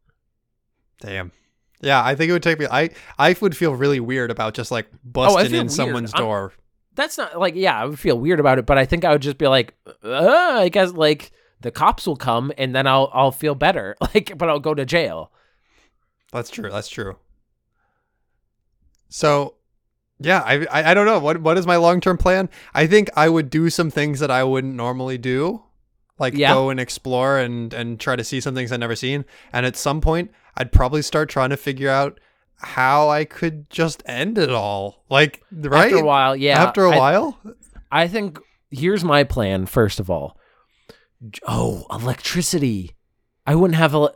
Damn. 1.01 1.33
Yeah, 1.81 2.03
I 2.05 2.15
think 2.15 2.31
it 2.31 2.33
would 2.33 2.43
take 2.43 2.59
me. 2.59 2.67
I 2.71 2.91
I 3.19 3.35
would 3.41 3.57
feel 3.57 3.75
really 3.75 4.01
weird 4.01 4.31
about 4.31 4.55
just 4.55 4.71
like 4.71 4.87
busting 5.05 5.51
feel 5.51 5.61
in 5.61 5.69
someone's 5.69 6.15
I'm- 6.15 6.23
door. 6.25 6.53
that's 6.95 7.17
not 7.17 7.39
like 7.41 7.55
yeah 7.55 7.81
i 7.81 7.87
would 7.87 7.99
feel 7.99 8.19
weird 8.19 8.39
about 8.39 8.59
it 8.59 8.67
but 8.67 8.77
i 8.77 8.85
think 8.85 9.03
i 9.03 9.11
would 9.13 9.23
just 9.23 9.39
be 9.39 9.47
like 9.49 9.73
uh, 10.05 10.57
i 10.59 10.69
guess 10.69 10.93
like 10.93 11.33
the 11.63 11.71
cops 11.71 12.07
will 12.07 12.17
come 12.17 12.53
and 12.59 12.75
then 12.75 12.87
i'll 12.87 13.11
i'll 13.15 13.33
feel 13.33 13.55
better 13.55 13.97
like 14.15 14.37
but 14.37 14.49
i'll 14.49 14.61
go 14.61 14.75
to 14.75 14.85
jail 14.85 15.31
That's 16.33 16.51
true. 16.51 16.71
That's 16.71 16.89
true. 16.89 17.17
So, 19.09 19.55
yeah, 20.19 20.41
I 20.45 20.65
I, 20.71 20.91
I 20.91 20.95
don't 20.95 21.07
know 21.07 21.19
what 21.19 21.41
what 21.43 21.59
is 21.59 21.67
my 21.67 21.77
long 21.77 22.01
term 22.01 22.17
plan. 22.17 22.49
I 22.75 22.87
think 22.87 23.11
I 23.17 23.29
would 23.29 23.51
do 23.51 23.69
some 23.71 23.91
things 23.91 24.21
that 24.21 24.31
I 24.31 24.45
wouldn't 24.45 24.75
normally 24.75 25.19
do, 25.19 25.63
like 26.19 26.35
Yeah. 26.35 26.55
go 26.55 26.71
and 26.71 26.81
explore 26.81 27.39
and 27.39 27.75
and 27.75 28.01
try 28.01 28.17
to 28.17 28.25
see 28.25 28.41
some 28.41 28.55
things 28.55 28.73
I've 28.73 28.81
never 28.81 28.97
seen. 28.97 29.25
And 29.53 29.67
at 29.67 29.77
some 29.77 30.01
point, 30.01 30.31
I'd 30.57 30.73
probably 30.73 31.03
start 31.03 31.29
trying 31.29 31.51
to 31.51 31.57
figure 31.57 31.91
out 31.91 32.19
how 32.57 33.09
I 33.11 33.25
could 33.25 33.69
just 33.69 34.03
end 34.07 34.39
it 34.39 34.51
all. 34.51 35.05
Like 35.11 35.43
right 35.53 35.87
after 35.93 35.97
a 35.99 36.05
while 36.07 36.35
yeah 36.37 36.63
After 36.63 36.85
a 36.87 36.93
I- 36.95 36.99
while. 36.99 37.39
I 37.91 38.09
think 38.09 38.39
here's 38.71 39.05
my 39.05 39.25
plan 39.25 39.67
first 39.67 40.01
of 40.01 40.09
all 40.09 40.39
oh 41.47 41.85
electricity 41.91 42.95
i 43.47 43.55
wouldn't 43.55 43.77
have 43.77 43.95
a 43.95 44.11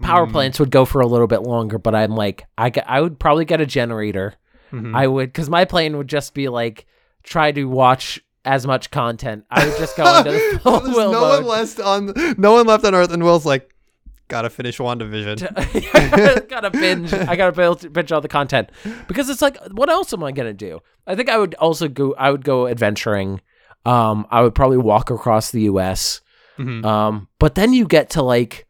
power 0.00 0.26
Mm. 0.26 0.32
plants 0.32 0.60
would 0.60 0.70
go 0.70 0.84
for 0.84 1.00
a 1.00 1.06
little 1.06 1.26
bit 1.26 1.42
longer 1.42 1.78
but 1.78 1.94
i'm 1.94 2.14
like 2.14 2.44
i, 2.56 2.70
I 2.86 3.00
would 3.00 3.18
probably 3.18 3.44
get 3.44 3.60
a 3.60 3.66
generator 3.66 4.34
Mhm. 4.72 4.94
i 4.94 5.06
would 5.06 5.28
because 5.32 5.48
my 5.50 5.64
plan 5.64 5.96
would 5.96 6.08
just 6.08 6.34
be 6.34 6.48
like 6.48 6.86
try 7.22 7.50
to 7.52 7.64
watch 7.64 8.20
as 8.44 8.66
much 8.66 8.90
content 8.90 9.44
i 9.50 9.66
would 9.66 9.76
just 9.78 9.96
go 9.96 10.18
into 10.18 10.30
the 10.32 10.58
full 10.62 10.80
will 10.82 11.12
no 11.12 11.20
mode. 11.20 11.44
one 11.44 11.46
left 11.46 11.80
on 11.80 12.12
no 12.38 12.52
one 12.52 12.66
left 12.66 12.84
on 12.84 12.94
Earth, 12.94 13.12
and 13.12 13.22
Will's 13.24 13.46
like, 13.46 13.74
gotta 14.28 14.50
finish 14.50 14.76
WandaVision. 14.78 16.48
gotta 16.48 16.70
binge. 16.70 17.12
I 17.14 17.34
gotta 17.36 17.88
binge 17.92 18.12
all 18.12 18.20
the 18.20 18.28
content 18.28 18.70
because 19.08 19.28
it's 19.30 19.40
like, 19.42 19.56
what 19.72 19.88
else 19.88 20.12
am 20.12 20.22
I 20.22 20.32
gonna 20.32 20.52
do? 20.52 20.80
I 21.06 21.14
think 21.14 21.28
I 21.30 21.38
would 21.38 21.54
also 21.54 21.88
go. 21.88 22.14
I 22.18 22.30
would 22.30 22.44
go 22.44 22.66
adventuring. 22.66 23.40
Um, 23.86 24.26
I 24.30 24.42
would 24.42 24.54
probably 24.54 24.76
walk 24.76 25.10
across 25.10 25.50
the 25.50 25.62
U.S. 25.62 26.20
Mhm. 26.58 26.84
Um, 26.84 27.28
but 27.38 27.54
then 27.54 27.72
you 27.72 27.86
get 27.86 28.10
to 28.10 28.22
like, 28.22 28.66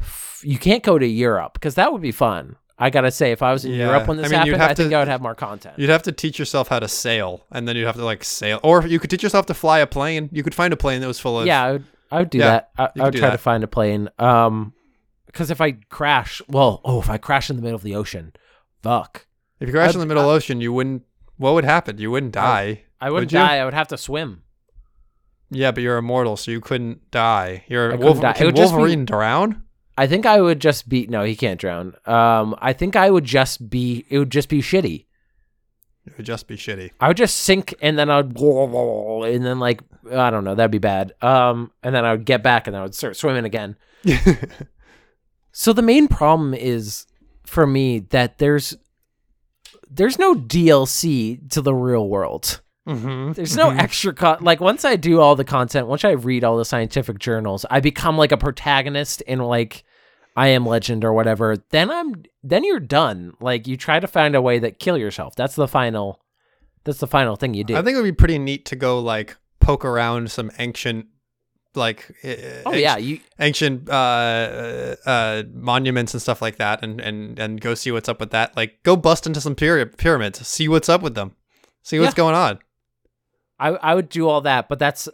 f- 0.00 0.42
you 0.44 0.58
can't 0.58 0.82
go 0.82 0.98
to 0.98 1.06
Europe 1.06 1.54
because 1.54 1.74
that 1.76 1.92
would 1.92 2.02
be 2.02 2.12
fun. 2.12 2.56
I 2.78 2.88
gotta 2.90 3.10
say, 3.10 3.30
if 3.30 3.42
I 3.42 3.52
was 3.52 3.64
in 3.66 3.72
Yeah. 3.72 3.86
Europe 3.88 4.08
when 4.08 4.16
this 4.16 4.26
I 4.26 4.28
mean, 4.30 4.38
happened, 4.38 4.56
have 4.62 4.70
I 4.70 4.74
think 4.74 4.92
I 4.94 4.98
would 5.00 5.08
have 5.08 5.20
more 5.20 5.34
content. 5.34 5.74
You'd 5.78 5.90
have 5.90 6.02
to 6.04 6.12
teach 6.12 6.38
yourself 6.38 6.68
how 6.68 6.78
to 6.78 6.88
sail, 6.88 7.44
and 7.52 7.68
then 7.68 7.76
you'd 7.76 7.84
have 7.86 7.96
to 7.96 8.04
like 8.04 8.24
sail, 8.24 8.58
or 8.62 8.86
you 8.86 8.98
could 8.98 9.10
teach 9.10 9.22
yourself 9.22 9.44
to 9.46 9.54
fly 9.54 9.80
a 9.80 9.86
plane. 9.86 10.30
You 10.32 10.42
could 10.42 10.54
find 10.54 10.72
a 10.72 10.76
plane 10.78 11.02
that 11.02 11.06
was 11.06 11.20
full 11.20 11.38
of 11.40 11.46
yeah, 11.46 11.62
I 11.62 11.72
would. 11.72 11.84
I 12.10 12.18
would 12.20 12.30
do 12.30 12.38
Yeah, 12.38 12.44
that. 12.50 12.70
I, 12.78 12.84
I 13.00 13.04
would 13.04 13.14
try 13.14 13.28
that. 13.28 13.32
to 13.32 13.38
find 13.38 13.62
a 13.62 13.68
plane. 13.68 14.08
Um, 14.18 14.72
because 15.26 15.50
if 15.50 15.60
I 15.60 15.72
crash, 15.90 16.40
well, 16.48 16.80
oh, 16.84 17.00
if 17.00 17.08
I 17.10 17.18
crash 17.18 17.50
in 17.50 17.56
the 17.56 17.62
middle 17.62 17.76
of 17.76 17.82
the 17.82 17.94
ocean, 17.94 18.32
fuck. 18.82 19.26
If 19.60 19.68
you 19.68 19.74
crash 19.74 19.90
I'd- 19.90 19.96
in 19.96 20.00
the 20.00 20.06
middle 20.06 20.22
of 20.24 20.28
the 20.28 20.34
ocean, 20.34 20.60
you 20.62 20.72
wouldn't. 20.72 21.02
What 21.36 21.52
would 21.54 21.64
happen? 21.64 21.98
You 21.98 22.10
wouldn't 22.10 22.32
die. 22.32 22.84
I 23.00 23.10
wouldn't 23.10 23.30
Would 23.30 23.38
die. 23.38 23.58
I 23.58 23.64
would 23.66 23.74
have 23.74 23.88
to 23.88 23.96
swim. 23.98 24.42
Yeah, 25.50 25.72
but 25.72 25.82
you're 25.82 25.98
immortal, 25.98 26.36
so 26.36 26.50
you 26.50 26.60
couldn't 26.60 27.10
die. 27.10 27.64
You're 27.68 27.92
I 27.92 27.96
Wolver- 27.96 28.22
die. 28.22 28.32
Can 28.34 28.54
just 28.54 28.72
be- 28.72 28.76
Wolverine 28.76 29.04
drown? 29.04 29.62
I 29.98 30.06
think 30.06 30.24
I 30.24 30.40
would 30.40 30.60
just 30.60 30.88
be 30.88 31.06
no, 31.08 31.24
he 31.24 31.36
can't 31.36 31.60
drown. 31.60 31.94
Um, 32.06 32.54
I 32.58 32.72
think 32.72 32.96
I 32.96 33.10
would 33.10 33.24
just 33.24 33.68
be 33.68 34.06
it 34.08 34.18
would 34.18 34.30
just 34.30 34.48
be 34.48 34.62
shitty. 34.62 35.06
It 36.06 36.16
would 36.16 36.24
just 36.24 36.46
be 36.46 36.56
shitty. 36.56 36.92
I 37.00 37.08
would 37.08 37.16
just 37.18 37.36
sink 37.38 37.74
and 37.82 37.98
then 37.98 38.08
I'd 38.08 38.38
and 38.38 39.44
then 39.44 39.58
like 39.58 39.82
I 40.10 40.30
don't 40.30 40.44
know, 40.44 40.54
that'd 40.54 40.70
be 40.70 40.78
bad. 40.78 41.12
Um, 41.20 41.70
and 41.82 41.94
then 41.94 42.04
I 42.06 42.12
would 42.12 42.24
get 42.24 42.42
back 42.42 42.66
and 42.66 42.74
I 42.76 42.82
would 42.82 42.94
start 42.94 43.16
swimming 43.16 43.44
again. 43.44 43.76
So 45.52 45.72
the 45.72 45.82
main 45.82 46.08
problem 46.08 46.54
is 46.54 47.06
for 47.44 47.66
me 47.66 47.98
that 48.10 48.38
there's 48.38 48.76
there's 49.90 50.18
no 50.18 50.34
DLC 50.34 51.50
to 51.50 51.60
the 51.60 51.74
real 51.74 52.08
world. 52.08 52.60
Mm-hmm. 52.88 53.32
There's 53.32 53.56
no 53.56 53.70
extra 53.70 54.12
cut. 54.12 54.42
Like 54.42 54.60
once 54.60 54.84
I 54.84 54.96
do 54.96 55.20
all 55.20 55.36
the 55.36 55.44
content, 55.44 55.86
once 55.86 56.04
I 56.04 56.10
read 56.12 56.44
all 56.44 56.56
the 56.56 56.64
scientific 56.64 57.18
journals, 57.18 57.66
I 57.70 57.80
become 57.80 58.16
like 58.16 58.32
a 58.32 58.36
protagonist 58.36 59.20
in 59.22 59.38
like 59.40 59.84
I 60.36 60.48
am 60.48 60.64
Legend 60.66 61.04
or 61.04 61.12
whatever. 61.12 61.56
Then 61.70 61.90
I'm 61.90 62.22
then 62.42 62.64
you're 62.64 62.80
done. 62.80 63.34
Like 63.40 63.66
you 63.68 63.76
try 63.76 64.00
to 64.00 64.06
find 64.08 64.34
a 64.34 64.42
way 64.42 64.58
that 64.60 64.78
kill 64.78 64.96
yourself. 64.96 65.34
That's 65.36 65.54
the 65.54 65.68
final. 65.68 66.20
That's 66.84 66.98
the 66.98 67.06
final 67.06 67.36
thing 67.36 67.52
you 67.54 67.64
do. 67.64 67.76
I 67.76 67.82
think 67.82 67.94
it 67.94 68.00
would 68.00 68.04
be 68.08 68.12
pretty 68.12 68.38
neat 68.38 68.64
to 68.66 68.76
go 68.76 68.98
like 68.98 69.36
poke 69.60 69.84
around 69.84 70.30
some 70.30 70.50
ancient, 70.58 71.06
like 71.74 72.10
uh, 72.24 72.62
oh 72.64 72.72
yeah, 72.72 72.96
you 72.96 73.20
ancient 73.38 73.90
uh, 73.90 74.96
uh, 75.04 75.42
monuments 75.52 76.14
and 76.14 76.22
stuff 76.22 76.40
like 76.40 76.56
that, 76.56 76.82
and 76.82 76.98
and 77.00 77.38
and 77.38 77.60
go 77.60 77.74
see 77.74 77.92
what's 77.92 78.08
up 78.08 78.18
with 78.18 78.30
that. 78.30 78.56
Like 78.56 78.82
go 78.82 78.96
bust 78.96 79.26
into 79.26 79.40
some 79.42 79.54
pyra- 79.54 79.94
pyramids, 79.98 80.44
see 80.48 80.66
what's 80.68 80.88
up 80.88 81.02
with 81.02 81.14
them, 81.14 81.36
see 81.82 81.98
what's 82.00 82.12
Yeah. 82.12 82.16
going 82.16 82.34
on. 82.34 82.58
I 83.60 83.68
I 83.68 83.94
would 83.94 84.08
do 84.08 84.28
all 84.28 84.40
that, 84.42 84.68
but 84.68 84.78
that's 84.78 85.08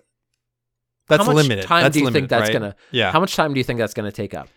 That's 1.08 1.20
how 1.22 1.26
much 1.32 1.36
limited. 1.44 1.64
time 1.66 1.82
that's 1.82 1.92
do 1.94 1.98
you 2.00 2.04
limited, 2.06 2.20
think 2.20 2.30
that's 2.30 2.48
right? 2.48 2.52
gonna? 2.52 2.76
Yeah. 2.92 3.10
How 3.12 3.20
much 3.20 3.36
time 3.36 3.52
do 3.52 3.58
you 3.60 3.64
think 3.64 3.78
that's 3.78 3.94
gonna 3.94 4.12
take 4.12 4.32
up? 4.34 4.48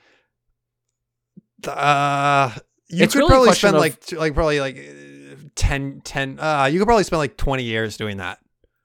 Uh, 1.67 2.51
you 2.87 3.03
It's 3.03 3.13
could 3.13 3.19
really 3.19 3.29
probably 3.29 3.53
spend 3.53 3.75
of- 3.75 3.81
like 3.81 3.99
t- 3.99 4.17
like 4.17 4.33
probably 4.33 4.59
like 4.59 4.77
uh, 4.77 5.35
10, 5.55 6.01
10 6.03 6.39
uh 6.39 6.65
you 6.71 6.79
could 6.79 6.85
probably 6.85 7.03
spend 7.03 7.19
like 7.19 7.35
20 7.37 7.63
years 7.63 7.97
doing 7.97 8.17
that. 8.17 8.39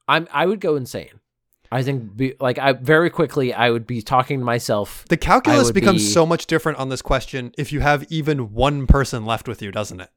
I'm 0.09 0.27
I 0.33 0.47
would 0.47 0.61
go 0.61 0.77
insane. 0.77 1.21
I 1.73 1.83
think 1.83 2.17
be, 2.17 2.35
like 2.41 2.59
I 2.59 2.73
very 2.73 3.11
quickly 3.11 3.55
I 3.55 3.71
would 3.71 3.87
be 3.87 4.03
talking 4.03 4.41
to 4.41 4.45
myself. 4.45 5.05
The 5.09 5.17
calculus 5.17 5.71
becomes 5.71 6.03
be- 6.03 6.09
so 6.09 6.27
much 6.27 6.47
different 6.47 6.79
on 6.79 6.89
this 6.89 7.03
question 7.03 7.53
if 7.57 7.73
you 7.73 7.81
have 7.81 8.05
even 8.11 8.53
one 8.53 8.87
person 8.87 9.25
left 9.25 9.49
with 9.49 9.63
you, 9.63 9.71
doesn't 9.73 10.01
it? 10.01 10.11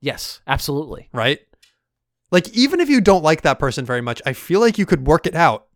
Yes, 0.00 0.40
absolutely. 0.46 1.08
Right? 1.12 1.40
Like 2.32 2.48
even 2.56 2.80
if 2.80 2.88
you 2.88 3.00
don't 3.00 3.22
like 3.22 3.42
that 3.42 3.58
person 3.58 3.84
very 3.84 4.00
much, 4.00 4.20
I 4.26 4.32
feel 4.32 4.58
like 4.58 4.78
you 4.78 4.86
could 4.86 5.06
work 5.06 5.26
it 5.26 5.34
out 5.34 5.66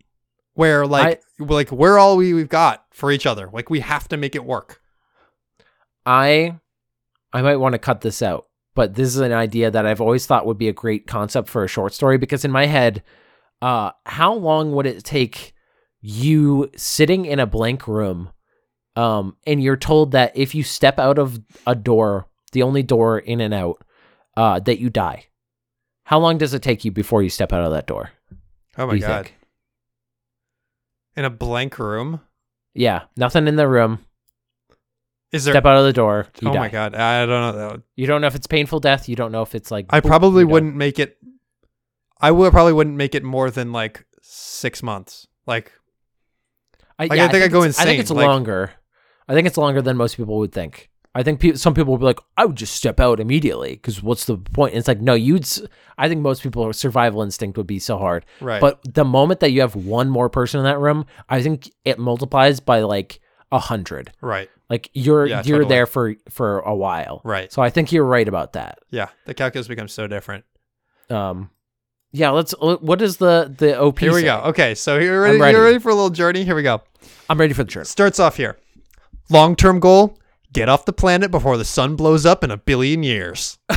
where 0.55 0.87
like 0.87 1.23
like 1.39 1.71
we're 1.71 1.99
all 1.99 2.17
we, 2.17 2.33
we've 2.33 2.49
got 2.49 2.85
for 2.91 3.13
each 3.13 3.27
other. 3.27 3.49
Like 3.53 3.71
we 3.71 3.81
have 3.81 4.09
to 4.09 4.17
make 4.17 4.35
it 4.35 4.45
work. 4.45 4.81
I 6.07 6.59
I 7.33 7.43
might 7.43 7.57
want 7.57 7.75
to 7.75 7.79
cut 7.79 8.01
this 8.01 8.23
out, 8.23 8.47
but 8.75 8.95
this 8.95 9.09
is 9.09 9.19
an 9.19 9.33
idea 9.33 9.71
that 9.71 9.85
I've 9.85 10.01
always 10.01 10.27
thought 10.27 10.47
would 10.47 10.57
be 10.57 10.69
a 10.69 10.73
great 10.73 11.07
concept 11.07 11.49
for 11.49 11.63
a 11.63 11.69
short 11.69 11.93
story 11.93 12.17
because 12.17 12.45
in 12.45 12.51
my 12.51 12.65
head, 12.67 13.03
uh 13.61 13.91
how 14.07 14.33
long 14.33 14.73
would 14.73 14.87
it 14.87 15.05
take 15.05 15.53
you 16.01 16.71
sitting 16.75 17.27
in 17.27 17.39
a 17.39 17.47
blank 17.47 17.87
room 17.87 18.31
um 18.95 19.37
and 19.47 19.63
you're 19.63 19.77
told 19.77 20.13
that 20.13 20.35
if 20.35 20.55
you 20.55 20.63
step 20.63 20.99
out 20.99 21.19
of 21.19 21.39
a 21.67 21.75
door, 21.75 22.29
the 22.53 22.63
only 22.63 22.83
door 22.83 23.19
in 23.19 23.43
and 23.43 23.53
out, 23.53 23.85
uh 24.39 24.59
that 24.61 24.81
you 24.81 24.89
die. 24.89 25.27
How 26.07 26.19
long 26.21 26.39
does 26.39 26.55
it 26.55 26.63
take 26.63 26.85
you 26.85 26.93
before 26.93 27.23
you 27.23 27.29
step 27.29 27.53
out 27.53 27.63
of 27.65 27.73
that 27.73 27.87
door? 27.87 28.11
Oh 28.79 28.87
my 28.87 28.99
god. 28.99 29.25
think? 29.27 29.37
In 31.17 31.25
a 31.25 31.31
blank 31.31 31.79
room? 31.79 32.21
Yeah, 32.75 33.03
nothing 33.17 33.49
in 33.49 33.57
the 33.57 33.67
room. 33.67 34.01
Is 35.33 35.45
there 35.45 35.55
Step 35.55 35.67
out 35.67 35.77
of 35.79 35.85
the 35.85 35.93
door. 35.93 36.29
You 36.41 36.51
Oh 36.51 36.53
die. 36.53 36.59
my 36.61 36.69
god. 36.69 36.95
I 36.95 37.27
don't 37.27 37.57
know. 37.57 37.83
You 37.97 38.07
don't 38.07 38.21
know 38.21 38.29
if 38.29 38.35
it's 38.37 38.47
painful 38.47 38.79
death. 38.81 39.09
You 39.09 39.17
don't 39.17 39.33
know 39.33 39.43
if 39.43 39.55
it's 39.55 39.71
like. 39.71 39.87
I 39.91 40.01
boop, 40.01 40.07
probably 40.07 40.45
wouldn't 40.45 40.77
make 40.77 40.99
it. 41.01 41.17
I 42.21 42.31
would 42.31 42.53
probably 42.53 42.73
wouldn't 42.73 42.97
make 42.97 43.15
it 43.15 43.25
more 43.25 43.51
than 43.51 43.73
like 43.73 44.05
six 44.23 44.83
months. 44.83 45.27
Like 45.47 45.73
I, 46.99 47.07
Like, 47.07 47.19
I 47.19 47.29
think 47.29 47.45
I'd 47.45 47.51
go 47.53 47.61
it's- 47.63 47.81
I 47.81 47.85
think 47.85 47.99
it's 48.01 48.11
like- 48.11 48.27
longer. 48.27 48.71
I 49.29 49.35
think 49.35 49.49
it's 49.49 49.57
longer 49.59 49.83
than 49.83 49.97
most 49.97 50.17
people 50.17 50.39
would 50.39 50.53
think. 50.53 50.89
I 51.19 51.23
think 51.23 51.41
pe- 51.41 51.55
some 51.55 51.73
people 51.75 51.93
would 51.93 52.01
be 52.01 52.05
like, 52.05 52.21
I 52.37 52.45
would 52.45 52.57
just 52.57 52.75
step 52.77 53.01
out 53.01 53.21
immediately 53.21 53.71
because 53.73 54.03
what's 54.03 54.27
the 54.27 54.37
point? 54.37 54.73
And 54.75 54.79
it's 54.79 54.89
like, 54.89 55.01
no, 55.01 55.15
you'd. 55.15 55.43
s- 55.45 55.63
I 55.97 56.09
think 56.09 56.21
most 56.21 56.43
people 56.43 56.71
survival 56.75 57.23
instinct 57.23 57.57
would 57.57 57.67
be 57.67 57.79
so 57.79 57.97
hard. 57.97 58.27
right, 58.41 58.61
But 58.61 58.81
the 58.95 59.05
moment 59.05 59.41
that 59.41 59.51
you 59.51 59.63
have 59.63 59.75
one 59.75 60.11
more 60.11 60.29
person 60.29 60.59
in 60.61 60.65
that 60.65 60.79
room, 60.79 61.07
I 61.29 61.43
think 61.43 61.71
it 61.85 61.99
multiplies 61.99 62.61
by 62.61 62.81
like 62.83 63.21
a 63.51 63.59
hundred. 63.59 64.13
right, 64.21 64.51
Like 64.69 64.91
you're 64.93 65.25
Yeah, 65.27 65.43
you're 65.45 65.59
totally. 65.61 65.75
there 65.75 65.87
for 65.87 66.15
for 66.29 66.59
a 66.61 66.75
while. 66.75 67.23
right. 67.25 67.51
So 67.53 67.63
I 67.63 67.71
think 67.71 67.93
you're 67.93 68.05
right 68.05 68.29
about 68.29 68.53
that. 68.53 68.79
Yeah, 68.91 69.09
the 69.25 69.33
calculus 69.35 69.69
becomes 69.69 69.93
so 69.93 70.07
different. 70.07 70.45
Um, 71.09 71.51
yeah. 72.13 72.31
Let's. 72.31 72.53
What 72.61 73.01
is 73.03 73.17
the 73.19 73.55
the 73.57 73.81
op? 73.81 73.99
Here 73.99 74.13
we 74.13 74.21
say? 74.21 74.27
go. 74.27 74.39
Okay, 74.51 74.75
so 74.75 74.99
you're 74.99 75.23
ready, 75.23 75.39
ready. 75.39 75.57
You're 75.57 75.65
ready 75.65 75.79
for 75.79 75.89
a 75.91 75.95
little 75.95 76.11
journey. 76.11 76.45
Here 76.45 76.55
we 76.57 76.63
go. 76.63 76.83
I'm 77.31 77.39
ready 77.39 77.55
for 77.55 77.65
the 77.65 77.71
journey. 77.71 77.85
Starts 77.87 78.19
off 78.21 78.37
here. 78.37 78.57
Long 79.31 79.55
term 79.57 79.81
goal: 79.81 80.19
get 80.57 80.69
off 80.71 80.87
the 80.87 80.93
planet 80.93 81.31
before 81.31 81.59
the 81.59 81.65
sun 81.67 81.97
blows 81.97 82.25
up 82.25 82.43
in 82.43 82.51
a 82.51 82.57
billion 82.57 83.03
years. 83.03 83.59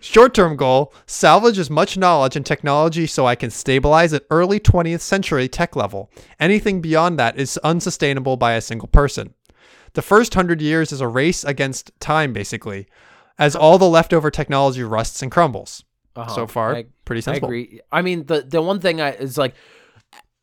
Short 0.00 0.32
term 0.32 0.56
goal: 0.56 0.94
salvage 1.06 1.58
as 1.58 1.68
much 1.68 1.98
knowledge 1.98 2.36
and 2.36 2.46
technology 2.46 3.06
so 3.06 3.26
I 3.26 3.34
can 3.34 3.50
stabilize 3.50 4.14
at 4.14 4.24
early 4.30 4.58
20th 4.60 5.00
century 5.00 5.48
tech 5.48 5.74
level. 5.76 6.10
Anything 6.38 6.80
beyond 6.80 7.18
that 7.18 7.36
is 7.36 7.58
unsustainable 7.58 8.36
by 8.36 8.52
a 8.52 8.60
single 8.60 8.88
person. 8.88 9.34
The 9.94 10.02
first 10.02 10.34
hundred 10.34 10.62
years 10.62 10.92
is 10.92 11.00
a 11.00 11.08
race 11.08 11.42
against 11.44 11.90
time, 12.00 12.32
basically, 12.32 12.86
as 13.38 13.56
all 13.56 13.76
the 13.76 13.88
leftover 13.88 14.30
technology 14.30 14.84
rusts 14.84 15.20
and 15.20 15.32
crumbles. 15.32 15.82
Uh-huh. 16.14 16.32
So 16.32 16.46
far, 16.46 16.76
I- 16.76 16.86
pretty 17.04 17.20
I 17.20 17.22
sensible. 17.22 17.48
agree. 17.48 17.80
I 17.90 18.02
mean, 18.02 18.24
the 18.26 18.42
the 18.42 18.62
one 18.62 18.78
thing 18.80 19.00
I 19.00 19.10
is 19.14 19.36
like 19.36 19.54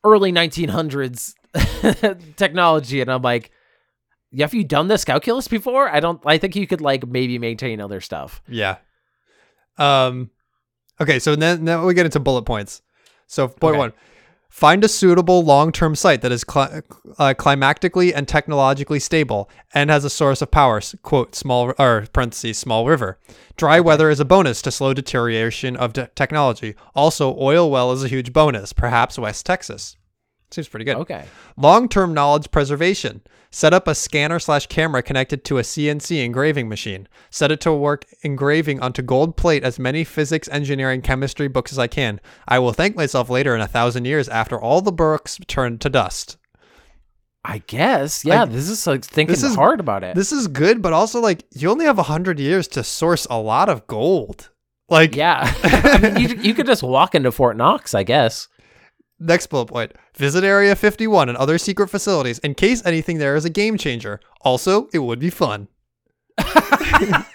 early 0.03 0.32
1900s 0.34 1.34
technology, 2.36 3.01
and 3.01 3.09
I'm 3.11 3.21
like, 3.21 3.51
have 4.39 4.53
you 4.53 4.63
done 4.63 4.88
this 4.88 5.05
calculus 5.05 5.47
before? 5.47 5.89
I 5.89 5.99
don't. 5.99 6.21
I 6.25 6.38
think 6.38 6.55
you 6.55 6.67
could 6.67 6.82
like 6.82 7.07
maybe 7.07 7.38
maintain 7.39 7.80
other 7.82 8.01
stuff. 8.01 8.41
Yeah. 8.47 8.78
Um. 9.78 10.32
Okay, 10.99 11.19
so 11.19 11.36
then 11.36 11.63
now 11.63 11.86
we 11.86 11.93
get 11.93 12.05
into 12.05 12.19
bullet 12.19 12.43
points. 12.43 12.82
So 13.28 13.47
point 13.47 13.73
Okay. 13.73 13.80
one: 13.80 13.93
find 14.49 14.84
a 14.84 14.88
suitable 14.88 15.43
long-term 15.43 15.95
site 15.95 16.21
that 16.21 16.32
is 16.32 16.43
cli- 16.43 16.82
uh, 17.19 17.34
climactically 17.38 18.11
and 18.15 18.28
technologically 18.28 18.99
stable 18.99 19.49
and 19.73 19.89
has 19.89 20.03
a 20.03 20.09
source 20.09 20.41
of 20.41 20.49
power. 20.49 20.82
Quote 21.03 21.36
small 21.36 21.73
or 21.78 22.07
parentheses 22.11 22.57
small 22.57 22.88
river. 22.88 23.19
Dry 23.55 23.80
weather 23.80 24.09
is 24.09 24.19
a 24.19 24.25
bonus 24.25 24.61
to 24.63 24.71
slow 24.71 24.93
deterioration 24.93 25.75
of 25.75 25.93
te- 25.93 26.07
technology. 26.15 26.75
Also, 26.95 27.36
oil 27.39 27.69
well 27.69 27.91
is 27.91 28.03
a 28.03 28.07
huge 28.07 28.34
bonus. 28.34 28.73
Perhaps 28.73 29.19
West 29.19 29.45
Texas. 29.45 29.95
Seems 30.51 30.67
pretty 30.67 30.85
good. 30.85 30.95
Okay. 30.97 31.25
Long-term 31.57 32.13
knowledge 32.13 32.51
preservation. 32.51 33.21
Set 33.51 33.73
up 33.73 33.87
a 33.87 33.95
scanner 33.95 34.39
slash 34.39 34.67
camera 34.67 35.01
connected 35.01 35.43
to 35.45 35.57
a 35.57 35.61
CNC 35.61 36.23
engraving 36.23 36.69
machine. 36.69 37.07
Set 37.29 37.51
it 37.51 37.59
to 37.61 37.73
work 37.73 38.05
engraving 38.21 38.79
onto 38.81 39.01
gold 39.01 39.35
plate 39.37 39.63
as 39.63 39.77
many 39.79 40.03
physics, 40.03 40.47
engineering, 40.49 41.01
chemistry 41.01 41.47
books 41.47 41.71
as 41.71 41.79
I 41.79 41.87
can. 41.87 42.19
I 42.47 42.59
will 42.59 42.73
thank 42.73 42.95
myself 42.95 43.29
later 43.29 43.55
in 43.55 43.61
a 43.61 43.67
thousand 43.67 44.05
years 44.05 44.29
after 44.29 44.59
all 44.59 44.81
the 44.81 44.91
books 44.91 45.37
turn 45.47 45.77
to 45.79 45.89
dust. 45.89 46.37
I 47.43 47.59
guess. 47.67 48.25
Yeah. 48.25 48.43
I- 48.43 48.45
this 48.45 48.69
is 48.69 48.85
like 48.87 49.03
thinking 49.03 49.33
this 49.33 49.43
is- 49.43 49.55
hard 49.55 49.79
about 49.79 50.03
it. 50.03 50.15
This 50.15 50.31
is 50.31 50.47
good, 50.47 50.81
but 50.81 50.93
also 50.93 51.19
like 51.21 51.45
you 51.53 51.69
only 51.69 51.85
have 51.85 51.99
a 51.99 52.03
hundred 52.03 52.39
years 52.39 52.67
to 52.69 52.83
source 52.83 53.25
a 53.29 53.39
lot 53.39 53.69
of 53.69 53.87
gold. 53.87 54.49
Like 54.89 55.15
yeah. 55.15 55.53
I 55.63 55.97
mean, 55.99 56.17
you 56.17 56.35
you 56.41 56.53
could 56.53 56.65
just 56.65 56.83
walk 56.83 57.15
into 57.15 57.31
Fort 57.31 57.55
Knox, 57.57 57.93
I 57.93 58.03
guess. 58.03 58.47
Next 59.20 59.47
bullet 59.47 59.65
point. 59.68 59.93
Visit 60.15 60.43
Area 60.43 60.76
51 60.76 61.30
and 61.30 61.38
other 61.38 61.57
secret 61.57 61.88
facilities 61.89 62.38
in 62.39 62.53
case 62.53 62.86
anything 62.86 63.18
there 63.18 63.36
is 63.36 63.45
a 63.45 63.49
game 63.49 63.78
changer. 63.78 64.20
Also, 64.41 64.88
it 64.93 64.99
would 64.99 65.20
be 65.20 65.30
fun. 65.32 65.68
I 66.39 67.26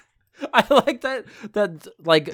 like 0.70 1.00
that 1.02 1.24
that 1.52 1.86
like 2.04 2.32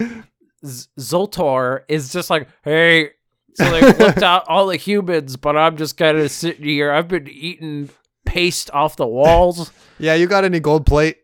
Z- 0.65 0.89
Zoltar 0.99 1.81
is 1.89 2.13
just 2.13 2.31
like, 2.31 2.49
hey, 2.63 3.11
so 3.55 3.71
they 3.71 3.93
flipped 3.93 4.23
out 4.23 4.45
all 4.49 4.67
the 4.67 4.77
humans, 4.77 5.37
but 5.37 5.57
I'm 5.57 5.77
just 5.77 5.97
kind 5.97 6.19
of 6.19 6.31
sitting 6.31 6.65
here. 6.65 6.91
I've 6.93 7.09
been 7.09 7.29
eating 7.29 7.91
paste 8.25 8.71
off 8.73 8.97
the 8.97 9.07
walls. 9.07 9.73
Yeah, 10.01 10.15
you 10.15 10.29
got 10.29 10.45
any 10.45 10.61
gold 10.61 10.87
plate? 10.87 11.17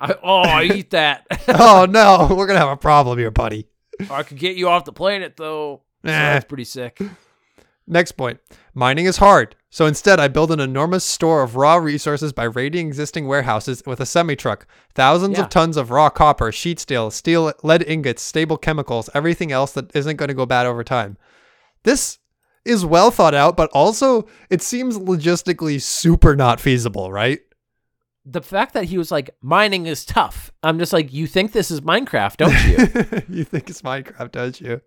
I, 0.00 0.16
oh, 0.24 0.40
I 0.40 0.64
eat 0.64 0.90
that. 0.90 1.24
oh 1.48 1.86
no, 1.88 2.34
we're 2.34 2.48
gonna 2.48 2.58
have 2.58 2.68
a 2.70 2.76
problem 2.76 3.16
here, 3.16 3.30
buddy. 3.30 3.68
I 4.10 4.24
could 4.24 4.38
get 4.38 4.56
you 4.56 4.68
off 4.68 4.84
the 4.84 4.92
planet 4.92 5.36
though. 5.36 5.82
So 6.04 6.10
Eh. 6.10 6.32
that's 6.32 6.44
pretty 6.46 6.64
sick. 6.64 6.98
Next 7.92 8.12
point. 8.12 8.40
Mining 8.74 9.04
is 9.04 9.18
hard. 9.18 9.54
So 9.68 9.84
instead, 9.86 10.18
I 10.18 10.28
build 10.28 10.50
an 10.50 10.60
enormous 10.60 11.04
store 11.04 11.42
of 11.42 11.56
raw 11.56 11.76
resources 11.76 12.32
by 12.32 12.44
raiding 12.44 12.86
existing 12.86 13.26
warehouses 13.26 13.82
with 13.86 14.00
a 14.00 14.06
semi 14.06 14.34
truck. 14.34 14.66
Thousands 14.94 15.36
Yeah. 15.36 15.44
of 15.44 15.50
tons 15.50 15.76
of 15.76 15.90
raw 15.90 16.08
copper, 16.08 16.50
sheet 16.52 16.80
steel, 16.80 17.10
steel, 17.10 17.52
lead 17.62 17.82
ingots, 17.82 18.22
stable 18.22 18.56
chemicals, 18.56 19.10
everything 19.14 19.52
else 19.52 19.72
that 19.72 19.94
isn't 19.94 20.16
going 20.16 20.28
to 20.28 20.34
go 20.34 20.46
bad 20.46 20.64
over 20.66 20.82
time. 20.82 21.18
This 21.82 22.18
is 22.64 22.86
well 22.86 23.10
thought 23.10 23.34
out, 23.34 23.56
but 23.56 23.70
also 23.74 24.26
it 24.48 24.62
seems 24.62 24.98
logistically 24.98 25.80
super 25.82 26.34
not 26.34 26.60
feasible, 26.60 27.12
right? 27.12 27.40
The 28.24 28.40
fact 28.42 28.72
that 28.74 28.84
he 28.84 28.96
was 28.96 29.10
like, 29.10 29.30
mining 29.42 29.86
is 29.86 30.04
tough. 30.06 30.50
I'm 30.62 30.78
just 30.78 30.92
like, 30.92 31.12
you 31.12 31.26
think 31.26 31.52
this 31.52 31.70
is 31.70 31.80
Minecraft, 31.82 32.36
don't 32.36 32.64
you? 33.28 33.36
you 33.38 33.44
think 33.44 33.68
it's 33.68 33.82
Minecraft, 33.82 34.30
don't 34.30 34.60
you? 34.60 34.80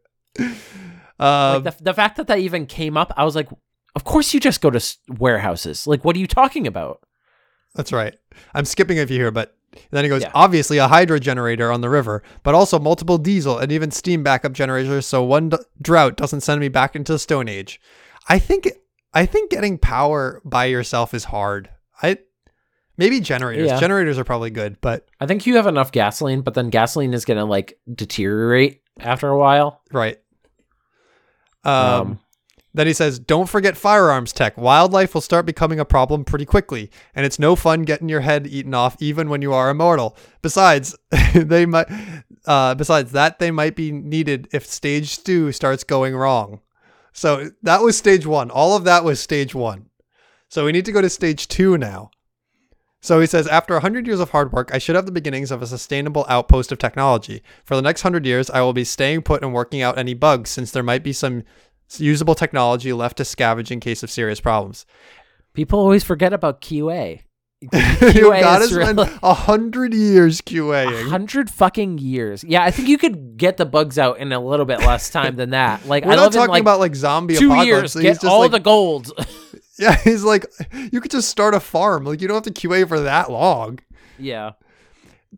Um, 1.19 1.63
like 1.63 1.77
the, 1.77 1.83
the 1.85 1.93
fact 1.93 2.17
that 2.17 2.27
that 2.27 2.39
even 2.39 2.65
came 2.65 2.97
up, 2.97 3.13
I 3.15 3.23
was 3.23 3.35
like, 3.35 3.49
of 3.95 4.03
course 4.03 4.33
you 4.33 4.39
just 4.39 4.61
go 4.61 4.69
to 4.69 4.97
warehouses. 5.09 5.87
Like, 5.87 6.03
what 6.03 6.15
are 6.15 6.19
you 6.19 6.27
talking 6.27 6.67
about? 6.67 6.99
That's 7.75 7.91
right. 7.93 8.15
I'm 8.53 8.65
skipping 8.65 8.99
a 8.99 9.07
few 9.07 9.17
here, 9.17 9.31
but 9.31 9.55
then 9.91 10.03
he 10.05 10.09
goes, 10.09 10.21
Yeah. 10.21 10.31
obviously 10.33 10.77
a 10.77 10.87
hydro 10.87 11.19
generator 11.19 11.71
on 11.71 11.81
the 11.81 11.89
river, 11.89 12.23
but 12.43 12.55
also 12.55 12.79
multiple 12.79 13.17
diesel 13.17 13.57
and 13.57 13.71
even 13.71 13.91
steam 13.91 14.23
backup 14.23 14.53
generators, 14.53 15.05
so 15.05 15.23
one 15.23 15.49
d- 15.49 15.57
drought 15.81 16.15
doesn't 16.15 16.41
send 16.41 16.61
me 16.61 16.69
back 16.69 16.95
into 16.95 17.11
the 17.11 17.19
Stone 17.19 17.49
Age. 17.49 17.79
I 18.29 18.39
think 18.39 18.69
I 19.13 19.25
think 19.25 19.51
getting 19.51 19.77
power 19.77 20.41
by 20.43 20.65
yourself 20.65 21.13
is 21.13 21.25
hard. 21.25 21.69
I 22.01 22.17
maybe 22.97 23.19
generators. 23.19 23.67
Yeah. 23.67 23.79
Generators 23.79 24.17
are 24.17 24.23
probably 24.23 24.49
good, 24.49 24.79
but 24.81 25.07
I 25.19 25.25
think 25.25 25.45
you 25.45 25.55
have 25.57 25.67
enough 25.67 25.91
gasoline, 25.91 26.41
but 26.41 26.53
then 26.53 26.69
gasoline 26.69 27.13
is 27.13 27.23
gonna 27.25 27.45
like 27.45 27.77
deteriorate 27.93 28.81
after 28.99 29.27
a 29.29 29.37
while. 29.37 29.81
right. 29.91 30.17
Um, 31.65 32.01
Um, 32.01 32.19
Then 32.73 32.87
he 32.87 32.93
says, 32.93 33.19
Don't 33.19 33.47
forget 33.49 33.77
firearms 33.77 34.33
tech. 34.33 34.57
Wildlife 34.57 35.13
will 35.13 35.21
start 35.21 35.45
becoming 35.45 35.79
a 35.79 35.85
problem 35.85 36.25
pretty 36.25 36.45
quickly, 36.45 36.91
and 37.15 37.25
it's 37.25 37.39
no 37.39 37.55
fun 37.55 37.83
getting 37.83 38.09
your 38.09 38.19
head 38.19 38.47
eaten 38.47 38.73
off 38.73 38.97
even 38.99 39.29
when 39.29 39.41
you 39.41 39.53
are 39.53 39.69
immortal. 39.69 40.17
Besides, 40.41 40.93
they 41.33 41.65
might 41.65 41.87
uh, 42.45 42.75
besides 42.75 43.13
that 43.13 43.39
they 43.39 43.49
might 43.49 43.75
be 43.77 43.91
needed 43.93 44.49
if 44.51 44.65
stage 44.65 45.23
two 45.23 45.51
starts 45.53 45.83
going 45.85 46.15
wrong. 46.17 46.59
So 47.13 47.51
that 47.63 47.81
was 47.81 47.97
stage 47.97 48.25
one. 48.25 48.51
All 48.51 48.75
of 48.75 48.83
that 48.83 49.05
was 49.05 49.21
stage 49.21 49.55
one. 49.55 49.85
So 50.49 50.65
we 50.65 50.73
need 50.73 50.85
to 50.85 50.91
go 50.91 51.01
to 51.01 51.09
stage 51.09 51.47
two 51.47 51.77
now. 51.77 52.11
So 53.05 53.19
he 53.19 53.27
says, 53.27 53.45
after 53.47 53.75
100 53.75 54.07
years 54.07 54.19
of 54.19 54.31
hard 54.31 54.51
work, 54.51 54.71
I 54.73 54.79
should 54.79 54.95
have 54.95 55.05
the 55.05 55.11
beginnings 55.11 55.51
of 55.51 55.61
a 55.61 55.67
sustainable 55.67 56.25
outpost 56.27 56.71
of 56.71 56.79
technology. 56.79 57.43
For 57.63 57.75
the 57.75 57.81
next 57.83 58.03
100 58.03 58.25
years, 58.25 58.49
I 58.49 58.61
will 58.61 58.73
be 58.73 58.83
staying 58.83 59.21
put 59.21 59.43
and 59.43 59.53
working 59.53 59.83
out 59.83 59.99
any 59.99 60.15
bugs, 60.15 60.49
since 60.49 60.71
there 60.71 60.81
might 60.81 61.03
be 61.03 61.13
some 61.13 61.43
usable 61.99 62.33
technology 62.33 62.91
left 62.93 63.17
to 63.17 63.23
scavenge 63.23 63.69
in 63.69 63.79
case 63.79 64.01
of 64.01 64.09
serious 64.09 64.39
problems. 64.41 64.87
people 65.53 65.77
always 65.79 66.03
forget 66.03 66.33
about 66.33 66.61
QA. 66.61 67.21
you 67.61 67.69
QA 67.69 68.41
gotta 68.41 68.63
is 68.65 68.73
spend 68.73 68.97
really- 68.97 69.11
a 69.23 69.33
hundred 69.35 69.93
years 69.93 70.39
A 70.39 70.43
QAing. 70.43 71.07
hundred 71.09 71.49
fucking 71.51 71.99
years. 71.99 72.43
Yeah, 72.43 72.63
I 72.63 72.71
think 72.71 72.87
you 72.89 72.97
could 72.97 73.37
get 73.37 73.57
the 73.57 73.65
bugs 73.67 73.97
out 73.99 74.17
in 74.17 74.31
a 74.33 74.39
little 74.39 74.65
bit 74.65 74.79
less 74.79 75.09
time 75.11 75.35
than 75.35 75.51
that. 75.51 75.85
Like 75.87 76.05
We're 76.05 76.13
I 76.13 76.15
not 76.15 76.21
live 76.23 76.33
in 76.33 76.37
talking 76.39 76.51
like 76.51 76.61
about 76.61 76.79
like 76.79 76.95
zombie 76.95 77.35
two 77.35 77.51
apocalypse. 77.51 77.95
years, 77.95 78.19
get 78.19 78.25
all 78.25 78.39
like, 78.41 78.51
the 78.51 78.59
gold. 78.59 79.11
yeah, 79.77 79.95
he's 80.03 80.23
like, 80.23 80.45
you 80.91 81.01
could 81.01 81.11
just 81.11 81.29
start 81.29 81.53
a 81.53 81.59
farm. 81.59 82.05
Like 82.05 82.21
you 82.21 82.27
don't 82.27 82.45
have 82.45 82.53
to 82.53 82.67
QA 82.67 82.87
for 82.87 82.99
that 83.01 83.31
long. 83.31 83.79
yeah. 84.17 84.51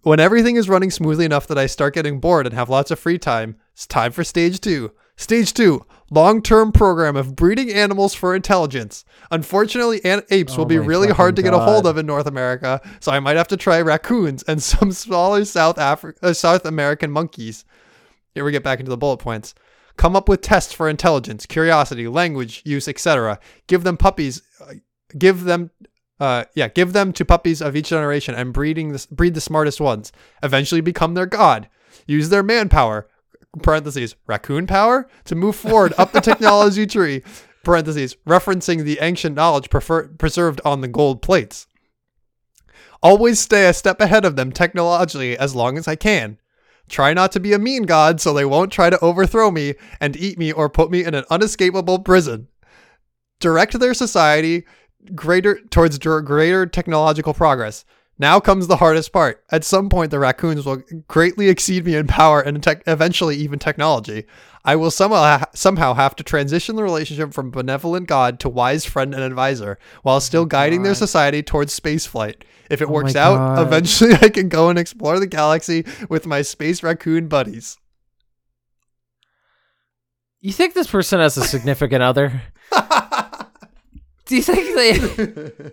When 0.04 0.20
everything 0.20 0.58
is 0.58 0.70
running 0.70 0.92
smoothly 0.92 1.26
enough 1.26 1.48
that 1.48 1.58
I 1.58 1.66
start 1.66 1.96
getting 1.96 2.20
bored 2.20 2.46
and 2.46 2.54
have 2.54 2.70
lots 2.70 2.92
of 2.92 3.00
free 3.00 3.18
time, 3.18 3.56
it's 3.74 3.88
time 3.88 4.12
for 4.12 4.24
stage 4.24 4.62
two. 4.62 4.92
Stage 5.16 5.52
two, 5.56 5.84
long 6.12 6.44
term 6.44 6.72
program 6.72 7.16
of 7.16 7.36
breeding 7.36 7.72
animals 7.74 8.14
for 8.14 8.36
intelligence. 8.36 9.04
Unfortunately, 9.32 10.00
an- 10.06 10.22
apes 10.30 10.56
will 10.56 10.66
Oh 10.66 10.68
be 10.68 10.78
really 10.78 11.08
hard 11.10 11.36
to 11.38 11.42
fucking 11.42 11.52
get 11.52 11.60
a 11.60 11.66
hold 11.66 11.88
of 11.88 11.98
in 11.98 12.06
North 12.06 12.28
America, 12.28 12.80
so 13.00 13.12
I 13.12 13.20
might 13.20 13.38
have 13.38 13.48
to 13.48 13.58
try 13.58 13.82
raccoons 13.82 14.44
and 14.44 14.62
some 14.72 14.92
smaller 14.92 15.44
South 15.46 15.78
Afri- 15.78 16.14
uh, 16.22 16.34
South 16.34 16.66
American 16.66 17.10
monkeys. 17.10 17.66
Here 18.36 18.46
we 18.46 18.52
get 18.52 18.64
back 18.64 18.78
into 18.80 18.92
the 18.92 18.98
bullet 18.98 19.18
points. 19.18 19.56
Come 19.98 20.16
up 20.16 20.30
with 20.30 20.42
tests 20.42 20.72
for 20.72 20.88
intelligence, 20.88 21.46
curiosity, 21.46 22.08
language 22.08 22.62
use, 22.66 22.88
etc. 22.88 23.40
Give 23.68 23.84
them 23.84 23.98
puppies. 23.98 24.42
Uh, 24.62 24.76
give 25.18 25.44
them, 25.44 25.72
uh, 26.20 26.46
yeah, 26.54 26.68
give 26.68 26.94
them 26.94 27.12
to 27.14 27.26
puppies 27.26 27.62
of 27.62 27.76
each 27.76 27.90
generation 27.90 28.36
and 28.36 28.54
breeding 28.54 28.92
the, 28.94 29.06
breed 29.12 29.34
the 29.34 29.42
smartest 29.42 29.82
ones. 29.82 30.12
Eventually 30.44 30.82
become 30.82 31.16
their 31.16 31.26
god. 31.26 31.68
Use 32.06 32.30
their 32.30 32.44
manpower. 32.44 33.08
Parentheses 33.64 34.16
raccoon 34.28 34.68
power 34.68 35.10
to 35.26 35.36
move 35.36 35.56
forward 35.56 35.94
up 35.98 36.12
the 36.12 36.22
technology 36.22 36.86
tree. 36.88 37.24
Parentheses 37.64 38.16
referencing 38.28 38.84
the 38.84 39.00
ancient 39.02 39.36
knowledge 39.36 39.70
prefer- 39.70 40.08
preserved 40.10 40.62
on 40.64 40.82
the 40.82 40.88
gold 40.88 41.22
plates. 41.22 41.66
Always 43.02 43.40
stay 43.40 43.68
a 43.68 43.74
step 43.74 44.00
ahead 44.00 44.26
of 44.26 44.36
them 44.36 44.52
technologically 44.52 45.38
as 45.38 45.56
long 45.56 45.78
as 45.78 45.88
I 45.88 45.96
can. 45.96 46.38
Try 46.90 47.14
not 47.14 47.32
to 47.34 47.40
be 47.40 47.54
a 47.54 47.60
mean 47.60 47.84
god 47.84 48.22
so 48.22 48.34
they 48.34 48.46
won't 48.46 48.72
try 48.72 48.90
to 48.90 49.00
overthrow 49.00 49.52
me 49.52 49.76
and 50.00 50.16
eat 50.16 50.38
me 50.38 50.52
or 50.52 50.70
put 50.70 50.90
me 50.90 51.04
in 51.04 51.14
an 51.14 51.26
unescapable 51.30 52.00
prison. 52.00 52.48
Direct 53.40 53.78
their 53.80 53.94
society 53.94 54.66
greater 55.14 55.60
towards 55.70 55.98
greater 56.00 56.66
technological 56.66 57.34
progress. 57.34 57.86
Now 58.20 58.40
comes 58.40 58.66
the 58.68 58.78
hardest 58.78 59.12
part. 59.14 59.44
At 59.52 59.64
some 59.64 59.90
point, 59.90 60.10
the 60.10 60.18
raccoons 60.20 60.66
will 60.66 60.82
greatly 61.08 61.50
exceed 61.50 61.86
me 61.86 61.96
in 61.96 62.08
power 62.08 62.42
and 62.42 62.62
tech 62.64 62.82
eventually 62.88 63.36
even 63.38 63.60
technology. 63.60 64.26
I 64.66 64.76
will 64.76 64.90
somehow 64.92 65.44
somehow 65.54 65.94
have 65.94 66.16
to 66.18 66.24
transition 66.24 66.76
the 66.76 66.84
relationship 66.84 67.32
from 67.34 67.52
benevolent 67.52 68.08
god 68.08 68.40
to 68.42 68.50
wise 68.50 68.86
friend 68.86 69.14
and 69.14 69.24
advisor, 69.24 69.78
while 70.02 70.20
still 70.20 70.42
oh 70.42 70.46
guiding 70.46 70.84
their 70.84 70.96
society 70.96 71.44
towards 71.44 71.80
spaceflight. 71.80 72.42
If 72.70 72.82
it 72.82 72.90
Oh 72.90 72.92
works 72.92 73.16
out, 73.16 73.38
God. 73.56 73.68
eventually 73.68 74.14
I 74.22 74.30
can 74.30 74.50
go 74.50 74.70
and 74.70 74.80
explore 74.80 75.20
the 75.20 75.28
galaxy 75.28 75.86
with 76.10 76.26
my 76.26 76.42
space 76.42 76.82
raccoon 76.84 77.28
buddies. 77.28 77.78
You 80.40 80.52
think 80.52 80.74
this 80.74 80.88
person 80.88 81.20
has 81.20 81.38
a 81.38 81.44
significant 81.44 82.04
other? 82.04 82.42
Do 84.28 84.36
you 84.36 84.42
think 84.44 84.76
they 84.76 84.94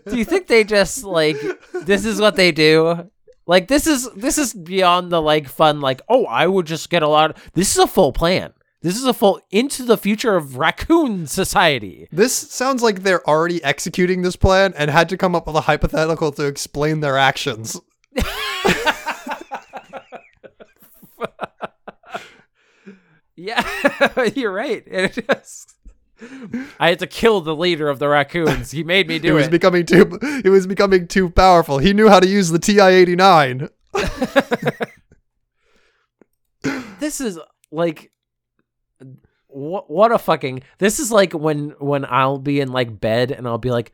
do 0.11 0.17
you 0.17 0.25
think 0.25 0.47
they 0.47 0.65
just 0.65 1.05
like 1.05 1.37
this 1.73 2.05
is 2.05 2.21
what 2.21 2.37
they 2.37 2.53
do? 2.53 3.11
Like 3.47 3.69
this 3.69 3.87
is 3.87 4.09
this 4.15 4.39
is 4.39 4.55
beyond 4.55 5.11
the 5.11 5.21
like 5.21 5.49
fun 5.49 5.81
like 5.81 6.01
oh 6.09 6.25
I 6.27 6.47
would 6.47 6.67
just 6.67 6.91
get 6.91 7.03
a 7.03 7.09
lot 7.09 7.37
this 7.55 7.73
is 7.73 7.79
a 7.79 7.87
full 7.87 8.13
plan. 8.13 8.53
This 8.83 8.97
is 8.97 9.05
a 9.05 9.15
full 9.15 9.41
into 9.51 9.83
the 9.83 9.97
future 9.97 10.37
of 10.37 10.59
raccoon 10.59 11.27
society. 11.27 12.07
This 12.13 12.35
sounds 12.35 12.83
like 12.83 13.03
they're 13.03 13.27
already 13.27 13.65
executing 13.65 14.23
this 14.23 14.37
plan 14.37 14.75
and 14.77 14.91
had 14.91 15.09
to 15.09 15.17
come 15.17 15.35
up 15.35 15.47
with 15.47 15.57
a 15.57 15.63
hypothetical 15.63 16.33
to 16.33 16.47
explain 16.47 17.01
their 17.01 17.17
actions. 17.17 17.81
Yeah, 23.37 23.63
you're 24.35 24.53
right. 24.53 24.83
It 24.87 25.27
just, 25.29 25.74
I 26.79 26.91
had 26.91 26.99
to 27.01 27.07
kill 27.07 27.41
the 27.41 27.57
leader 27.57 27.89
of 27.89 27.99
the 27.99 28.09
raccoons. 28.09 28.71
He 28.71 28.85
made 28.85 29.09
me 29.09 29.19
do 29.19 29.35
was 29.35 29.47
it. 29.47 29.47
was 29.47 29.51
becoming 29.51 29.87
too 29.87 30.19
he 30.43 30.49
was 30.49 30.67
becoming 30.67 31.07
too 31.07 31.31
powerful. 31.31 31.79
He 31.79 31.93
knew 31.93 32.09
how 32.09 32.21
to 32.21 32.29
use 32.29 32.51
the 32.51 32.59
TI-89. 32.59 33.69
this 37.01 37.21
is 37.21 37.39
like 37.71 38.11
what 39.49 39.91
what 39.91 40.12
a 40.12 40.19
fucking 40.19 40.62
this 40.79 40.99
is 40.99 41.12
like 41.12 41.33
when 41.33 41.71
when 41.79 42.05
I'll 42.05 42.39
be 42.39 42.61
in 42.61 42.73
like 42.73 43.01
bed 43.01 43.31
and 43.31 43.47
I'll 43.47 43.59
be 43.59 43.71
like 43.71 43.93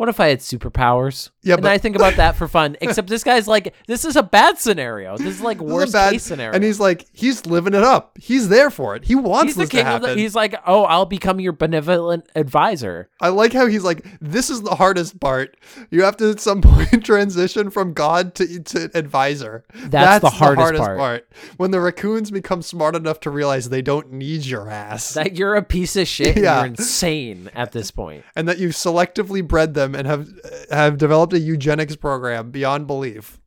what 0.00 0.08
if 0.08 0.18
I 0.18 0.28
had 0.28 0.38
superpowers? 0.38 1.28
Yeah, 1.42 1.54
and 1.56 1.62
but- 1.62 1.72
I 1.72 1.76
think 1.76 1.94
about 1.94 2.16
that 2.16 2.34
for 2.34 2.48
fun. 2.48 2.74
Except 2.80 3.06
this 3.06 3.22
guy's 3.22 3.46
like, 3.46 3.74
this 3.86 4.06
is 4.06 4.16
a 4.16 4.22
bad 4.22 4.58
scenario. 4.58 5.18
This 5.18 5.26
is 5.26 5.40
like 5.42 5.58
This 5.58 5.66
is 5.66 5.72
worst 5.74 5.92
bad- 5.92 6.12
case 6.12 6.22
scenario. 6.22 6.54
And 6.54 6.64
he's 6.64 6.80
like, 6.80 7.04
he's 7.12 7.44
living 7.44 7.74
it 7.74 7.82
up. 7.82 8.16
He's 8.18 8.48
there 8.48 8.70
for 8.70 8.96
it. 8.96 9.04
He 9.04 9.14
wants 9.14 9.48
he's 9.50 9.56
the 9.56 9.60
this 9.64 9.68
to 9.68 9.84
happen. 9.84 10.08
the. 10.08 10.16
He's 10.16 10.34
like, 10.34 10.54
oh, 10.66 10.84
I'll 10.84 11.04
become 11.04 11.38
your 11.38 11.52
benevolent 11.52 12.30
advisor. 12.34 13.10
I 13.20 13.28
like 13.28 13.52
how 13.52 13.66
he's 13.66 13.84
like, 13.84 14.06
this 14.22 14.48
is 14.48 14.62
the 14.62 14.74
hardest 14.74 15.20
part. 15.20 15.58
You 15.90 16.02
have 16.04 16.16
to 16.16 16.30
at 16.30 16.40
some 16.40 16.62
point 16.62 17.04
transition 17.04 17.68
from 17.68 17.92
God 17.92 18.34
to, 18.36 18.58
to 18.62 18.90
advisor. 18.94 19.66
That's 19.74 20.22
the 20.22 20.30
hardest 20.30 20.82
part. 20.82 21.28
When 21.58 21.72
the 21.72 21.80
raccoons 21.82 22.30
become 22.30 22.62
smart 22.62 22.96
enough 22.96 23.20
to 23.20 23.30
realize 23.30 23.68
they 23.68 23.82
don't 23.82 24.12
need 24.12 24.46
your 24.46 24.70
ass. 24.70 25.12
That 25.12 25.36
you're 25.36 25.56
a 25.56 25.62
piece 25.62 25.94
of 25.96 26.08
shit. 26.08 26.36
and 26.36 26.44
Yeah. 26.44 26.56
You're 26.60 26.66
insane 26.68 27.50
at 27.54 27.72
this 27.72 27.90
point. 27.90 28.24
and 28.34 28.48
that 28.48 28.56
you've 28.56 28.72
selectively 28.72 29.46
bred 29.46 29.74
them 29.74 29.89
and 29.94 30.06
have 30.06 30.28
have 30.70 30.98
developed 30.98 31.32
a 31.32 31.38
eugenics 31.38 31.96
program 31.96 32.50
beyond 32.50 32.86
belief. 32.86 33.38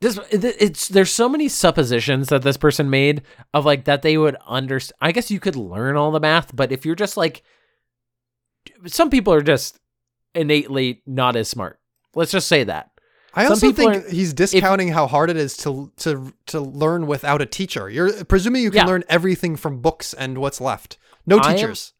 this 0.00 0.18
it's 0.30 0.88
there's 0.88 1.10
so 1.12 1.28
many 1.28 1.48
suppositions 1.48 2.28
that 2.28 2.42
this 2.42 2.56
person 2.56 2.88
made 2.90 3.22
of 3.52 3.64
like 3.66 3.84
that 3.84 4.00
they 4.02 4.16
would 4.16 4.36
understand 4.46 4.96
i 5.02 5.12
guess 5.12 5.30
you 5.30 5.38
could 5.40 5.56
learn 5.56 5.94
all 5.96 6.10
the 6.10 6.20
math 6.20 6.54
but 6.56 6.72
if 6.72 6.86
you're 6.86 6.94
just 6.94 7.16
like 7.18 7.42
some 8.86 9.10
people 9.10 9.32
are 9.32 9.42
just 9.42 9.78
innately 10.34 11.02
not 11.06 11.36
as 11.36 11.48
smart 11.48 11.78
let's 12.14 12.32
just 12.32 12.48
say 12.48 12.64
that 12.64 12.90
I 13.32 13.44
Some 13.44 13.52
also 13.52 13.72
think 13.72 13.94
are- 13.94 14.08
he's 14.10 14.32
discounting 14.32 14.88
how 14.88 15.06
hard 15.06 15.30
it 15.30 15.36
is 15.36 15.56
to 15.58 15.92
to 15.98 16.32
to 16.46 16.60
learn 16.60 17.06
without 17.06 17.40
a 17.40 17.46
teacher. 17.46 17.88
You're 17.88 18.24
presuming 18.24 18.64
you 18.64 18.72
can 18.72 18.78
Yeah. 18.78 18.86
learn 18.86 19.04
everything 19.08 19.54
from 19.54 19.80
books 19.80 20.12
and 20.14 20.38
what's 20.38 20.60
left. 20.60 20.98
No 21.26 21.38
I 21.38 21.50
am- 21.50 21.56
teachers. 21.56 21.92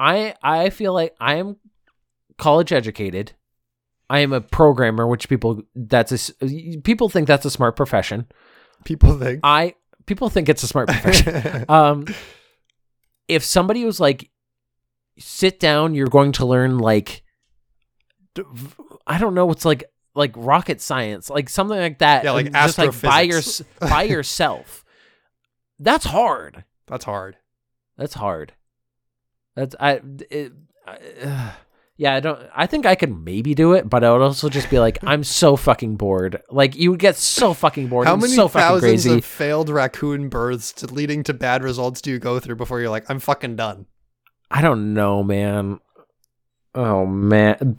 i 0.00 0.34
i 0.42 0.70
feel 0.70 0.92
like 0.92 1.14
i 1.20 1.36
am 1.36 1.58
college 2.38 2.72
educated. 2.72 3.32
I 4.10 4.18
am 4.20 4.32
a 4.32 4.40
programmer 4.40 5.06
which 5.06 5.28
people 5.28 5.62
that's 5.74 6.12
a 6.40 6.78
people 6.82 7.08
think 7.08 7.26
that's 7.26 7.44
a 7.46 7.50
smart 7.50 7.74
profession. 7.76 8.26
People 8.84 9.18
think. 9.18 9.40
i 9.42 9.74
people 10.06 10.28
think 10.28 10.48
it's 10.48 10.62
a 10.62 10.66
smart 10.66 10.88
profession. 10.88 11.64
Um 11.70 12.06
if 13.28 13.42
somebody 13.42 13.84
was 13.84 14.00
like 14.00 14.30
sit 15.18 15.58
down 15.58 15.94
you're 15.94 16.06
going 16.08 16.32
to 16.32 16.44
learn 16.44 16.76
like 16.78 17.22
I 19.06 19.18
don't 19.18 19.34
know 19.34 19.46
what's 19.46 19.64
like 19.64 19.84
like 20.14 20.32
rocket 20.36 20.80
science 20.80 21.30
like 21.30 21.48
something 21.48 21.78
like 21.78 21.98
that 21.98 22.24
Yeah, 22.24 22.32
like 22.32 22.52
just 22.52 22.78
like 22.78 23.00
by 23.00 23.22
your 23.22 23.40
by 23.80 24.02
yourself. 24.14 24.84
That's 25.78 26.04
hard. 26.04 26.64
That's 26.86 27.04
hard. 27.04 27.36
that's 27.96 28.14
hard. 28.14 28.52
That's 29.56 29.74
i 29.80 30.00
it, 30.30 30.52
I- 30.86 30.98
ugh. 31.24 31.52
Yeah, 31.96 32.14
I 32.14 32.20
don't. 32.20 32.40
I 32.54 32.66
think 32.66 32.86
I 32.86 32.96
could 32.96 33.24
maybe 33.24 33.54
do 33.54 33.72
it, 33.74 33.88
but 33.88 34.02
I 34.02 34.10
would 34.10 34.20
also 34.20 34.48
just 34.48 34.68
be 34.68 34.80
like, 34.80 34.98
I'm 35.04 35.22
so 35.22 35.54
fucking 35.54 35.94
bored. 35.96 36.42
Like 36.50 36.74
you 36.74 36.90
would 36.90 36.98
get 36.98 37.16
so 37.16 37.54
fucking 37.54 37.86
bored. 37.86 38.08
How 38.08 38.16
many 38.16 38.34
so 38.34 38.48
fucking 38.48 38.66
thousands 38.66 39.04
crazy. 39.04 39.18
of 39.18 39.24
failed 39.24 39.68
raccoon 39.68 40.28
births 40.28 40.72
to 40.74 40.86
leading 40.86 41.22
to 41.24 41.34
bad 41.34 41.62
results 41.62 42.00
do 42.00 42.10
you 42.10 42.18
go 42.18 42.40
through 42.40 42.56
before 42.56 42.80
you're 42.80 42.90
like, 42.90 43.08
I'm 43.08 43.20
fucking 43.20 43.54
done? 43.54 43.86
I 44.50 44.60
don't 44.60 44.92
know, 44.92 45.22
man. 45.22 45.78
Oh 46.76 47.06
man, 47.06 47.76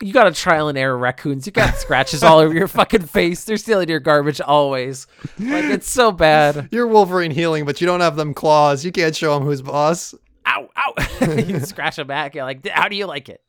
you 0.00 0.12
got 0.12 0.26
a 0.26 0.32
trial 0.32 0.68
and 0.68 0.76
error 0.76 0.98
raccoons. 0.98 1.46
You 1.46 1.52
got 1.52 1.76
scratches 1.76 2.24
all 2.24 2.40
over 2.40 2.52
your 2.52 2.66
fucking 2.66 3.02
face. 3.02 3.44
They're 3.44 3.56
stealing 3.56 3.88
your 3.88 4.00
garbage 4.00 4.40
always. 4.40 5.06
Like 5.38 5.66
it's 5.66 5.88
so 5.88 6.10
bad. 6.10 6.68
You're 6.72 6.88
Wolverine 6.88 7.30
healing, 7.30 7.64
but 7.64 7.80
you 7.80 7.86
don't 7.86 8.00
have 8.00 8.16
them 8.16 8.34
claws. 8.34 8.84
You 8.84 8.90
can't 8.90 9.14
show 9.14 9.38
them 9.38 9.44
who's 9.44 9.62
boss. 9.62 10.16
Ow, 10.46 10.68
ow. 10.76 10.94
you 11.36 11.60
scratch 11.60 11.96
them 11.96 12.06
back. 12.06 12.34
You're 12.34 12.44
like, 12.44 12.66
how 12.68 12.88
do 12.88 12.96
you 12.96 13.06
like 13.06 13.28
it? 13.28 13.40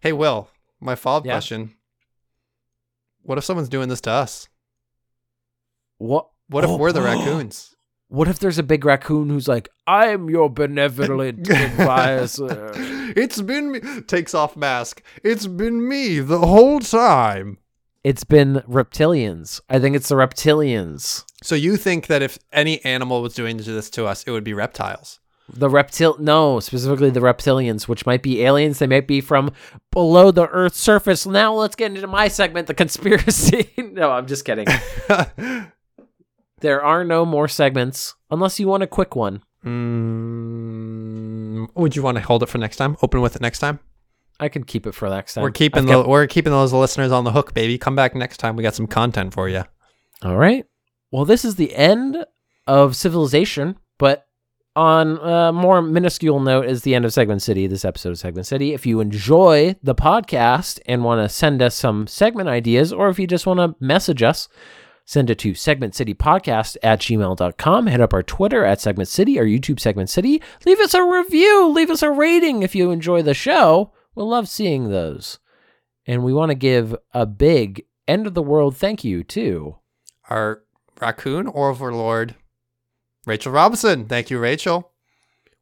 Hey, 0.00 0.12
Will, 0.12 0.48
my 0.80 0.94
follow 0.94 1.18
up 1.18 1.26
Yeah? 1.26 1.32
question. 1.34 1.74
What 3.22 3.38
if 3.38 3.44
someone's 3.44 3.68
doing 3.68 3.88
this 3.88 4.00
to 4.02 4.10
us? 4.10 4.48
What? 5.98 6.28
What 6.48 6.64
if 6.64 6.70
Oh. 6.70 6.76
we're 6.76 6.92
the 6.92 7.00
oh. 7.00 7.04
raccoons? 7.04 7.74
What 8.12 8.26
if 8.26 8.40
there's 8.40 8.58
a 8.58 8.64
big 8.64 8.84
raccoon 8.84 9.30
who's 9.30 9.46
like, 9.46 9.68
I'm 9.86 10.28
your 10.28 10.50
benevolent 10.50 11.48
advisor. 11.50 12.72
it's 13.16 13.40
been 13.40 13.70
me. 13.70 13.80
Takes 14.08 14.34
off 14.34 14.56
mask. 14.56 15.00
It's 15.22 15.46
been 15.46 15.86
me 15.86 16.18
the 16.18 16.40
whole 16.40 16.80
time. 16.80 17.58
It's 18.02 18.24
been 18.24 18.64
reptilians. 18.68 19.60
I 19.70 19.78
think 19.78 19.94
it's 19.94 20.08
the 20.08 20.16
reptilians. 20.16 21.24
So 21.44 21.54
you 21.54 21.76
think 21.76 22.08
that 22.08 22.20
if 22.20 22.36
any 22.52 22.84
animal 22.84 23.22
was 23.22 23.34
doing 23.34 23.58
this 23.58 23.88
to 23.90 24.06
us, 24.06 24.24
it 24.24 24.32
would 24.32 24.42
be 24.42 24.54
reptiles? 24.54 25.20
The 25.52 25.68
reptil 25.68 26.18
no, 26.18 26.60
specifically 26.60 27.10
the 27.10 27.20
reptilians, 27.20 27.88
which 27.88 28.06
might 28.06 28.22
be 28.22 28.42
aliens. 28.42 28.78
They 28.78 28.86
might 28.86 29.06
be 29.06 29.20
from 29.20 29.52
below 29.90 30.30
the 30.30 30.46
Earth's 30.48 30.78
surface. 30.78 31.26
Now 31.26 31.54
let's 31.54 31.76
get 31.76 31.94
into 31.94 32.06
my 32.06 32.28
segment, 32.28 32.66
the 32.66 32.74
conspiracy. 32.74 33.70
no, 33.76 34.10
I'm 34.10 34.26
just 34.26 34.44
kidding. 34.44 34.66
There 36.60 36.84
are 36.84 37.04
no 37.04 37.24
more 37.24 37.48
segments 37.48 38.14
unless 38.30 38.60
you 38.60 38.68
want 38.68 38.82
a 38.82 38.86
quick 38.86 39.16
one. 39.16 39.42
mm, 39.64 41.68
would 41.74 41.96
you 41.96 42.02
want 42.02 42.18
to 42.18 42.22
hold 42.22 42.42
it 42.42 42.50
for 42.50 42.58
next 42.58 42.76
time? 42.76 42.96
Open 43.02 43.20
with 43.20 43.34
it 43.34 43.42
next 43.42 43.60
time. 43.60 43.80
I 44.38 44.48
can 44.48 44.64
keep 44.64 44.86
it 44.86 44.94
for 44.94 45.08
next 45.08 45.34
time. 45.34 45.42
We're 45.42 45.50
keeping 45.50 45.90
I've 45.90 46.04
the 46.04 46.08
we're 46.08 46.26
keeping 46.26 46.52
those 46.52 46.72
listeners 46.72 47.12
on 47.12 47.24
the 47.24 47.32
hook, 47.32 47.54
baby. 47.54 47.78
Come 47.78 47.96
back 47.96 48.14
next 48.14 48.38
time. 48.38 48.56
We 48.56 48.62
got 48.62 48.74
some 48.74 48.86
content 48.86 49.34
for 49.34 49.48
you. 49.48 49.64
All 50.22 50.36
right. 50.36 50.64
Well, 51.10 51.24
this 51.24 51.44
is 51.44 51.56
the 51.56 51.74
end 51.74 52.24
of 52.66 52.94
Civilization, 52.94 53.78
but 53.98 54.26
on 54.76 55.18
a 55.18 55.52
more 55.52 55.82
minuscule 55.82 56.40
note 56.40 56.66
is 56.66 56.82
the 56.82 56.94
end 56.94 57.04
of 57.04 57.12
Segment 57.12 57.42
City, 57.42 57.66
this 57.66 57.84
episode 57.84 58.10
of 58.10 58.18
Segment 58.18 58.46
City. 58.46 58.72
If 58.72 58.86
you 58.86 59.00
enjoy 59.00 59.76
the 59.82 59.94
podcast 59.94 60.80
and 60.86 61.04
want 61.04 61.22
to 61.22 61.28
send 61.28 61.60
us 61.60 61.74
some 61.74 62.06
segment 62.06 62.48
ideas, 62.48 62.92
or 62.92 63.08
if 63.08 63.18
you 63.18 63.26
just 63.26 63.46
want 63.46 63.58
to 63.58 63.74
message 63.84 64.22
us, 64.22 64.48
send 65.04 65.28
it 65.28 65.38
to 65.40 65.52
segmentcitypodcast 65.52 66.76
at 66.82 67.00
gmail.com. 67.00 67.86
Head 67.88 68.00
up 68.00 68.14
our 68.14 68.22
Twitter 68.22 68.64
at 68.64 68.80
Segment 68.80 69.08
City, 69.08 69.38
our 69.38 69.44
YouTube 69.44 69.80
Segment 69.80 70.08
City. 70.08 70.40
Leave 70.64 70.78
us 70.78 70.94
a 70.94 71.02
review, 71.02 71.68
leave 71.68 71.90
us 71.90 72.02
a 72.02 72.10
rating 72.10 72.62
if 72.62 72.74
you 72.74 72.90
enjoy 72.90 73.22
the 73.22 73.34
show. 73.34 73.92
We'll 74.14 74.28
love 74.28 74.48
seeing 74.48 74.88
those. 74.90 75.40
And 76.06 76.24
we 76.24 76.32
want 76.32 76.50
to 76.50 76.56
give 76.56 76.94
a 77.12 77.26
big 77.26 77.86
end 78.06 78.26
of 78.26 78.34
the 78.34 78.42
world 78.42 78.76
thank 78.76 79.04
you 79.04 79.22
to 79.24 79.76
Our 80.28 80.62
raccoon 81.00 81.48
overlord, 81.54 82.36
Rachel 83.30 83.52
Robinson. 83.52 84.06
Thank 84.06 84.28
you, 84.28 84.40
Rachel. 84.40 84.90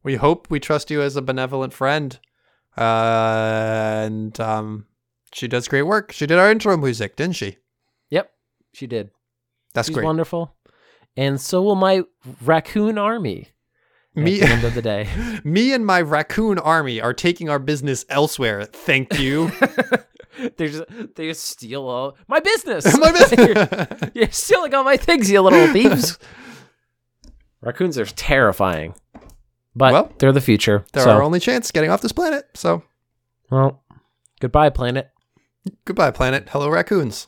We 0.01 0.15
hope 0.15 0.47
we 0.49 0.59
trust 0.59 0.89
you 0.89 1.03
as 1.03 1.15
a 1.15 1.21
benevolent 1.21 1.71
friend. 1.71 2.17
Uh, 2.75 4.01
and 4.05 4.39
um, 4.39 4.87
she 5.31 5.47
does 5.47 5.67
great 5.67 5.83
work. 5.83 6.11
She 6.11 6.25
did 6.25 6.39
our 6.39 6.49
intro 6.49 6.75
music, 6.77 7.15
didn't 7.15 7.35
she? 7.35 7.57
Yep, 8.09 8.31
she 8.73 8.87
did. 8.87 9.11
That's 9.75 9.87
She's 9.87 9.93
great. 9.93 10.05
wonderful. 10.05 10.55
And 11.15 11.39
so 11.39 11.61
will 11.61 11.75
my 11.75 12.05
raccoon 12.41 12.97
army 12.97 13.49
Me, 14.15 14.41
at 14.41 14.47
the 14.47 14.53
end 14.53 14.63
of 14.63 14.73
the 14.73 14.81
day. 14.81 15.07
me 15.43 15.71
and 15.71 15.85
my 15.85 16.01
raccoon 16.01 16.57
army 16.57 16.99
are 16.99 17.13
taking 17.13 17.49
our 17.49 17.59
business 17.59 18.03
elsewhere. 18.09 18.65
Thank 18.65 19.19
you. 19.19 19.51
they 20.57 20.69
just 20.69 20.85
they 21.15 21.27
just 21.27 21.43
steal 21.43 21.87
all 21.87 22.17
my 22.27 22.39
business. 22.39 22.97
my 22.97 23.11
you're, 23.11 23.53
business. 23.53 24.11
you're 24.15 24.31
stealing 24.31 24.73
all 24.73 24.83
my 24.83 24.97
things, 24.97 25.29
you 25.29 25.39
little 25.39 25.71
thieves. 25.71 26.17
Raccoons 27.61 27.97
are 27.97 28.05
terrifying, 28.05 28.95
but 29.75 29.91
Well, 29.93 30.13
they're 30.19 30.31
the 30.31 30.41
future. 30.41 30.85
They're 30.93 31.03
so, 31.03 31.11
our 31.11 31.21
only 31.23 31.39
chance 31.39 31.71
getting 31.71 31.89
off 31.89 32.01
this 32.01 32.11
planet. 32.13 32.45
So 32.53 32.83
well, 33.49 33.83
goodbye, 34.39 34.69
planet. 34.69 35.09
goodbye, 35.85 36.11
planet. 36.11 36.47
Hello, 36.51 36.69
raccoons. 36.69 37.27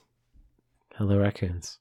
Hello, 0.95 1.17
raccoons. 1.17 1.79